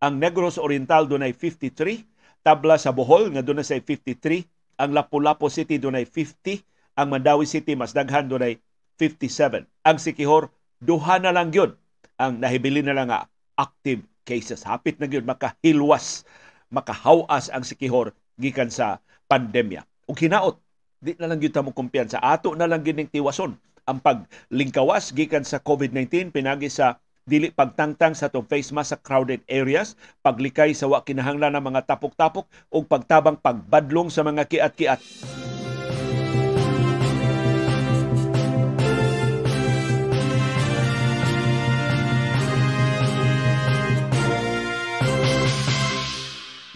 Ang 0.00 0.14
Negros 0.18 0.58
Oriental 0.58 1.06
dunay 1.06 1.30
53, 1.36 2.02
tabla 2.42 2.80
sa 2.80 2.90
Bohol 2.90 3.30
nga 3.36 3.44
dunay 3.44 3.62
say 3.62 3.78
53, 3.84 4.82
ang 4.82 4.96
Lapu-Lapu 4.96 5.46
City 5.52 5.78
dunay 5.78 6.08
50, 6.08 6.64
ang 6.98 7.06
Mandawi 7.12 7.46
City 7.46 7.78
mas 7.78 7.94
daghan 7.94 8.26
dunay 8.26 8.58
57. 8.98 9.68
Ang 9.86 9.96
Sikihor 10.00 10.50
duha 10.82 11.20
na 11.22 11.30
lang 11.30 11.52
gyud 11.54 11.76
ang 12.18 12.40
nahibili 12.40 12.82
na 12.82 12.96
lang 12.96 13.12
nga 13.12 13.28
active 13.60 14.02
cases. 14.26 14.66
Hapit 14.66 14.98
na 14.98 15.06
gyud 15.06 15.22
makahilwas, 15.28 16.24
makahawas 16.72 17.46
ang 17.52 17.62
Sikihor 17.62 18.10
gikan 18.40 18.72
sa 18.72 18.98
pandemya. 19.28 19.84
Ug 20.08 20.16
hinaot 20.16 20.56
di 21.00 21.16
na 21.16 21.28
lang 21.28 21.40
gyud 21.40 21.52
ta 21.52 21.64
mo 21.64 21.72
kumpiyansa. 21.72 22.20
Ato 22.20 22.52
na 22.56 22.68
lang 22.68 22.84
gining 22.84 23.08
tiwason 23.08 23.56
ang 23.88 23.98
paglingkawas 24.00 25.16
gikan 25.16 25.42
sa 25.42 25.58
COVID-19 25.58 26.32
pinagi 26.32 26.68
sa 26.68 27.00
dili 27.24 27.52
pagtangtang 27.52 28.16
sa 28.16 28.26
tong 28.26 28.46
face 28.48 28.74
mask 28.74 28.96
sa 28.96 28.98
crowded 28.98 29.40
areas, 29.46 29.94
paglikay 30.24 30.74
sa 30.74 30.90
wa 30.90 31.04
kinahanglan 31.04 31.54
ng 31.54 31.64
mga 31.64 31.86
tapok-tapok 31.86 32.48
ug 32.74 32.84
pagtabang 32.90 33.38
pagbadlong 33.38 34.10
sa 34.10 34.26
mga 34.26 34.50
kiat-kiat. 34.50 35.00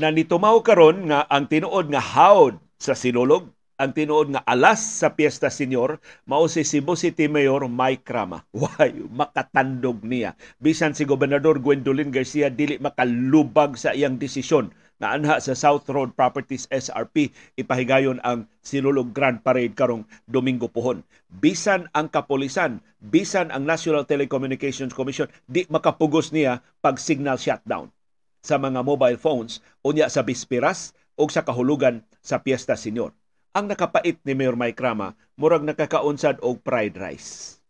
Na 0.04 0.12
nitumaw 0.12 0.60
karon 0.60 1.08
nga 1.08 1.24
ang 1.32 1.48
tinuod 1.48 1.88
nga 1.88 2.04
hawd 2.04 2.60
sa 2.76 2.92
sinulog 2.92 3.48
ang 3.80 3.96
tinuod 3.96 4.36
nga 4.36 4.44
alas 4.44 5.00
sa 5.00 5.16
Piesta 5.16 5.48
Senior 5.48 5.96
mao 6.28 6.44
si 6.44 6.60
Cebu 6.60 6.92
City 6.92 7.24
Mayor 7.24 7.64
Mike 7.72 8.04
Rama. 8.12 8.44
Why 8.52 8.92
makatandog 9.08 10.04
niya. 10.04 10.36
Bisan 10.60 10.92
si 10.92 11.08
Gobernador 11.08 11.56
Gwendolyn 11.56 12.12
Garcia 12.12 12.52
dili 12.52 12.76
makalubag 12.76 13.80
sa 13.80 13.96
iyang 13.96 14.20
desisyon 14.20 14.76
na 15.00 15.16
anha 15.16 15.40
sa 15.40 15.56
South 15.56 15.88
Road 15.88 16.12
Properties 16.12 16.68
SRP 16.68 17.32
ipahigayon 17.56 18.20
ang 18.28 18.44
Sinulog 18.60 19.16
Grand 19.16 19.40
Parade 19.40 19.72
karong 19.72 20.04
Domingo 20.28 20.68
pohon. 20.68 21.00
Bisan 21.32 21.88
ang 21.96 22.12
kapolisan, 22.12 22.84
bisan 23.00 23.48
ang 23.48 23.64
National 23.64 24.04
Telecommunications 24.04 24.92
Commission 24.92 25.32
di 25.48 25.64
makapugos 25.72 26.28
niya 26.28 26.60
pag 26.84 27.00
signal 27.00 27.40
shutdown 27.40 27.88
sa 28.44 28.60
mga 28.60 28.84
mobile 28.84 29.16
phones 29.16 29.64
unya 29.80 30.12
sa 30.12 30.20
bispiras 30.20 30.92
o 31.16 31.24
sa 31.32 31.40
kahulugan 31.40 32.04
sa 32.20 32.44
Piesta 32.44 32.76
Senior 32.76 33.16
ang 33.54 33.70
nakapait 33.70 34.18
ni 34.26 34.34
Mayor 34.34 34.58
Mike 34.58 34.82
Rama, 34.82 35.14
murag 35.38 35.62
nakakaunsad 35.62 36.42
og 36.42 36.58
fried 36.66 36.98
rice. 36.98 37.62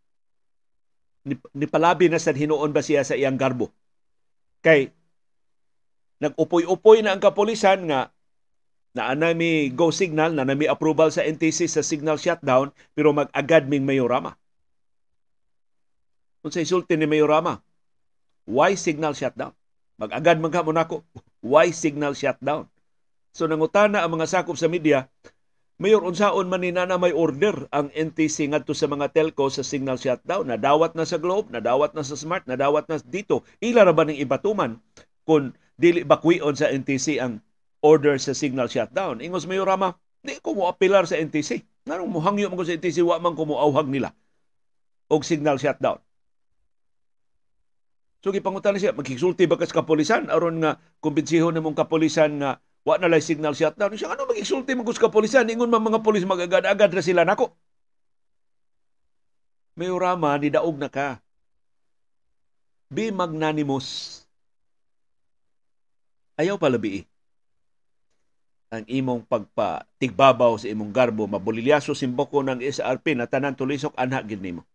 Nipalabi 1.53 2.09
na 2.09 2.17
sa 2.17 2.33
hinuon 2.33 2.73
ba 2.73 2.81
siya 2.81 3.05
sa 3.05 3.13
iyang 3.13 3.37
garbo. 3.37 3.69
Kay 4.65 4.89
nag-upoy-upoy 6.25 7.05
na 7.05 7.13
ang 7.13 7.21
kapolisan 7.21 7.85
nga 7.85 8.09
na 8.97 9.13
anami 9.13 9.69
go 9.77 9.93
signal, 9.93 10.33
na 10.33 10.49
nami 10.49 10.65
approval 10.65 11.13
sa 11.13 11.21
NTC 11.21 11.69
sa 11.69 11.85
signal 11.85 12.17
shutdown, 12.17 12.73
pero 12.97 13.13
mag-agad 13.13 13.69
ming 13.69 13.85
Mayor 13.85 14.09
Rama. 14.09 14.41
Kung 16.41 16.53
sa 16.53 16.65
isulti 16.65 16.97
ni 16.97 17.05
Mayor 17.05 17.29
Rama, 17.29 17.61
why 18.49 18.73
signal 18.73 19.13
shutdown? 19.13 19.53
Mag-agad 20.01 20.43
man 20.43 20.51
ka 20.51 20.67
nako, 20.67 21.07
why 21.45 21.71
signal 21.71 22.19
shutdown? 22.19 22.67
So 23.35 23.47
nangutana 23.47 24.03
ang 24.03 24.15
mga 24.15 24.31
sakop 24.31 24.59
sa 24.59 24.71
media, 24.71 25.11
Mayor, 25.75 26.07
unsaon 26.07 26.47
man 26.47 26.63
na 26.63 26.87
may 26.95 27.11
order 27.11 27.67
ang 27.75 27.91
NTC 27.91 28.47
ngadto 28.47 28.79
sa 28.79 28.87
mga 28.87 29.11
telco 29.11 29.51
sa 29.51 29.67
signal 29.67 29.99
shutdown. 29.99 30.47
Nadawat 30.47 30.95
na 30.95 31.03
sa 31.03 31.19
Globe, 31.19 31.51
nadawat 31.51 31.99
na 31.99 32.07
sa 32.07 32.15
Smart, 32.15 32.47
nadawat 32.47 32.87
na 32.87 33.03
dito. 33.03 33.43
Ila 33.59 33.83
ra 33.83 33.91
ba 33.91 34.07
ning 34.07 34.23
ibatuman 34.23 34.79
kung 35.27 35.51
dili 35.75 36.07
bakwion 36.07 36.55
sa 36.55 36.71
NTC 36.71 37.19
ang 37.19 37.43
order 37.83 38.15
sa 38.23 38.39
signal 38.39 38.71
shutdown? 38.71 39.19
Ingos 39.19 39.51
Mayor 39.51 39.67
Rama, 39.67 39.99
di 40.23 40.39
ko 40.39 40.55
mo 40.55 40.71
apilar 40.71 41.11
sa 41.11 41.19
NTC. 41.19 41.67
Nanong 41.91 42.07
muhangyo 42.07 42.47
man 42.47 42.63
ko 42.63 42.63
sa 42.63 42.79
NTC, 42.79 43.03
wa 43.03 43.19
man 43.19 43.35
ko 43.35 43.43
mo 43.43 43.59
auhag 43.59 43.91
nila 43.91 44.15
og 45.11 45.27
signal 45.27 45.59
shutdown. 45.59 45.99
So 48.25 48.33
gipangutan 48.33 48.81
siya, 48.81 48.97
magkisulti 48.97 49.45
ba 49.45 49.61
ka 49.61 49.69
sa 49.69 49.85
kapolisan 49.85 50.33
aron 50.33 50.65
nga 50.65 50.81
kumbensihon 51.05 51.53
namong 51.53 51.77
kapolisan 51.77 52.41
nga 52.41 52.65
Wa 52.85 53.01
na 53.01 53.09
lay 53.09 53.25
signal 53.25 53.57
shutdown. 53.57 53.97
Siya 53.97 54.13
ano 54.13 54.29
mag-isulti 54.29 54.77
mo 54.77 54.85
ka 54.85 55.09
polisan. 55.09 55.49
Ingon 55.49 55.73
man 55.73 55.81
mga 55.81 56.05
polis 56.05 56.29
magagad-agad 56.29 56.93
ra 56.93 57.01
sila 57.01 57.25
nako. 57.25 57.57
May 59.75 59.89
urama, 59.89 60.37
ni 60.37 60.53
daog 60.53 60.77
na 60.77 60.93
ka. 60.93 61.19
Be 62.93 63.09
magnanimous. 63.09 64.21
Ayaw 66.37 66.61
palabi 66.61 67.03
eh. 67.03 67.05
ang 68.75 68.83
imong 68.91 69.23
pagpatigbabaw 69.31 70.59
sa 70.59 70.67
imong 70.67 70.91
garbo, 70.91 71.31
mabulilyaso 71.31 71.95
simboko 71.95 72.43
ng 72.43 72.59
SRP 72.59 73.15
na 73.15 73.31
tanan 73.31 73.55
tulisok 73.55 73.95
anha 73.95 74.19
gid 74.19 74.43
nimo. 74.43 74.67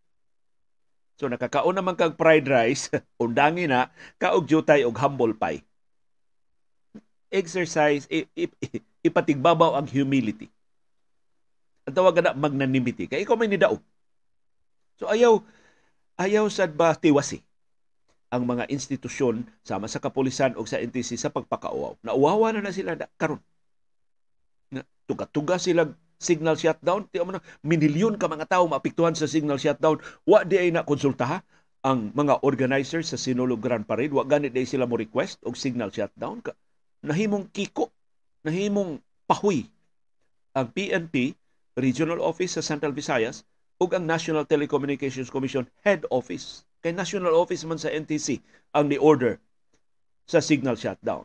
So 1.19 1.27
nakakaon 1.27 1.75
naman 1.75 1.99
kag 1.99 2.15
fried 2.15 2.47
rice, 2.47 2.87
undangi 3.23 3.67
na, 3.67 3.91
kaog 4.15 4.47
jutay 4.47 4.87
og 4.87 4.95
humble 4.95 5.35
pie 5.35 5.67
exercise, 7.29 8.09
ipatigbabaw 9.07 9.77
ang 9.77 9.87
humility. 9.87 10.49
Ang 11.85 11.95
tawag 11.95 12.21
na 12.21 12.33
magnanimity. 12.33 13.05
Kaya 13.05 13.23
ikaw 13.23 13.37
may 13.37 13.49
nidaog. 13.49 13.81
So 14.99 15.07
ayaw, 15.07 15.41
ayaw 16.19 16.45
sad 16.51 16.75
ba 16.75 16.93
tiwasi 16.93 17.41
ang 18.29 18.45
mga 18.45 18.69
institusyon 18.69 19.41
sama 19.65 19.89
sa 19.89 19.97
kapulisan 19.97 20.53
o 20.53 20.61
sa 20.67 20.77
NTC 20.77 21.17
sa 21.17 21.33
pagpakauaw. 21.33 21.97
Nauwawa 22.05 22.53
na 22.53 22.61
na 22.61 22.73
sila 22.75 22.93
da, 22.93 23.09
karon. 23.17 23.41
Na, 24.69 24.85
tuga-tuga 25.09 25.57
sila 25.57 25.89
signal 26.19 26.59
shutdown. 26.59 27.07
Mo 27.07 27.31
na, 27.31 27.41
minilyon 27.63 28.19
ka 28.19 28.27
mga 28.27 28.51
tao 28.51 28.67
maapektuhan 28.67 29.15
sa 29.15 29.25
signal 29.25 29.57
shutdown. 29.57 29.97
Wa 30.27 30.43
di 30.43 30.59
ay 30.59 30.69
na 30.75 30.83
konsultaha 30.83 31.41
ang 31.79 32.11
mga 32.11 32.43
organizers 32.43 33.09
sa 33.09 33.17
Sinulog 33.17 33.63
Grand 33.63 33.87
Parade. 33.87 34.11
Wa 34.11 34.27
ganit 34.27 34.51
di 34.51 34.67
sila 34.67 34.83
mo 34.83 34.99
request 34.99 35.39
og 35.47 35.55
signal 35.55 35.89
shutdown. 35.95 36.43
Nahimong 37.01 37.47
kiko, 37.55 37.89
nahimong 38.43 38.99
pahuy 39.23 39.63
ang 40.51 40.67
PNP 40.75 41.39
Regional 41.79 42.19
Office 42.19 42.59
sa 42.59 42.63
Central 42.63 42.91
Visayas 42.91 43.47
ug 43.79 43.95
ang 43.95 44.03
National 44.03 44.43
Telecommunications 44.43 45.31
Commission 45.31 45.63
Head 45.87 46.03
Office. 46.11 46.67
Kay 46.83 46.91
National 46.91 47.31
Office 47.31 47.63
man 47.63 47.79
sa 47.79 47.87
NTC 47.87 48.43
ang 48.75 48.91
ni-order 48.91 49.39
sa 50.27 50.43
signal 50.43 50.75
shutdown. 50.75 51.23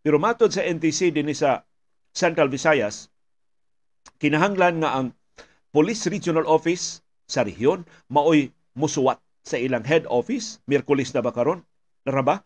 Pero 0.00 0.16
matod 0.16 0.48
sa 0.48 0.64
NTC 0.64 1.12
din 1.12 1.28
sa 1.36 1.64
Central 2.14 2.46
Visayas, 2.46 3.10
kinahanglan 4.22 4.78
nga 4.78 4.94
ang 4.94 5.06
Police 5.74 6.06
Regional 6.06 6.46
Office 6.46 7.02
sa 7.26 7.42
rehiyon 7.42 7.82
maoy 8.06 8.54
musuwat 8.78 9.18
sa 9.42 9.58
ilang 9.58 9.82
head 9.82 10.06
office 10.06 10.62
Miyerkules 10.70 11.10
na 11.10 11.26
ba 11.26 11.34
karon? 11.34 11.66
Nara 12.06 12.22
ba? 12.22 12.36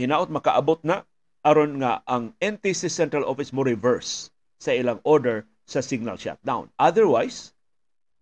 Hinaot 0.00 0.32
makaabot 0.32 0.80
na 0.88 1.04
aron 1.44 1.84
nga 1.84 2.00
ang 2.08 2.32
NTC 2.40 2.88
Central 2.88 3.28
Office 3.28 3.52
mo 3.52 3.60
reverse 3.60 4.32
sa 4.56 4.72
ilang 4.72 5.04
order 5.04 5.44
sa 5.68 5.84
signal 5.84 6.16
shutdown. 6.16 6.72
Otherwise, 6.80 7.52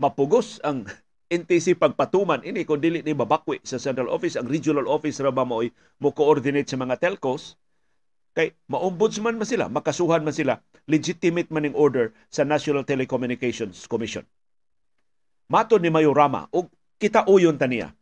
mapugos 0.03 0.59
ang 0.67 0.83
NTC 1.31 1.79
pagpatuman 1.79 2.43
ini 2.43 2.67
kung 2.67 2.83
dili 2.83 3.07
ni 3.07 3.15
babakwi 3.15 3.63
sa 3.63 3.79
central 3.79 4.09
office 4.09 4.35
ang 4.35 4.49
regional 4.49 4.89
office 4.89 5.21
ra 5.21 5.29
ba 5.29 5.45
mo 5.45 5.61
mo 6.01 6.09
coordinate 6.11 6.73
sa 6.73 6.81
mga 6.81 6.97
telcos 6.97 7.55
Kay 8.39 8.55
maombudsman 8.71 9.35
man 9.35 9.49
sila, 9.51 9.67
makasuhan 9.67 10.23
man 10.23 10.31
sila, 10.31 10.63
legitimate 10.89 11.53
man 11.53 11.69
order 11.77 12.17
sa 12.33 12.43
National 12.43 12.83
Telecommunications 12.83 13.85
Commission. 13.85 14.25
Mato 15.53 15.77
ni 15.77 15.93
Mayorama, 15.93 16.49
og 16.53 16.73
kita 16.97 17.29
uyon 17.29 17.61
taniya, 17.61 17.93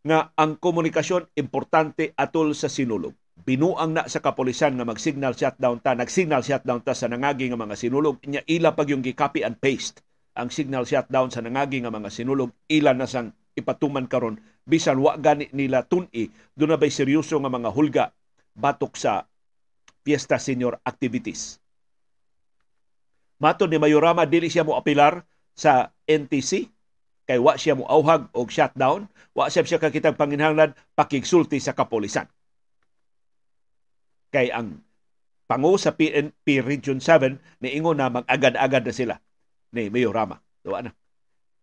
nga 0.00 0.32
ang 0.34 0.56
komunikasyon 0.56 1.36
importante 1.36 2.16
atol 2.16 2.56
sa 2.56 2.72
sinulog. 2.72 3.12
Binuang 3.40 3.96
na 3.96 4.04
sa 4.04 4.20
kapolisan 4.20 4.76
nga 4.76 4.84
mag-signal 4.84 5.32
shutdown 5.32 5.80
ta, 5.80 5.96
nag-signal 5.96 6.44
shutdown 6.44 6.84
ta 6.84 6.92
sa 6.92 7.08
nangagi 7.08 7.48
nga 7.48 7.60
mga 7.60 7.76
sinulog, 7.76 8.20
nya 8.28 8.44
ila 8.44 8.76
pag 8.76 8.88
yung 8.88 9.00
gi-copy 9.04 9.44
and 9.44 9.56
paste 9.60 10.04
ang 10.36 10.48
signal 10.48 10.84
shutdown 10.88 11.28
sa 11.28 11.44
nangagi 11.44 11.84
nga 11.84 11.92
mga 11.92 12.08
sinulog, 12.08 12.52
ila 12.68 12.96
na 12.96 13.08
sang 13.08 13.32
ipatuman 13.56 14.06
karon 14.06 14.38
bisan 14.62 15.02
wa 15.02 15.18
gani 15.18 15.50
nila 15.50 15.82
tun-i 15.82 16.30
doon 16.54 16.76
na 16.76 16.78
bay 16.78 16.92
seryoso 16.92 17.36
nga 17.42 17.50
mga 17.50 17.70
hulga 17.74 18.04
batok 18.54 18.94
sa 18.94 19.26
Fiesta 20.00 20.40
Senior 20.40 20.80
activities. 20.86 21.60
Mato 23.40 23.64
ni 23.64 23.80
Mayorama 23.80 24.28
dili 24.28 24.52
siya 24.52 24.68
mo 24.68 24.76
apilar 24.76 25.24
sa 25.56 25.96
NTC 26.04 26.68
kay 27.24 27.40
wa 27.40 27.56
siya 27.56 27.78
mo 27.78 27.88
auhag 27.88 28.28
og 28.36 28.52
shutdown, 28.52 29.08
wa 29.32 29.48
siya 29.48 29.64
siya 29.64 29.80
kakitang 29.80 30.18
panginhanglan 30.18 30.76
pakigsulti 30.92 31.56
sa 31.62 31.72
kapolisan. 31.72 32.28
Kay 34.34 34.52
ang 34.52 34.84
pangu 35.46 35.78
sa 35.80 35.96
PNP 35.96 36.62
Region 36.62 36.98
7 36.98 37.38
niingon 37.62 38.02
na 38.02 38.12
mag-agad-agad 38.12 38.82
na 38.82 38.94
sila 38.94 39.14
ni 39.72 39.88
Mayorama. 39.88 40.42
Duwa 40.60 40.84
na. 40.84 40.92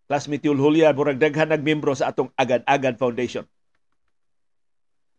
Classmate 0.07 0.47
Yul 0.47 0.55
Julia, 0.55 0.95
murag 0.95 1.19
daghan 1.19 1.51
nagmembro 1.51 1.91
sa 1.91 2.15
atong 2.15 2.31
Agad-Agad 2.39 2.95
Foundation. 2.95 3.43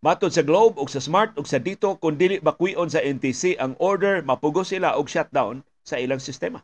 Matod 0.00 0.32
sa 0.32 0.40
Globe 0.40 0.80
ug 0.80 0.88
sa 0.88 1.02
Smart 1.02 1.36
ug 1.36 1.44
sa 1.44 1.60
Dito 1.60 2.00
kung 2.00 2.16
dili 2.16 2.40
bakwion 2.40 2.88
sa 2.88 3.04
NTC 3.04 3.60
ang 3.60 3.76
order 3.76 4.24
mapugo 4.24 4.64
sila 4.64 4.96
og 4.96 5.12
shutdown 5.12 5.60
sa 5.88 5.96
ilang 5.96 6.20
sistema. 6.20 6.60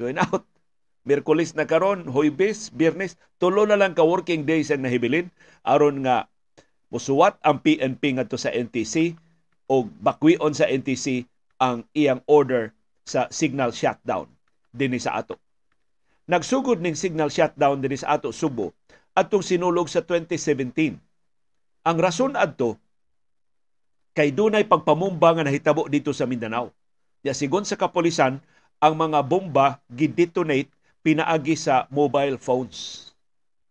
Join 0.00 0.16
out. 0.16 0.48
Miyerkules 1.04 1.52
na 1.52 1.68
karon, 1.68 2.08
Huwebes, 2.08 2.72
Biyernes, 2.72 3.20
tulo 3.36 3.68
na 3.68 3.76
lang 3.76 3.92
ka 3.92 4.00
working 4.00 4.48
days 4.48 4.72
ang 4.72 4.88
nahibilin 4.88 5.28
aron 5.60 6.00
nga 6.00 6.32
musuwat 6.88 7.36
ang 7.44 7.60
PNP 7.60 8.16
ngadto 8.16 8.40
sa 8.40 8.48
NTC 8.48 9.12
o 9.68 9.84
bakwion 10.00 10.56
sa 10.56 10.64
NTC 10.64 11.28
ang 11.60 11.84
iyang 11.92 12.24
order 12.24 12.72
sa 13.04 13.28
signal 13.28 13.76
shutdown 13.76 14.32
dinhi 14.72 14.96
sa 14.96 15.20
ato. 15.20 15.36
Nagsugod 16.24 16.80
ning 16.80 16.96
signal 16.96 17.28
shutdown 17.28 17.84
dinhi 17.84 18.00
sa 18.00 18.16
ato 18.16 18.32
Subo 18.32 18.72
atong 19.12 19.44
sinulog 19.44 19.92
sa 19.92 20.00
2017 20.00 20.96
ang 21.84 21.96
rason 22.00 22.32
adto 22.32 22.80
kay 24.16 24.32
dunay 24.32 24.64
pagpamumba 24.64 25.36
nga 25.36 25.44
nahitabo 25.44 25.84
dito 25.90 26.16
sa 26.16 26.24
Mindanao. 26.24 26.72
Ya 27.24 27.32
sigon 27.32 27.64
sa 27.64 27.80
kapolisan, 27.80 28.44
ang 28.84 28.94
mga 29.00 29.24
bomba 29.24 29.80
gidetonate 29.88 30.68
pinaagi 31.00 31.56
sa 31.56 31.88
mobile 31.88 32.36
phones. 32.36 33.08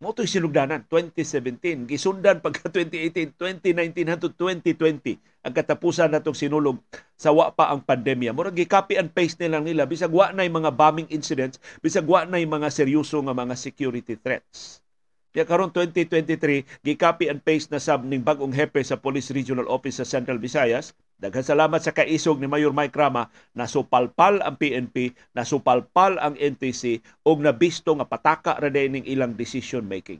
Mo 0.01 0.10
to'y 0.10 0.26
sinugdanan 0.26 0.82
2017, 0.89 1.86
gisundan 1.86 2.41
pagka 2.41 2.66
2018, 2.74 3.38
2019 3.38 4.10
hangtod 4.10 4.34
2020 4.41 5.22
ang 5.45 5.54
katapusan 5.54 6.10
natong 6.10 6.34
sinulog 6.34 6.82
sa 7.14 7.30
wa 7.30 7.54
pa 7.54 7.70
ang 7.70 7.86
pandemya. 7.86 8.34
Murag 8.34 8.58
gi-copy 8.58 8.97
and 8.97 9.14
paste 9.14 9.38
nila 9.38 9.62
nila 9.62 9.86
bisag 9.86 10.10
wa 10.10 10.34
nay 10.34 10.49
mga 10.49 10.74
bombing 10.74 11.06
incidents, 11.14 11.62
bisag 11.86 12.10
wa 12.10 12.26
nay 12.26 12.49
mga 12.49 12.74
seryoso 12.74 13.22
nga 13.22 13.38
mga 13.38 13.54
security 13.54 14.18
threats. 14.18 14.82
Kaya 15.30 15.45
karon 15.45 15.70
2023, 15.70 16.86
gi-copy 16.86 17.30
and 17.30 17.41
paste 17.45 17.70
na 17.70 17.78
sab 17.78 18.01
ning 18.01 18.26
bagong 18.26 18.54
hepe 18.54 18.82
sa 18.82 18.97
Police 18.97 19.30
Regional 19.30 19.66
Office 19.70 20.01
sa 20.01 20.06
Central 20.06 20.41
Visayas. 20.41 20.97
Daghang 21.24 21.47
salamat 21.47 21.80
sa 21.80 21.95
kaisog 21.95 22.43
ni 22.43 22.51
Mayor 22.51 22.76
Mike 22.76 22.99
Rama 22.99 23.32
na 23.55 23.63
supalpal 23.63 24.43
ang 24.43 24.59
PNP, 24.59 25.15
na 25.32 25.47
supalpal 25.47 26.19
ang 26.19 26.36
NTC 26.36 26.99
ug 27.24 27.39
nabisto 27.39 27.95
nga 27.95 28.03
pataka 28.03 28.59
ra 28.59 28.67
ilang 28.67 29.32
decision 29.39 29.88
making. 29.88 30.19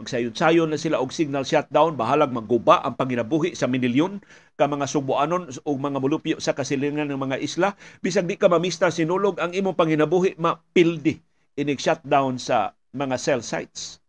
Magsayon-sayon 0.00 0.72
na 0.72 0.80
sila 0.80 1.04
og 1.04 1.12
signal 1.12 1.44
shutdown, 1.44 1.92
bahalag 1.92 2.32
magguba 2.32 2.80
ang 2.80 2.96
panginabuhi 2.96 3.52
sa 3.52 3.68
minilyon 3.68 4.24
ka 4.56 4.64
mga 4.64 4.88
subuanon 4.88 5.52
o 5.68 5.76
mga 5.76 6.00
mulupyo 6.00 6.36
sa 6.40 6.56
kasilingan 6.56 7.12
ng 7.12 7.20
mga 7.20 7.36
isla. 7.44 7.76
Bisag 8.00 8.24
di 8.24 8.40
ka 8.40 8.48
mamista 8.48 8.88
sinulog 8.88 9.36
ang 9.36 9.52
imong 9.52 9.76
panginabuhi, 9.76 10.40
mapildi 10.40 11.20
inig 11.60 11.84
shutdown 11.84 12.40
sa 12.40 12.72
mga 12.96 13.20
cell 13.20 13.44
sites 13.44 14.00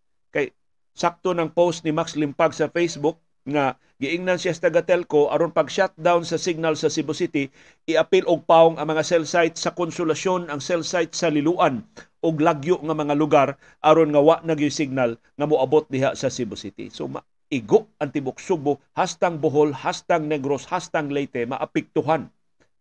sakto 0.99 1.31
ng 1.31 1.55
post 1.55 1.87
ni 1.87 1.95
Max 1.95 2.19
Limpag 2.19 2.51
sa 2.51 2.67
Facebook 2.67 3.23
nga 3.51 3.75
giingnan 3.99 4.39
siya 4.39 4.55
sa 4.55 4.71
taga-telco 4.71 5.27
aron 5.27 5.51
pag 5.51 5.67
shutdown 5.67 6.23
sa 6.23 6.39
signal 6.39 6.79
sa 6.79 6.87
Cebu 6.87 7.11
City 7.11 7.51
iapil 7.83 8.23
og 8.31 8.47
paong 8.47 8.79
ang 8.79 8.87
mga 8.87 9.03
cell 9.03 9.25
site 9.27 9.59
sa 9.59 9.75
konsolasyon 9.75 10.47
ang 10.47 10.63
cell 10.63 10.87
site 10.87 11.11
sa 11.11 11.27
Liluan 11.27 11.83
og 12.23 12.35
lagyo 12.39 12.79
nga 12.79 12.95
mga 12.95 13.15
lugar 13.19 13.59
aron 13.83 14.15
nga 14.15 14.23
wa 14.23 14.39
nagyoy 14.39 14.71
signal 14.71 15.19
nga 15.35 15.45
moabot 15.45 15.83
diha 15.91 16.15
sa 16.15 16.31
Cebu 16.31 16.55
City. 16.55 16.87
So 16.87 17.11
ma 17.11 17.19
igo 17.51 17.89
ang 17.99 18.13
tibok 18.13 18.39
Subo 18.39 18.79
hastang 18.95 19.41
Bohol 19.41 19.73
hastang 19.73 20.29
Negros 20.29 20.69
hastang 20.69 21.09
Leyte 21.09 21.43
maapektuhan 21.49 22.31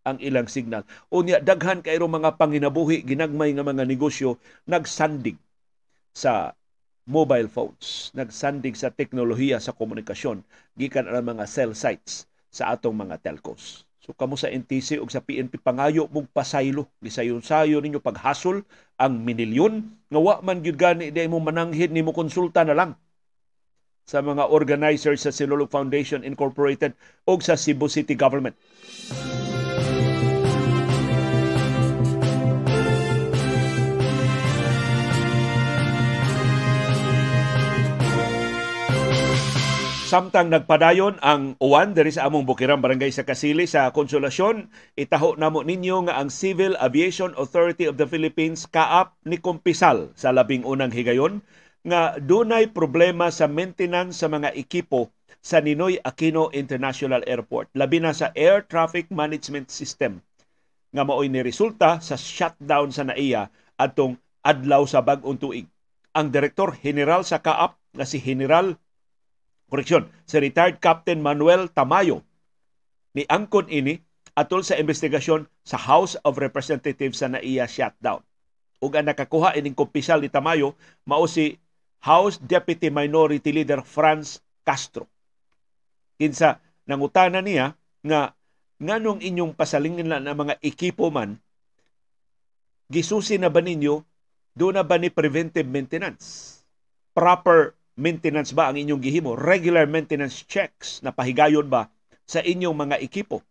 ang 0.07 0.17
ilang 0.23 0.47
signal. 0.49 0.87
Unya 1.13 1.43
daghan 1.43 1.85
kayro 1.85 2.09
mga 2.09 2.37
panginabuhi 2.39 3.05
ginagmay 3.05 3.53
nga 3.57 3.65
mga 3.67 3.85
negosyo 3.85 4.41
nagsandig 4.71 5.37
sa 6.15 6.53
mobile 7.09 7.49
phones. 7.49 8.13
Nagsandig 8.13 8.77
sa 8.77 8.93
teknolohiya 8.93 9.59
sa 9.59 9.73
komunikasyon 9.73 10.45
gikan 10.77 11.09
ang 11.09 11.25
mga 11.25 11.49
cell 11.49 11.73
sites 11.73 12.29
sa 12.53 12.77
atong 12.77 12.95
mga 12.95 13.25
telcos. 13.25 13.89
So 14.05 14.13
kamo 14.13 14.37
sa 14.37 14.53
NTC 14.53 15.01
ug 15.01 15.09
sa 15.09 15.25
PNP 15.25 15.61
pangayo 15.61 16.09
mong 16.09 16.29
pasaylo 16.33 16.89
gisayon-sayo 17.01 17.81
ninyo 17.81 18.01
paghasol 18.01 18.65
ang 19.01 19.21
minilyon 19.21 19.85
nga 20.09 20.21
wa 20.21 20.41
man 20.41 20.65
gyud 20.65 20.81
gani 20.81 21.13
di 21.13 21.29
mo 21.29 21.41
mananghid 21.45 21.93
nimo 21.93 22.17
konsulta 22.17 22.65
na 22.65 22.73
lang 22.73 22.93
sa 24.09 24.25
mga 24.25 24.49
organizers 24.49 25.21
sa 25.21 25.29
Silulog 25.29 25.69
Foundation 25.69 26.25
Incorporated 26.25 26.97
ug 27.29 27.45
sa 27.45 27.61
Cebu 27.61 27.93
City 27.93 28.17
Government. 28.17 28.57
Samtang 40.09 40.49
nagpadayon 40.49 41.21
ang 41.21 41.53
uwan 41.61 41.93
diri 41.93 42.09
sa 42.09 42.25
among 42.25 42.49
Bukirang 42.49 42.81
Barangay 42.81 43.13
sa 43.13 43.29
Kasili 43.29 43.69
sa 43.69 43.93
Konsolasyon, 43.93 44.73
itaho 44.97 45.37
namo 45.37 45.61
ninyo 45.61 46.09
nga 46.09 46.17
ang 46.17 46.33
Civil 46.33 46.81
Aviation 46.81 47.37
Authority 47.37 47.85
of 47.85 48.01
the 48.01 48.09
Philippines 48.09 48.65
kaap 48.65 49.21
ni 49.29 49.37
kumpisal 49.37 50.09
sa 50.17 50.33
labing 50.33 50.65
unang 50.65 50.97
higayon 50.97 51.45
nga 51.85 52.17
dunay 52.17 52.73
problema 52.73 53.29
sa 53.29 53.53
maintenance 53.53 54.25
sa 54.25 54.33
mga 54.33 54.57
ekipo 54.57 55.13
sa 55.45 55.61
Ninoy 55.61 56.01
Aquino 56.01 56.49
International 56.57 57.21
Airport 57.29 57.69
labi 57.77 58.01
na 58.01 58.17
sa 58.17 58.33
Air 58.33 58.65
Traffic 58.65 59.13
Management 59.13 59.69
System 59.69 60.25
nga 60.89 61.05
maoy 61.05 61.29
ni 61.29 61.45
resulta 61.45 62.01
sa 62.01 62.17
shutdown 62.17 62.89
sa 62.97 63.05
NAIA 63.05 63.53
atong 63.77 64.17
adlaw 64.41 64.89
sa 64.89 65.05
bag-ong 65.05 65.37
tuig. 65.37 65.69
Ang 66.17 66.33
direktor 66.33 66.73
general 66.81 67.29
sa 67.29 67.45
kaap 67.45 67.77
nga 67.93 68.09
si 68.09 68.17
General 68.25 68.73
koreksyon, 69.69 70.09
si 70.25 70.37
retired 70.41 70.81
Captain 70.81 71.21
Manuel 71.21 71.69
Tamayo 71.69 72.25
ni 73.13 73.25
angkon 73.29 73.69
ini 73.69 74.01
atol 74.37 74.63
sa 74.63 74.79
investigasyon 74.79 75.49
sa 75.65 75.77
House 75.77 76.15
of 76.25 76.39
Representatives 76.41 77.21
sa 77.21 77.29
naiya 77.29 77.67
shutdown. 77.67 78.23
Ug 78.79 78.95
ang 78.95 79.11
nakakuha 79.11 79.59
ining 79.59 79.75
kumpisal 79.75 80.23
ni 80.23 80.31
Tamayo 80.31 80.79
mao 81.03 81.27
si 81.27 81.59
House 82.03 82.39
Deputy 82.39 82.89
Minority 82.95 83.51
Leader 83.51 83.83
Franz 83.83 84.39
Castro. 84.63 85.11
Kinsa 86.19 86.63
nangutana 86.87 87.43
niya 87.43 87.75
nga 88.07 88.33
nganong 88.79 89.19
inyong 89.21 89.59
pasalingin 89.59 90.07
na 90.07 90.23
mga 90.23 90.63
ekipo 90.63 91.11
man 91.11 91.43
gisusi 92.89 93.37
na 93.37 93.53
ba 93.53 93.61
ninyo 93.61 94.01
do 94.57 94.71
na 94.71 94.83
ba 94.83 94.97
ni 94.99 95.11
preventive 95.11 95.67
maintenance? 95.67 96.59
Proper 97.15 97.78
maintenance 97.99 98.55
ba 98.55 98.71
ang 98.71 98.79
inyong 98.79 99.03
gihimo? 99.03 99.35
Regular 99.35 99.91
maintenance 99.91 100.47
checks 100.47 101.03
na 101.03 101.11
pahigayon 101.11 101.67
ba 101.67 101.91
sa 102.25 102.39
inyong 102.39 102.79
mga 102.79 102.97
ekipo? 103.03 103.43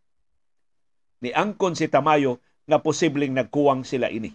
Ni 1.20 1.36
angkon 1.36 1.76
si 1.76 1.92
Tamayo 1.92 2.40
nga 2.64 2.80
posibleng 2.80 3.36
nagkuwang 3.36 3.84
sila 3.84 4.08
ini. 4.08 4.32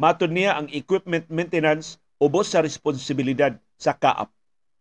Matod 0.00 0.32
niya 0.32 0.56
ang 0.56 0.72
equipment 0.72 1.28
maintenance 1.28 2.00
ubos 2.16 2.56
sa 2.56 2.64
responsibilidad 2.64 3.52
sa 3.76 3.92
kaap. 3.92 4.32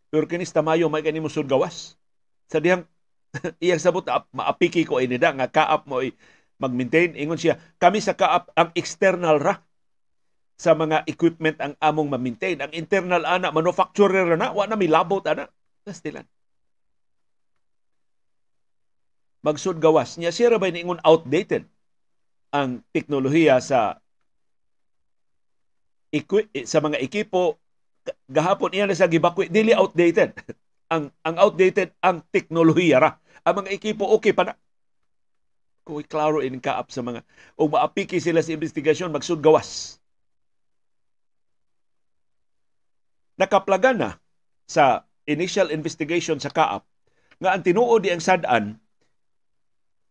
Pero 0.07 0.23
kinis 0.25 0.55
Tamayo 0.55 0.87
may 0.87 1.03
kanimo 1.03 1.27
gawas. 1.27 1.99
Sa 2.47 2.63
dihang 2.63 2.87
iyang 3.63 3.81
sabot 3.81 4.07
maapiki 4.31 4.87
ko 4.87 5.03
ini 5.03 5.19
da 5.19 5.35
nga 5.35 5.51
kaap 5.51 5.83
mo 5.85 5.99
ay 5.99 6.15
mag-maintain 6.57 7.13
ingon 7.13 7.37
siya 7.37 7.59
kami 7.77 7.99
sa 8.01 8.15
kaap 8.17 8.49
ang 8.57 8.71
external 8.73 9.37
ra 9.37 9.61
sa 10.57 10.73
mga 10.73 11.05
equipment 11.05 11.57
ang 11.61 11.73
among 11.79 12.09
ma-maintain 12.09 12.57
ang 12.59 12.71
internal 12.73 13.23
ana 13.25 13.53
manufacturer 13.53 14.25
na 14.33 14.49
wa 14.51 14.65
na 14.65 14.77
milabot 14.77 15.21
ana 15.29 15.45
stilan 15.89 16.25
magsud 19.45 19.77
gawas 19.79 20.17
niya 20.19 20.33
siya 20.33 20.51
ra 20.51 20.57
ba 20.61 20.67
ingon 20.69 21.01
outdated 21.05 21.63
ang 22.51 22.81
teknolohiya 22.95 23.61
sa 23.61 24.01
equi- 26.13 26.49
sa 26.65 26.79
mga 26.83 26.97
ekipo 27.03 27.59
gahapon 28.31 28.71
iya 28.75 28.87
sa 28.95 29.09
gibakwi 29.11 29.51
dili 29.51 29.75
outdated 29.75 30.31
ang 30.93 31.11
ang 31.23 31.35
outdated 31.35 31.91
ang 31.99 32.23
teknolohiya 32.31 32.97
ra. 33.03 33.11
Ang 33.43 33.63
mga 33.63 33.69
ekipo 33.75 34.07
okay 34.07 34.31
pa 34.31 34.47
na. 34.47 34.53
Kung 35.83 36.03
klaro 36.03 36.43
in 36.43 36.59
kaap 36.59 36.91
sa 36.91 36.99
mga 37.03 37.23
o 37.55 37.67
maapiki 37.71 38.19
sila 38.19 38.43
sa 38.43 38.55
investigasyon 38.55 39.11
magsud 39.11 39.39
gawas. 39.39 39.99
Nakaplagan 43.37 44.01
na 44.01 44.11
sa 44.65 45.05
initial 45.29 45.69
investigation 45.69 46.41
sa 46.41 46.49
kaap 46.49 46.83
nga 47.37 47.53
ang 47.53 47.61
tinuod 47.61 48.01
di 48.01 48.09
ang 48.09 48.23
sadan 48.23 48.81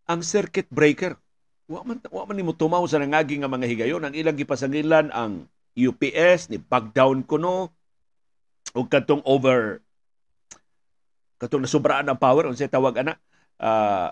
ang 0.07 0.20
circuit 0.22 0.70
breaker. 0.70 1.18
Wa 1.66 1.83
man 1.83 1.99
wa 1.99 2.22
man 2.22 2.39
nimo 2.39 2.55
tumaw 2.55 2.87
sa 2.87 3.03
nangagi 3.03 3.43
nga 3.43 3.51
mga 3.51 3.66
higayon. 3.66 4.07
Ang 4.07 4.14
ilang 4.14 4.39
gipasangilan 4.39 5.11
ang 5.11 5.51
UPS 5.74 6.55
ni 6.55 6.62
back 6.62 6.95
down 6.95 7.27
kuno 7.27 7.74
ug 8.72 8.87
katong 8.87 9.20
over 9.27 9.83
katong 11.43 11.66
nasubraan 11.66 12.07
ang 12.07 12.16
power 12.16 12.49
unsay 12.49 12.70
tawag 12.70 13.03
ana 13.03 13.18
uh, 13.61 14.09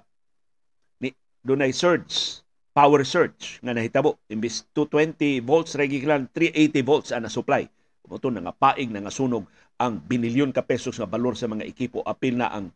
ni 1.00 1.14
dunay 1.40 1.72
surge 1.72 2.42
power 2.74 3.06
surge 3.06 3.62
nga 3.62 3.70
nahitabo. 3.70 4.18
Imbis 4.26 4.66
220 4.74 5.38
volts 5.46 5.78
regular 5.78 6.26
380 6.34 6.82
volts 6.82 7.14
ana 7.14 7.30
supply 7.30 7.70
Buto 8.04 8.28
na 8.28 8.44
nga 8.44 8.52
paig 8.52 8.92
na 8.92 9.00
nga 9.00 9.12
sunog 9.12 9.48
ang 9.80 9.98
binilyon 9.98 10.52
ka 10.52 10.62
pesos 10.62 11.00
nga 11.00 11.08
balor 11.08 11.34
sa 11.34 11.48
mga 11.48 11.64
ekipo 11.64 12.04
apil 12.04 12.36
na 12.36 12.52
ang 12.52 12.70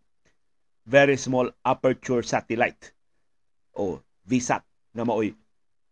very 0.89 1.21
small 1.21 1.53
aperture 1.63 2.25
satellite 2.25 2.97
o 3.77 4.01
VSAT 4.25 4.65
na 4.97 5.05
maoy 5.05 5.37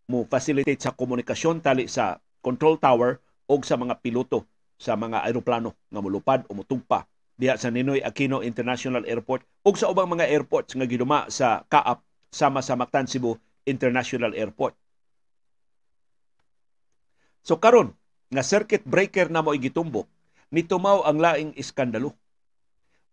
mo 0.09 0.25
facilitate 0.25 0.81
sa 0.81 0.97
komunikasyon 0.97 1.61
tali 1.61 1.85
sa 1.85 2.17
control 2.41 2.81
tower 2.81 3.21
o 3.47 3.53
sa 3.61 3.77
mga 3.77 4.01
piloto 4.01 4.49
sa 4.77 4.97
mga 4.97 5.23
aeroplano 5.29 5.77
nga 5.89 6.01
mulupad 6.01 6.43
o 6.49 6.57
mutugpa 6.57 7.05
diha 7.37 7.53
sa 7.55 7.69
Ninoy 7.69 8.01
Aquino 8.01 8.41
International 8.41 9.05
Airport 9.05 9.45
ug 9.61 9.77
sa 9.77 9.93
ubang 9.93 10.09
mga 10.09 10.25
airports 10.25 10.73
nga 10.73 10.89
giduma 10.89 11.29
sa 11.29 11.61
Kaap 11.69 12.01
sama 12.33 12.65
sa 12.65 12.73
Mactan 12.73 13.05
Cebu 13.05 13.37
International 13.69 14.33
Airport. 14.33 14.73
So 17.45 17.61
karon 17.61 17.93
nga 18.27 18.43
circuit 18.43 18.83
breaker 18.83 19.31
na 19.31 19.39
mo 19.39 19.55
gitumbok 19.55 20.07
nitumaw 20.51 21.03
ang 21.03 21.19
laing 21.19 21.51
iskandalo. 21.59 22.15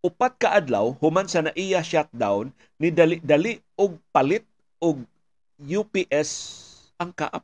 Upat 0.04 0.36
ka 0.36 0.48
adlaw 0.60 0.94
human 1.00 1.26
sa 1.26 1.42
naiya 1.42 1.80
shutdown 1.80 2.52
ni 2.76 2.92
dali, 2.92 3.18
dali 3.24 3.56
og 3.74 3.96
palit 4.12 4.44
og 4.78 5.00
UPS 5.58 6.30
ang 7.00 7.10
Kaap. 7.10 7.42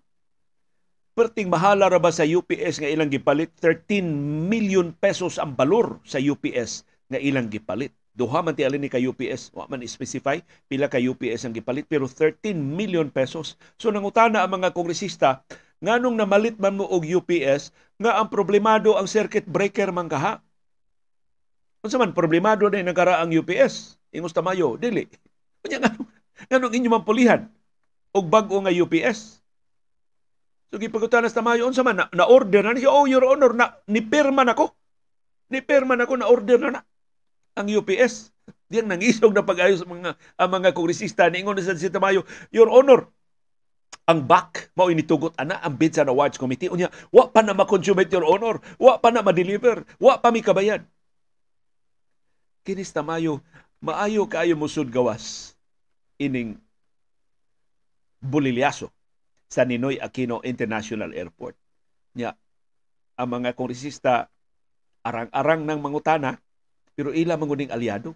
Perting 1.16 1.50
mahala 1.50 1.90
ra 1.90 1.98
ba 1.98 2.12
sa 2.14 2.22
UPS 2.22 2.84
nga 2.84 2.90
ilang 2.92 3.10
gipalit? 3.10 3.50
13 3.58 4.04
million 4.46 4.92
pesos 4.92 5.40
ang 5.40 5.56
balor 5.56 5.98
sa 6.06 6.20
UPS 6.20 6.86
nga 7.10 7.18
ilang 7.18 7.50
gipalit. 7.50 7.90
Duha 8.14 8.44
man 8.44 8.52
ti 8.52 8.66
alin 8.66 8.84
ni 8.84 8.92
ka 8.92 9.00
UPS 9.00 9.56
wa 9.56 9.64
man 9.70 9.80
specify 9.88 10.36
pila 10.68 10.92
ka 10.92 11.00
UPS 11.00 11.48
ang 11.48 11.54
gipalit 11.56 11.88
pero 11.88 12.06
13 12.06 12.54
million 12.54 13.08
pesos. 13.08 13.56
So 13.80 13.88
nangutana 13.88 14.44
ang 14.44 14.60
mga 14.60 14.76
kongresista 14.76 15.42
nganong 15.80 16.16
namalit 16.16 16.56
man 16.60 16.76
mo 16.76 16.84
og 16.88 17.04
UPS 17.04 17.72
nga 18.00 18.20
ang 18.20 18.28
problemado 18.28 18.96
ang 18.96 19.08
circuit 19.08 19.44
breaker 19.48 19.92
man 19.92 20.08
kaha 20.08 20.40
unsa 21.80 21.96
man 21.96 22.12
problemado 22.12 22.68
na 22.68 22.84
nagara 22.84 23.20
ang 23.20 23.32
UPS 23.32 23.96
ingos 24.12 24.36
tamayo 24.36 24.76
dili. 24.76 25.08
Unya 25.64 25.80
nganong 25.80 26.08
nganong 26.52 26.74
inyo 26.76 26.90
man 26.92 27.04
pulihan 27.04 27.40
og 28.12 28.24
bag-o 28.28 28.60
nga 28.64 28.72
UPS 28.72 29.40
So 30.70 30.78
gipagutan 30.78 31.26
sa 31.26 31.42
tamayo 31.42 31.66
unsa 31.66 31.82
man 31.82 31.98
na, 31.98 32.06
na 32.14 32.30
order 32.30 32.62
na 32.62 32.70
niya, 32.70 32.94
oh 32.94 33.02
your 33.10 33.26
honor 33.26 33.50
na 33.50 33.74
ni 33.90 33.98
pirma 34.06 34.46
nako. 34.46 34.70
Ni 35.50 35.58
pirma 35.58 35.98
nako 35.98 36.14
na 36.14 36.30
order 36.30 36.62
na 36.62 36.78
na 36.78 36.80
ang 37.58 37.66
UPS. 37.66 38.30
Diyan 38.70 38.86
nangisog 38.86 39.34
na 39.34 39.42
pag-ayos 39.42 39.82
mga 39.82 40.14
ang 40.14 40.50
mga 40.54 40.70
kongresista. 40.70 41.26
Niingon 41.26 41.58
sa 41.58 41.74
Tamayo, 41.74 42.22
your 42.54 42.70
honor, 42.70 43.10
ang 44.10 44.26
back 44.26 44.74
mao 44.74 44.90
initugot 44.90 45.34
ana 45.38 45.62
ang 45.62 45.74
bid 45.78 45.94
sa 45.94 46.06
awards 46.06 46.38
committee 46.40 46.70
unya 46.70 46.90
wa 47.14 47.30
pa 47.30 47.42
na 47.46 47.54
ma-consummate 47.54 48.10
your 48.10 48.26
honor 48.26 48.58
wa 48.80 48.98
pa 48.98 49.14
na 49.14 49.22
ma-deliver 49.22 49.86
wa 50.02 50.18
pa 50.18 50.34
mi 50.34 50.42
kabayad 50.42 50.82
kinis 52.66 52.90
tamayo 52.90 53.38
maayo 53.78 54.26
kaayo 54.26 54.58
musud 54.58 54.90
gawas 54.90 55.54
ining 56.20 56.58
bulilyaso 58.20 58.92
sa 59.50 59.66
Ninoy 59.66 59.98
Aquino 59.98 60.44
International 60.46 61.10
Airport. 61.10 61.56
Nya, 62.14 62.36
ang 63.18 63.28
mga 63.40 63.56
kongresista 63.56 64.30
arang-arang 65.02 65.64
ng 65.64 65.80
mangutana 65.80 66.38
pero 66.94 67.10
ila 67.16 67.40
manguning 67.40 67.72
aliado. 67.72 68.12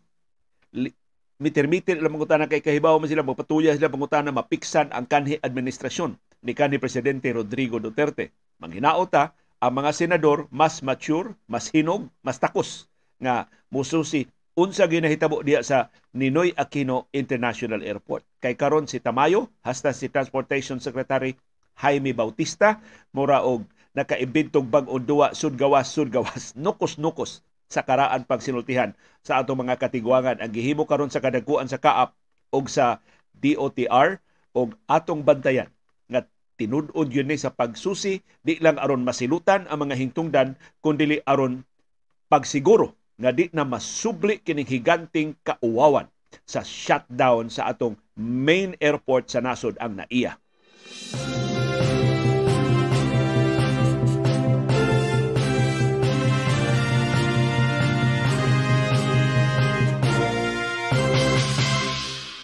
Miter-miter 1.44 2.00
ila 2.00 2.08
mangutana 2.08 2.48
kay 2.48 2.64
kahibaw 2.64 2.96
man 2.96 3.04
sila 3.04 3.20
magpatuya 3.20 3.76
sila 3.76 3.92
mangutana 3.92 4.32
mapiksan 4.32 4.88
ang 4.96 5.04
kanhi 5.04 5.36
administrasyon 5.44 6.16
ni 6.40 6.56
kanhi 6.56 6.80
presidente 6.80 7.28
Rodrigo 7.36 7.76
Duterte. 7.76 8.32
Manghinaot 8.64 9.12
ta 9.12 9.36
ang 9.60 9.76
mga 9.76 9.92
senador 9.92 10.48
mas 10.48 10.80
mature, 10.80 11.36
mas 11.44 11.68
hinog, 11.68 12.08
mas 12.24 12.40
takos 12.40 12.88
nga 13.20 13.52
mususi 13.68 14.24
unsa 14.56 14.88
ginahitabo 14.88 15.44
diya 15.44 15.60
sa 15.60 15.92
Ninoy 16.16 16.56
Aquino 16.56 17.12
International 17.12 17.84
Airport. 17.84 18.24
Kay 18.40 18.56
karon 18.56 18.88
si 18.88 19.04
Tamayo 19.04 19.52
hasta 19.60 19.92
si 19.92 20.08
Transportation 20.08 20.80
Secretary 20.80 21.36
Jaime 21.76 22.16
Bautista 22.16 22.80
mura 23.12 23.44
og 23.44 23.68
nakaimbintog 23.92 24.64
bag-o 24.64 24.96
duwa 24.96 25.36
sudgawas 25.36 25.92
sudgawas 25.92 26.54
nukos-nukos 26.64 27.44
sa 27.74 27.82
karaan 27.82 28.22
pagsinultihan 28.22 28.94
sa 29.26 29.42
atong 29.42 29.66
mga 29.66 29.82
katigwangan 29.82 30.38
ang 30.38 30.54
gihimo 30.54 30.86
karon 30.86 31.10
sa 31.10 31.18
kadagkuan 31.18 31.66
sa 31.66 31.82
kaap 31.82 32.14
og 32.54 32.70
sa 32.70 33.02
DOTR 33.42 34.22
og 34.54 34.78
atong 34.86 35.26
bantayan 35.26 35.66
nga 36.06 36.22
tinud-od 36.54 37.10
yun 37.10 37.26
ni 37.26 37.34
sa 37.34 37.50
pagsusi 37.50 38.22
di 38.46 38.62
lang 38.62 38.78
aron 38.78 39.02
masilutan 39.02 39.66
ang 39.66 39.90
mga 39.90 39.98
hingtungdan 39.98 40.54
kundi 40.78 41.18
aron 41.26 41.66
pagsiguro 42.30 42.94
nga 43.18 43.34
di 43.34 43.50
na 43.50 43.66
masubli 43.66 44.38
kining 44.38 44.70
higanting 44.70 45.34
kauwawan 45.42 46.06
sa 46.46 46.62
shutdown 46.62 47.50
sa 47.50 47.70
atong 47.70 47.98
main 48.18 48.74
airport 48.82 49.30
sa 49.30 49.38
nasod 49.38 49.78
ang 49.78 50.02
naiya. 50.02 50.38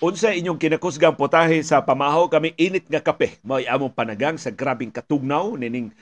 Unsa 0.00 0.32
inyong 0.32 0.56
kinakusgang 0.56 1.12
potahe 1.12 1.60
sa 1.60 1.84
pamahaw 1.84 2.24
kami 2.32 2.56
init 2.56 2.88
nga 2.88 3.04
kape. 3.04 3.36
Mao 3.44 3.60
among 3.60 3.92
panagang 3.92 4.40
sa 4.40 4.48
grabing 4.48 4.88
katugnaw 4.88 5.52
nining 5.60 5.92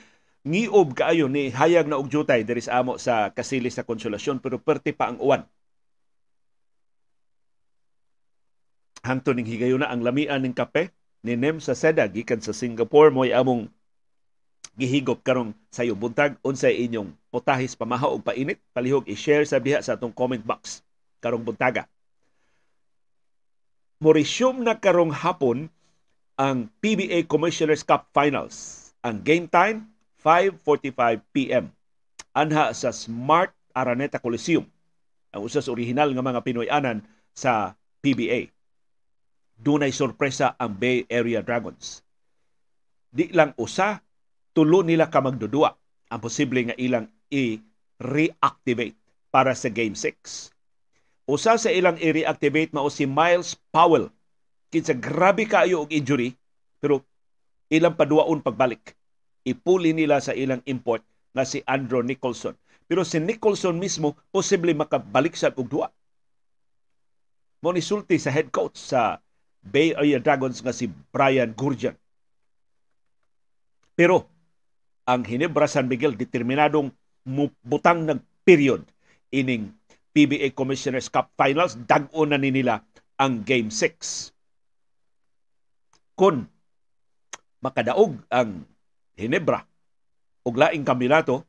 ngiob 0.47 0.95
kaayo 0.95 1.27
ni 1.27 1.51
hayag 1.51 1.83
na 1.83 1.99
og 1.99 2.07
jutay 2.07 2.47
diri 2.47 2.63
sa 2.63 2.79
amo 2.79 2.95
sa 2.95 3.27
kasili 3.35 3.67
sa 3.67 3.83
konsolasyon 3.83 4.39
pero 4.39 4.55
perti 4.55 4.95
pa 4.95 5.11
ang 5.11 5.19
uwan. 5.19 5.43
hangtod 9.03 9.35
ning 9.35 9.47
higayon 9.47 9.81
na 9.83 9.91
ang 9.91 10.03
lamian 10.03 10.43
ning 10.43 10.55
kape 10.55 10.91
ni 11.23 11.35
Nem 11.35 11.59
sa 11.59 11.75
Seda 11.75 12.07
gikan 12.07 12.39
sa 12.39 12.55
Singapore 12.55 13.11
mo 13.11 13.23
among 13.27 13.67
gihigop 14.79 15.19
karong 15.23 15.51
sayo 15.67 15.91
buntag 15.95 16.39
unsay 16.39 16.87
inyong 16.87 17.11
potahis 17.27 17.75
pamahaw 17.75 18.15
og 18.15 18.23
painit 18.23 18.63
palihog 18.71 19.03
i-share 19.11 19.43
sa 19.43 19.59
diha 19.59 19.83
sa 19.83 19.99
atong 19.99 20.15
comment 20.15 20.39
box 20.39 20.79
karong 21.19 21.43
buntaga 21.43 21.83
mo 23.99 24.15
resume 24.15 24.63
na 24.63 24.79
karong 24.79 25.11
hapon 25.11 25.67
ang 26.39 26.71
PBA 26.79 27.27
Commissioners 27.27 27.83
Cup 27.83 28.07
Finals. 28.15 28.89
Ang 29.03 29.19
game 29.23 29.47
time 29.51 29.91
5:45 30.23 31.19
PM 31.35 31.67
anha 32.31 32.71
sa 32.71 32.95
Smart 32.95 33.51
Araneta 33.75 34.23
Coliseum. 34.23 34.63
Ang 35.35 35.41
usas 35.43 35.67
original 35.67 36.15
nga 36.15 36.23
mga 36.23 36.41
Pinoy-anan 36.47 37.03
sa 37.35 37.75
PBA. 37.99 38.47
Dunay 39.59 39.91
sorpresa 39.91 40.55
ang 40.55 40.79
Bay 40.79 41.03
Area 41.11 41.43
Dragons. 41.43 41.99
Di 43.11 43.27
lang 43.35 43.51
usa, 43.59 43.99
tulo 44.55 44.79
nila 44.79 45.11
ka 45.11 45.19
magdudua 45.19 45.75
ang 46.07 46.19
posible 46.23 46.71
nga 46.71 46.75
ilang 46.79 47.11
i-reactivate 47.27 48.95
para 49.27 49.51
sa 49.51 49.67
Game 49.67 49.93
6. 49.93 50.55
Usa 51.29 51.61
sa 51.61 51.69
ilang 51.69 51.93
i-reactivate 52.01 52.73
mao 52.73 52.89
si 52.89 53.05
Miles 53.05 53.53
Powell. 53.69 54.09
Kinsa 54.73 54.97
grabe 54.97 55.45
kaayo 55.45 55.85
og 55.85 55.93
injury 55.93 56.33
pero 56.81 57.05
ilang 57.69 57.93
paduaon 57.93 58.41
pagbalik. 58.41 58.97
Ipuli 59.45 59.93
nila 59.93 60.17
sa 60.25 60.33
ilang 60.33 60.65
import 60.65 61.05
nga 61.37 61.45
si 61.45 61.61
Andrew 61.69 62.01
Nicholson. 62.01 62.57
Pero 62.89 63.05
si 63.05 63.21
Nicholson 63.21 63.77
mismo 63.77 64.17
posible 64.33 64.73
makabalik 64.73 65.37
sa 65.37 65.53
og 65.53 65.69
duwa. 65.69 65.93
Mo 67.61 67.69
ni 67.69 67.85
sulti 67.85 68.17
sa 68.17 68.33
head 68.33 68.49
coach 68.49 68.81
sa 68.81 69.21
Bay 69.61 69.93
Area 69.93 70.17
Dragons 70.17 70.65
nga 70.65 70.73
si 70.73 70.89
Brian 70.89 71.53
Gurjan. 71.53 71.93
Pero 73.93 74.25
ang 75.05 75.21
Hinebra 75.21 75.69
San 75.69 75.85
Miguel 75.85 76.17
determinadong 76.17 76.89
butang 77.61 78.09
ng 78.09 78.17
period 78.41 78.81
ining 79.29 79.69
PBA 80.19 80.51
Commissioners 80.51 81.07
Cup 81.07 81.31
Finals, 81.39 81.79
dag-o 81.87 82.27
na 82.27 82.35
ni 82.35 82.51
nila 82.51 82.83
ang 83.15 83.39
Game 83.39 83.71
6. 83.71 84.35
Kung 86.19 86.43
makadaog 87.63 88.19
ang 88.27 88.67
Hinebra 89.15 89.63
ug 90.43 90.59
laing 90.59 90.83
kampeonato, 90.83 91.47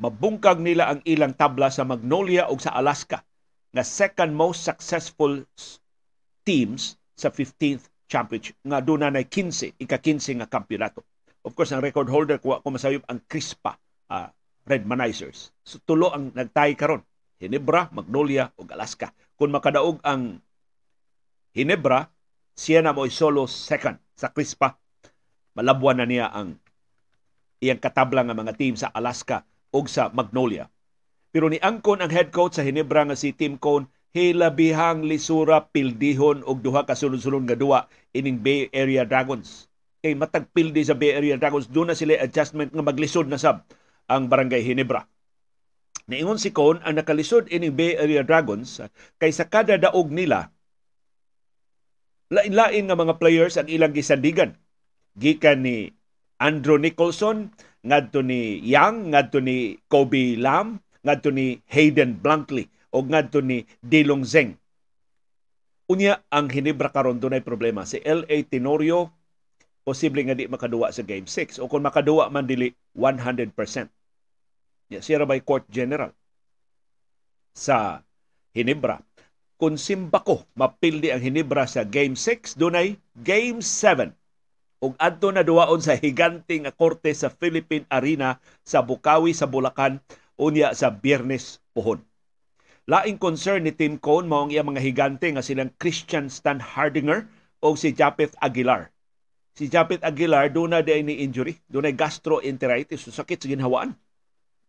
mabungkag 0.00 0.64
nila 0.64 0.96
ang 0.96 1.04
ilang 1.04 1.36
tabla 1.36 1.68
sa 1.68 1.84
Magnolia 1.84 2.48
ug 2.48 2.56
sa 2.56 2.72
Alaska 2.72 3.20
nga 3.76 3.84
second 3.84 4.32
most 4.32 4.64
successful 4.64 5.44
teams 6.40 6.96
sa 7.12 7.28
15th 7.28 7.92
championship 8.08 8.56
nga 8.64 8.80
duna 8.80 9.12
na 9.12 9.20
15 9.20 9.76
ika-15 9.76 10.40
nga 10.40 10.48
kampeonato. 10.48 11.04
Of 11.44 11.52
course, 11.52 11.76
ang 11.76 11.84
record 11.84 12.08
holder 12.08 12.40
kuha 12.40 12.64
ko 12.64 12.72
masayop 12.72 13.04
ang 13.12 13.20
Crispa 13.28 13.76
uh, 14.08 14.32
Red 14.64 14.88
Manizers. 14.88 15.52
So 15.68 15.84
tulo 15.84 16.16
ang 16.16 16.32
nagtay 16.32 16.72
karon 16.80 17.04
Hinebra, 17.36 17.92
Magnolia 17.92 18.52
ug 18.56 18.68
Alaska. 18.72 19.12
Kung 19.36 19.52
makadaog 19.52 20.00
ang 20.00 20.40
Hinebra, 21.52 22.08
siya 22.56 22.80
na 22.80 22.96
mo'y 22.96 23.12
solo 23.12 23.44
second 23.44 24.00
sa 24.16 24.32
Crispa. 24.32 24.80
Malabuan 25.56 26.00
na 26.00 26.08
niya 26.08 26.32
ang 26.32 26.56
iyang 27.60 27.80
katabla 27.80 28.24
nga 28.24 28.36
mga 28.36 28.56
team 28.56 28.76
sa 28.76 28.92
Alaska 28.92 29.44
ug 29.72 29.88
sa 29.88 30.08
Magnolia. 30.12 30.68
Pero 31.32 31.52
ni 31.52 31.60
Angkon 31.60 32.00
ang 32.00 32.12
head 32.12 32.32
coach 32.32 32.56
sa 32.56 32.64
Hinebra 32.64 33.04
nga 33.04 33.16
si 33.16 33.36
Tim 33.36 33.60
Cone, 33.60 33.88
hilabihang 34.16 35.04
lisura 35.04 35.68
pildihon 35.68 36.40
og 36.48 36.64
duha 36.64 36.88
ka 36.88 36.96
sunod-sunod 36.96 37.44
nga 37.44 37.56
duwa 37.60 37.84
ining 38.16 38.40
Bay 38.40 38.72
Area 38.72 39.04
Dragons. 39.04 39.68
Kay 40.00 40.16
matag 40.16 40.48
pildi 40.56 40.80
sa 40.80 40.96
Bay 40.96 41.12
Area 41.12 41.36
Dragons, 41.36 41.68
doon 41.68 41.92
na 41.92 41.96
sila 41.98 42.16
adjustment 42.16 42.72
nga 42.72 42.80
maglisod 42.80 43.28
na 43.28 43.36
sab 43.36 43.68
ang 44.08 44.32
Barangay 44.32 44.64
Hinebra. 44.64 45.04
Niingon 46.06 46.38
si 46.38 46.54
Cone 46.54 46.78
ang 46.86 46.94
nakalisod 46.94 47.50
ining 47.50 47.74
Bay 47.74 47.98
Area 47.98 48.22
Dragons 48.22 48.78
kaysa 49.18 49.50
kada 49.50 49.74
daog 49.74 50.14
nila 50.14 50.54
lain-lain 52.30 52.86
nga 52.90 52.98
mga 52.98 53.18
players 53.18 53.54
ang 53.58 53.70
ilang 53.70 53.94
gisandigan. 53.94 54.54
Gikan 55.16 55.62
ni 55.62 55.90
Andrew 56.42 56.76
Nicholson, 56.76 57.54
ngadto 57.86 58.20
ni 58.20 58.60
Young, 58.66 59.14
ngadto 59.14 59.38
ni 59.38 59.78
Kobe 59.86 60.34
Lam, 60.36 60.82
ngadto 61.06 61.30
ni 61.30 61.62
Hayden 61.70 62.18
Blankley 62.18 62.66
o 62.90 63.00
ngadto 63.06 63.40
ni 63.40 63.64
Dilong 63.80 64.26
Zeng. 64.26 64.58
Unya 65.86 66.18
ang 66.34 66.50
Hinebra 66.50 66.90
karon 66.90 67.22
dunay 67.22 67.46
problema 67.46 67.86
si 67.86 68.02
LA 68.02 68.42
Tenorio 68.50 69.14
posible 69.86 70.26
nga 70.26 70.34
di 70.34 70.50
makaduwa 70.50 70.90
sa 70.90 71.06
game 71.06 71.30
6 71.30 71.62
o 71.62 71.70
kung 71.70 71.86
makaduwa 71.86 72.26
man 72.26 72.42
dili 72.42 72.74
100%. 72.98 73.54
Ya, 74.86 75.02
siya 75.02 75.26
by 75.26 75.42
Court 75.42 75.66
General 75.66 76.14
sa 77.50 78.06
Hinebra. 78.54 79.02
Kung 79.56 79.80
simbako 79.80 80.46
mapildi 80.54 81.10
ang 81.10 81.24
Hinebra 81.24 81.66
sa 81.66 81.82
Game 81.82 82.14
6, 82.14 82.54
dunay 82.54 83.00
Game 83.18 83.64
7 83.64 84.12
ug 84.84 84.92
adto 85.00 85.32
na 85.32 85.40
duwaon 85.40 85.80
sa 85.80 85.96
higanting 85.96 86.68
korte 86.76 87.10
sa 87.16 87.32
Philippine 87.32 87.88
Arena 87.88 88.36
sa 88.62 88.84
Bukawi 88.84 89.32
sa 89.32 89.48
Bulacan 89.48 89.98
unya 90.36 90.76
sa 90.76 90.92
Biyernes 90.92 91.64
pohon. 91.72 92.04
Laing 92.86 93.18
concern 93.18 93.66
ni 93.66 93.72
Tim 93.74 93.98
Cone 93.98 94.28
mao 94.28 94.46
ang 94.46 94.52
iyang 94.52 94.70
mga 94.70 94.84
higante 94.84 95.26
nga 95.32 95.42
silang 95.42 95.72
Christian 95.80 96.30
Stan 96.30 96.60
Hardinger 96.62 97.26
o 97.58 97.74
si 97.74 97.90
Japeth 97.90 98.36
Aguilar. 98.38 98.92
Si 99.56 99.66
Japeth 99.66 100.04
Aguilar 100.04 100.52
doon 100.52 100.76
na 100.76 100.84
ni 100.84 101.24
injury, 101.24 101.58
na 101.72 101.90
gastroenteritis, 101.90 103.08
sakit 103.08 103.42
sa 103.42 103.48
ginhawaan 103.50 103.96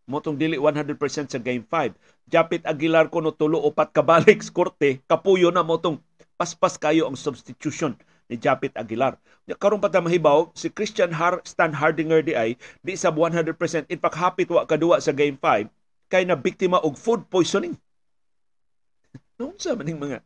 motong 0.08 0.40
dili 0.40 0.56
100% 0.56 0.96
sa 1.28 1.40
game 1.40 1.62
5. 1.62 1.94
Japit 2.32 2.64
Aguilar 2.64 3.12
kuno 3.12 3.36
tulo 3.36 3.60
upat 3.68 3.92
kabalik 3.92 4.40
sa 4.40 4.56
korte, 4.56 5.04
kapuyo 5.06 5.52
na 5.52 5.62
motong 5.62 6.00
paspas 6.40 6.80
kayo 6.80 7.06
ang 7.06 7.20
substitution 7.20 7.94
ni 8.32 8.40
Japit 8.40 8.72
Aguilar. 8.80 9.20
Karon 9.60 9.84
pa 9.84 9.92
ta 9.92 10.04
mahibaw 10.04 10.52
si 10.56 10.72
Christian 10.72 11.12
Har 11.16 11.44
Stan 11.44 11.72
Hardinger 11.72 12.24
di 12.24 12.36
ay 12.36 12.56
di 12.84 12.96
sa 12.96 13.12
100% 13.12 13.56
in 13.88 14.00
fact 14.00 14.18
hapit 14.20 14.48
wa 14.52 14.64
kadua 14.64 15.00
sa 15.04 15.12
game 15.16 15.36
5 15.40 15.68
kay 16.08 16.24
na 16.24 16.40
biktima 16.40 16.80
og 16.84 16.96
food 16.96 17.28
poisoning. 17.28 17.76
Noon 19.40 19.56
sa 19.60 19.76
maning 19.76 20.00
mga 20.00 20.24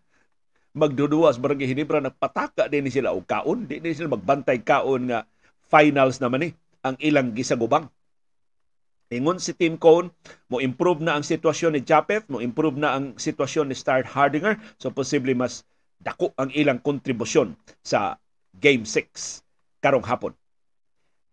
magduduwas 0.72 1.38
barangay 1.42 1.70
Hinebra 1.70 2.00
nagpataka 2.00 2.70
din 2.72 2.88
sila 2.88 3.12
og 3.14 3.26
kaon, 3.28 3.68
di 3.68 3.82
ni 3.82 3.94
sila 3.94 4.14
magbantay 4.14 4.62
kaon 4.62 5.10
nga 5.10 5.26
finals 5.70 6.22
naman 6.22 6.48
ni 6.48 6.50
ang 6.82 6.98
ilang 6.98 7.34
gisagubang 7.34 7.90
Ingon 9.12 9.44
si 9.44 9.52
Tim 9.52 9.76
Cone, 9.76 10.08
mo 10.48 10.64
improve 10.64 11.04
na 11.04 11.20
ang 11.20 11.24
sitwasyon 11.28 11.76
ni 11.76 11.84
Japeth, 11.84 12.32
mo 12.32 12.40
improve 12.40 12.80
na 12.80 12.96
ang 12.96 13.20
sitwasyon 13.20 13.68
ni 13.68 13.76
Star 13.76 14.08
Hardinger, 14.08 14.56
so 14.80 14.88
posible 14.88 15.36
mas 15.36 15.68
dako 16.00 16.32
ang 16.40 16.48
ilang 16.56 16.80
kontribusyon 16.80 17.60
sa 17.84 18.16
Game 18.56 18.88
6 18.88 19.44
karong 19.84 20.08
hapon. 20.08 20.32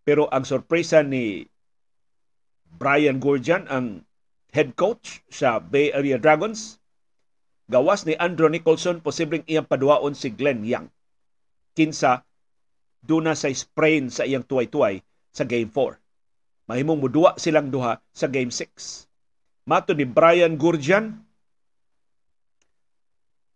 Pero 0.02 0.26
ang 0.34 0.42
sorpresa 0.42 1.06
ni 1.06 1.46
Brian 2.66 3.22
Gurjan, 3.22 3.70
ang 3.70 4.02
head 4.50 4.74
coach 4.74 5.22
sa 5.30 5.62
Bay 5.62 5.94
Area 5.94 6.18
Dragons, 6.18 6.82
gawas 7.70 8.02
ni 8.02 8.18
Andrew 8.18 8.50
Nicholson, 8.50 8.98
posibleng 8.98 9.46
iyang 9.46 9.70
paduaon 9.70 10.18
si 10.18 10.34
Glenn 10.34 10.66
Young. 10.66 10.90
Kinsa, 11.78 12.26
duna 13.06 13.38
sa 13.38 13.46
sprain 13.54 14.10
sa 14.10 14.26
iyang 14.26 14.42
tuway-tuway 14.42 14.98
sa 15.30 15.46
Game 15.46 15.70
4 15.70 16.07
mahimong 16.68 17.00
muduwa 17.00 17.34
silang 17.40 17.72
duha 17.72 17.98
sa 18.12 18.28
Game 18.28 18.52
6. 18.52 19.08
Mato 19.64 19.96
ni 19.96 20.04
Brian 20.04 20.54
Gurjan, 20.60 21.24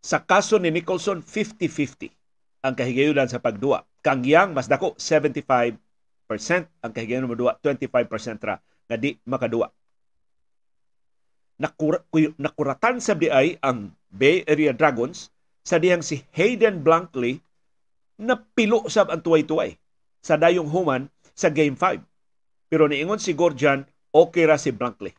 sa 0.02 0.18
kaso 0.18 0.58
ni 0.58 0.72
Nicholson, 0.74 1.22
50-50 1.22 2.10
ang 2.66 2.74
kahigayunan 2.74 3.30
sa 3.30 3.38
pagduwa. 3.38 3.86
Kang 4.02 4.26
Yang, 4.26 4.50
mas 4.50 4.66
dako, 4.66 4.98
75% 4.98 5.78
ang 6.82 6.90
kahigayunan 6.90 7.30
muduwa, 7.30 7.54
25% 7.62 8.42
ra 8.42 8.58
nga 8.58 8.96
di 8.98 9.14
makaduwa. 9.28 9.70
Nakura, 11.62 12.02
nakuratan 12.42 12.98
sa 12.98 13.14
ay 13.14 13.54
ang 13.62 13.94
Bay 14.10 14.42
Area 14.50 14.74
Dragons 14.74 15.30
sa 15.62 15.78
diyang 15.78 16.02
si 16.02 16.26
Hayden 16.34 16.82
Blankley 16.82 17.38
na 18.18 18.34
pilo 18.34 18.90
sab 18.90 19.14
ang 19.14 19.22
tuway-tuway 19.22 19.78
sa 20.18 20.34
dayong 20.34 20.66
human 20.66 21.06
sa 21.38 21.54
Game 21.54 21.78
5 21.78 22.11
pero 22.72 22.88
niingon 22.88 23.20
si 23.20 23.36
Gorjan, 23.36 23.84
okay 24.16 24.48
ra 24.48 24.56
si 24.56 24.72
Blankley. 24.72 25.12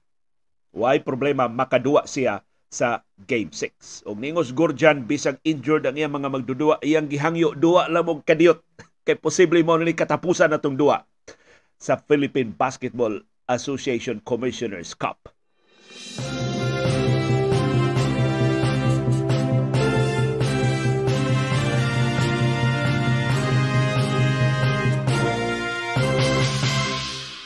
Why 0.74 1.06
problema 1.06 1.46
makaduwa 1.46 2.10
siya 2.10 2.42
sa 2.74 3.06
Game 3.30 3.54
6. 3.54 4.10
Og 4.10 4.18
ningos 4.18 4.50
Gorjan 4.58 5.06
bisag 5.06 5.38
injured 5.46 5.86
ang 5.86 5.94
iyang 5.94 6.18
mga 6.18 6.34
magdudua, 6.34 6.82
iyang 6.82 7.06
gihangyo 7.06 7.54
duwa 7.54 7.86
lamog 7.86 8.26
kadiyot 8.26 8.58
kay 9.06 9.14
posible 9.22 9.62
mo 9.62 9.78
ni 9.78 9.94
katapusan 9.94 10.50
natong 10.50 10.74
duwa 10.74 11.06
sa 11.78 11.94
Philippine 12.02 12.50
Basketball 12.58 13.22
Association 13.46 14.18
Commissioners 14.26 14.98
Cup. 14.98 15.30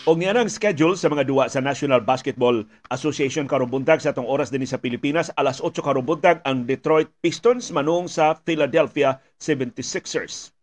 O 0.07 0.15
niyanang 0.15 0.47
schedule 0.47 0.95
sa 0.95 1.11
mga 1.11 1.27
duwa 1.27 1.51
sa 1.51 1.59
National 1.59 1.99
Basketball 1.99 2.63
Association 2.95 3.43
karong 3.43 3.67
buntag 3.67 3.99
sa 3.99 4.15
atong 4.15 4.23
oras 4.23 4.47
din 4.47 4.63
sa 4.63 4.79
Pilipinas 4.79 5.27
alas 5.35 5.59
8 5.59 5.83
karong 5.83 6.07
buntag 6.07 6.39
ang 6.47 6.63
Detroit 6.63 7.11
Pistons 7.19 7.75
manung 7.75 8.07
sa 8.07 8.39
Philadelphia 8.47 9.19
76ers. 9.35 10.55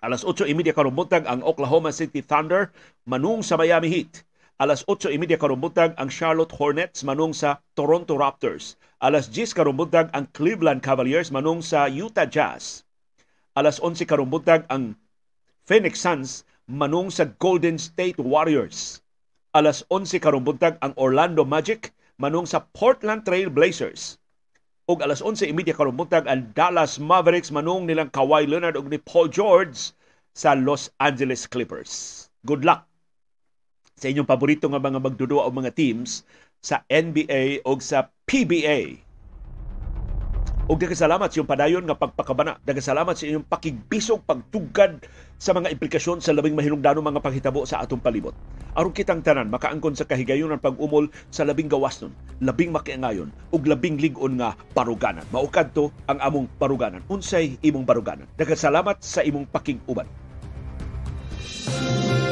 Alas 0.00 0.24
8:30 0.24 0.72
karong 0.72 0.96
buntag 0.96 1.28
ang 1.28 1.44
Oklahoma 1.44 1.92
City 1.92 2.24
Thunder 2.24 2.72
manung 3.04 3.44
sa 3.44 3.60
Miami 3.60 3.92
Heat. 3.92 4.24
Alas 4.56 4.88
8:30 4.88 5.36
karong 5.36 5.60
buntag 5.60 5.92
ang 6.00 6.08
Charlotte 6.08 6.56
Hornets 6.56 7.04
manung 7.04 7.36
sa 7.36 7.60
Toronto 7.76 8.16
Raptors. 8.16 8.80
Alas 9.04 9.28
10 9.28 9.52
karong 9.52 9.76
buntag 9.76 10.08
ang 10.16 10.24
Cleveland 10.32 10.80
Cavaliers 10.80 11.28
manung 11.28 11.60
sa 11.60 11.92
Utah 11.92 12.24
Jazz. 12.24 12.88
Alas 13.52 13.84
11 13.84 14.08
karong 14.08 14.32
buntag 14.32 14.64
ang 14.72 14.96
Phoenix 15.68 16.00
Suns 16.00 16.48
manung 16.72 17.12
sa 17.12 17.28
Golden 17.36 17.76
State 17.76 18.16
Warriors. 18.16 19.04
Alas 19.52 19.84
11 19.92 20.16
karong 20.16 20.40
buntag 20.40 20.80
ang 20.80 20.96
Orlando 20.96 21.44
Magic 21.44 21.92
manung 22.16 22.48
sa 22.48 22.64
Portland 22.72 23.28
Trail 23.28 23.52
Blazers. 23.52 24.16
Ug 24.88 25.04
alas 25.04 25.20
11:30 25.20 25.76
karong 25.76 25.94
buntag 26.00 26.24
ang 26.24 26.48
Dallas 26.56 26.96
Mavericks 26.96 27.52
manung 27.52 27.84
nilang 27.84 28.08
Kawhi 28.08 28.48
Leonard 28.48 28.80
ug 28.80 28.88
ni 28.88 28.96
Paul 28.96 29.28
George 29.28 29.92
sa 30.32 30.56
Los 30.56 30.88
Angeles 30.96 31.44
Clippers. 31.44 32.26
Good 32.48 32.64
luck 32.64 32.88
sa 34.02 34.10
inyong 34.10 34.26
paborito 34.26 34.66
nga 34.66 34.82
mga 34.82 34.98
magdudua 34.98 35.46
o 35.46 35.54
mga 35.54 35.76
teams 35.76 36.26
sa 36.58 36.82
NBA 36.88 37.62
o 37.68 37.76
sa 37.78 38.10
PBA. 38.26 39.11
Og 40.72 40.80
salamat 40.96 41.28
sa 41.28 41.36
iyong 41.36 41.52
padayon 41.52 41.84
nga 41.84 42.00
pagpakabana. 42.00 42.56
salamat 42.80 43.12
sa 43.12 43.28
inyong 43.28 43.44
pakigbisog 43.44 44.24
pagtugad 44.24 45.04
sa 45.36 45.52
mga 45.52 45.68
implikasyon 45.68 46.24
sa 46.24 46.32
labing 46.32 46.56
mahilungdanong 46.56 47.12
mga 47.12 47.20
panghitabo 47.20 47.68
sa 47.68 47.84
atong 47.84 48.00
palibot. 48.00 48.32
Aron 48.72 48.96
kitang 48.96 49.20
tanan 49.20 49.52
makaangkon 49.52 49.92
sa 49.92 50.08
kahigayon 50.08 50.48
ng 50.48 50.64
pag-umol 50.64 51.12
sa 51.28 51.44
labing 51.44 51.68
gawas 51.68 52.00
nun, 52.00 52.16
labing 52.40 52.72
makiangayon 52.72 53.28
ug 53.52 53.68
labing 53.68 54.00
lig-on 54.00 54.40
nga 54.40 54.56
baruganan. 54.72 55.28
Maukad 55.28 55.76
to 55.76 55.92
ang 56.08 56.16
among 56.24 56.48
baruganan. 56.56 57.04
Unsay 57.12 57.60
imong 57.60 57.84
baruganan. 57.84 58.24
salamat 58.56 58.96
sa 59.04 59.20
imong 59.20 59.44
paking 59.52 59.76
uban. 59.84 60.08
Thank 61.62 62.31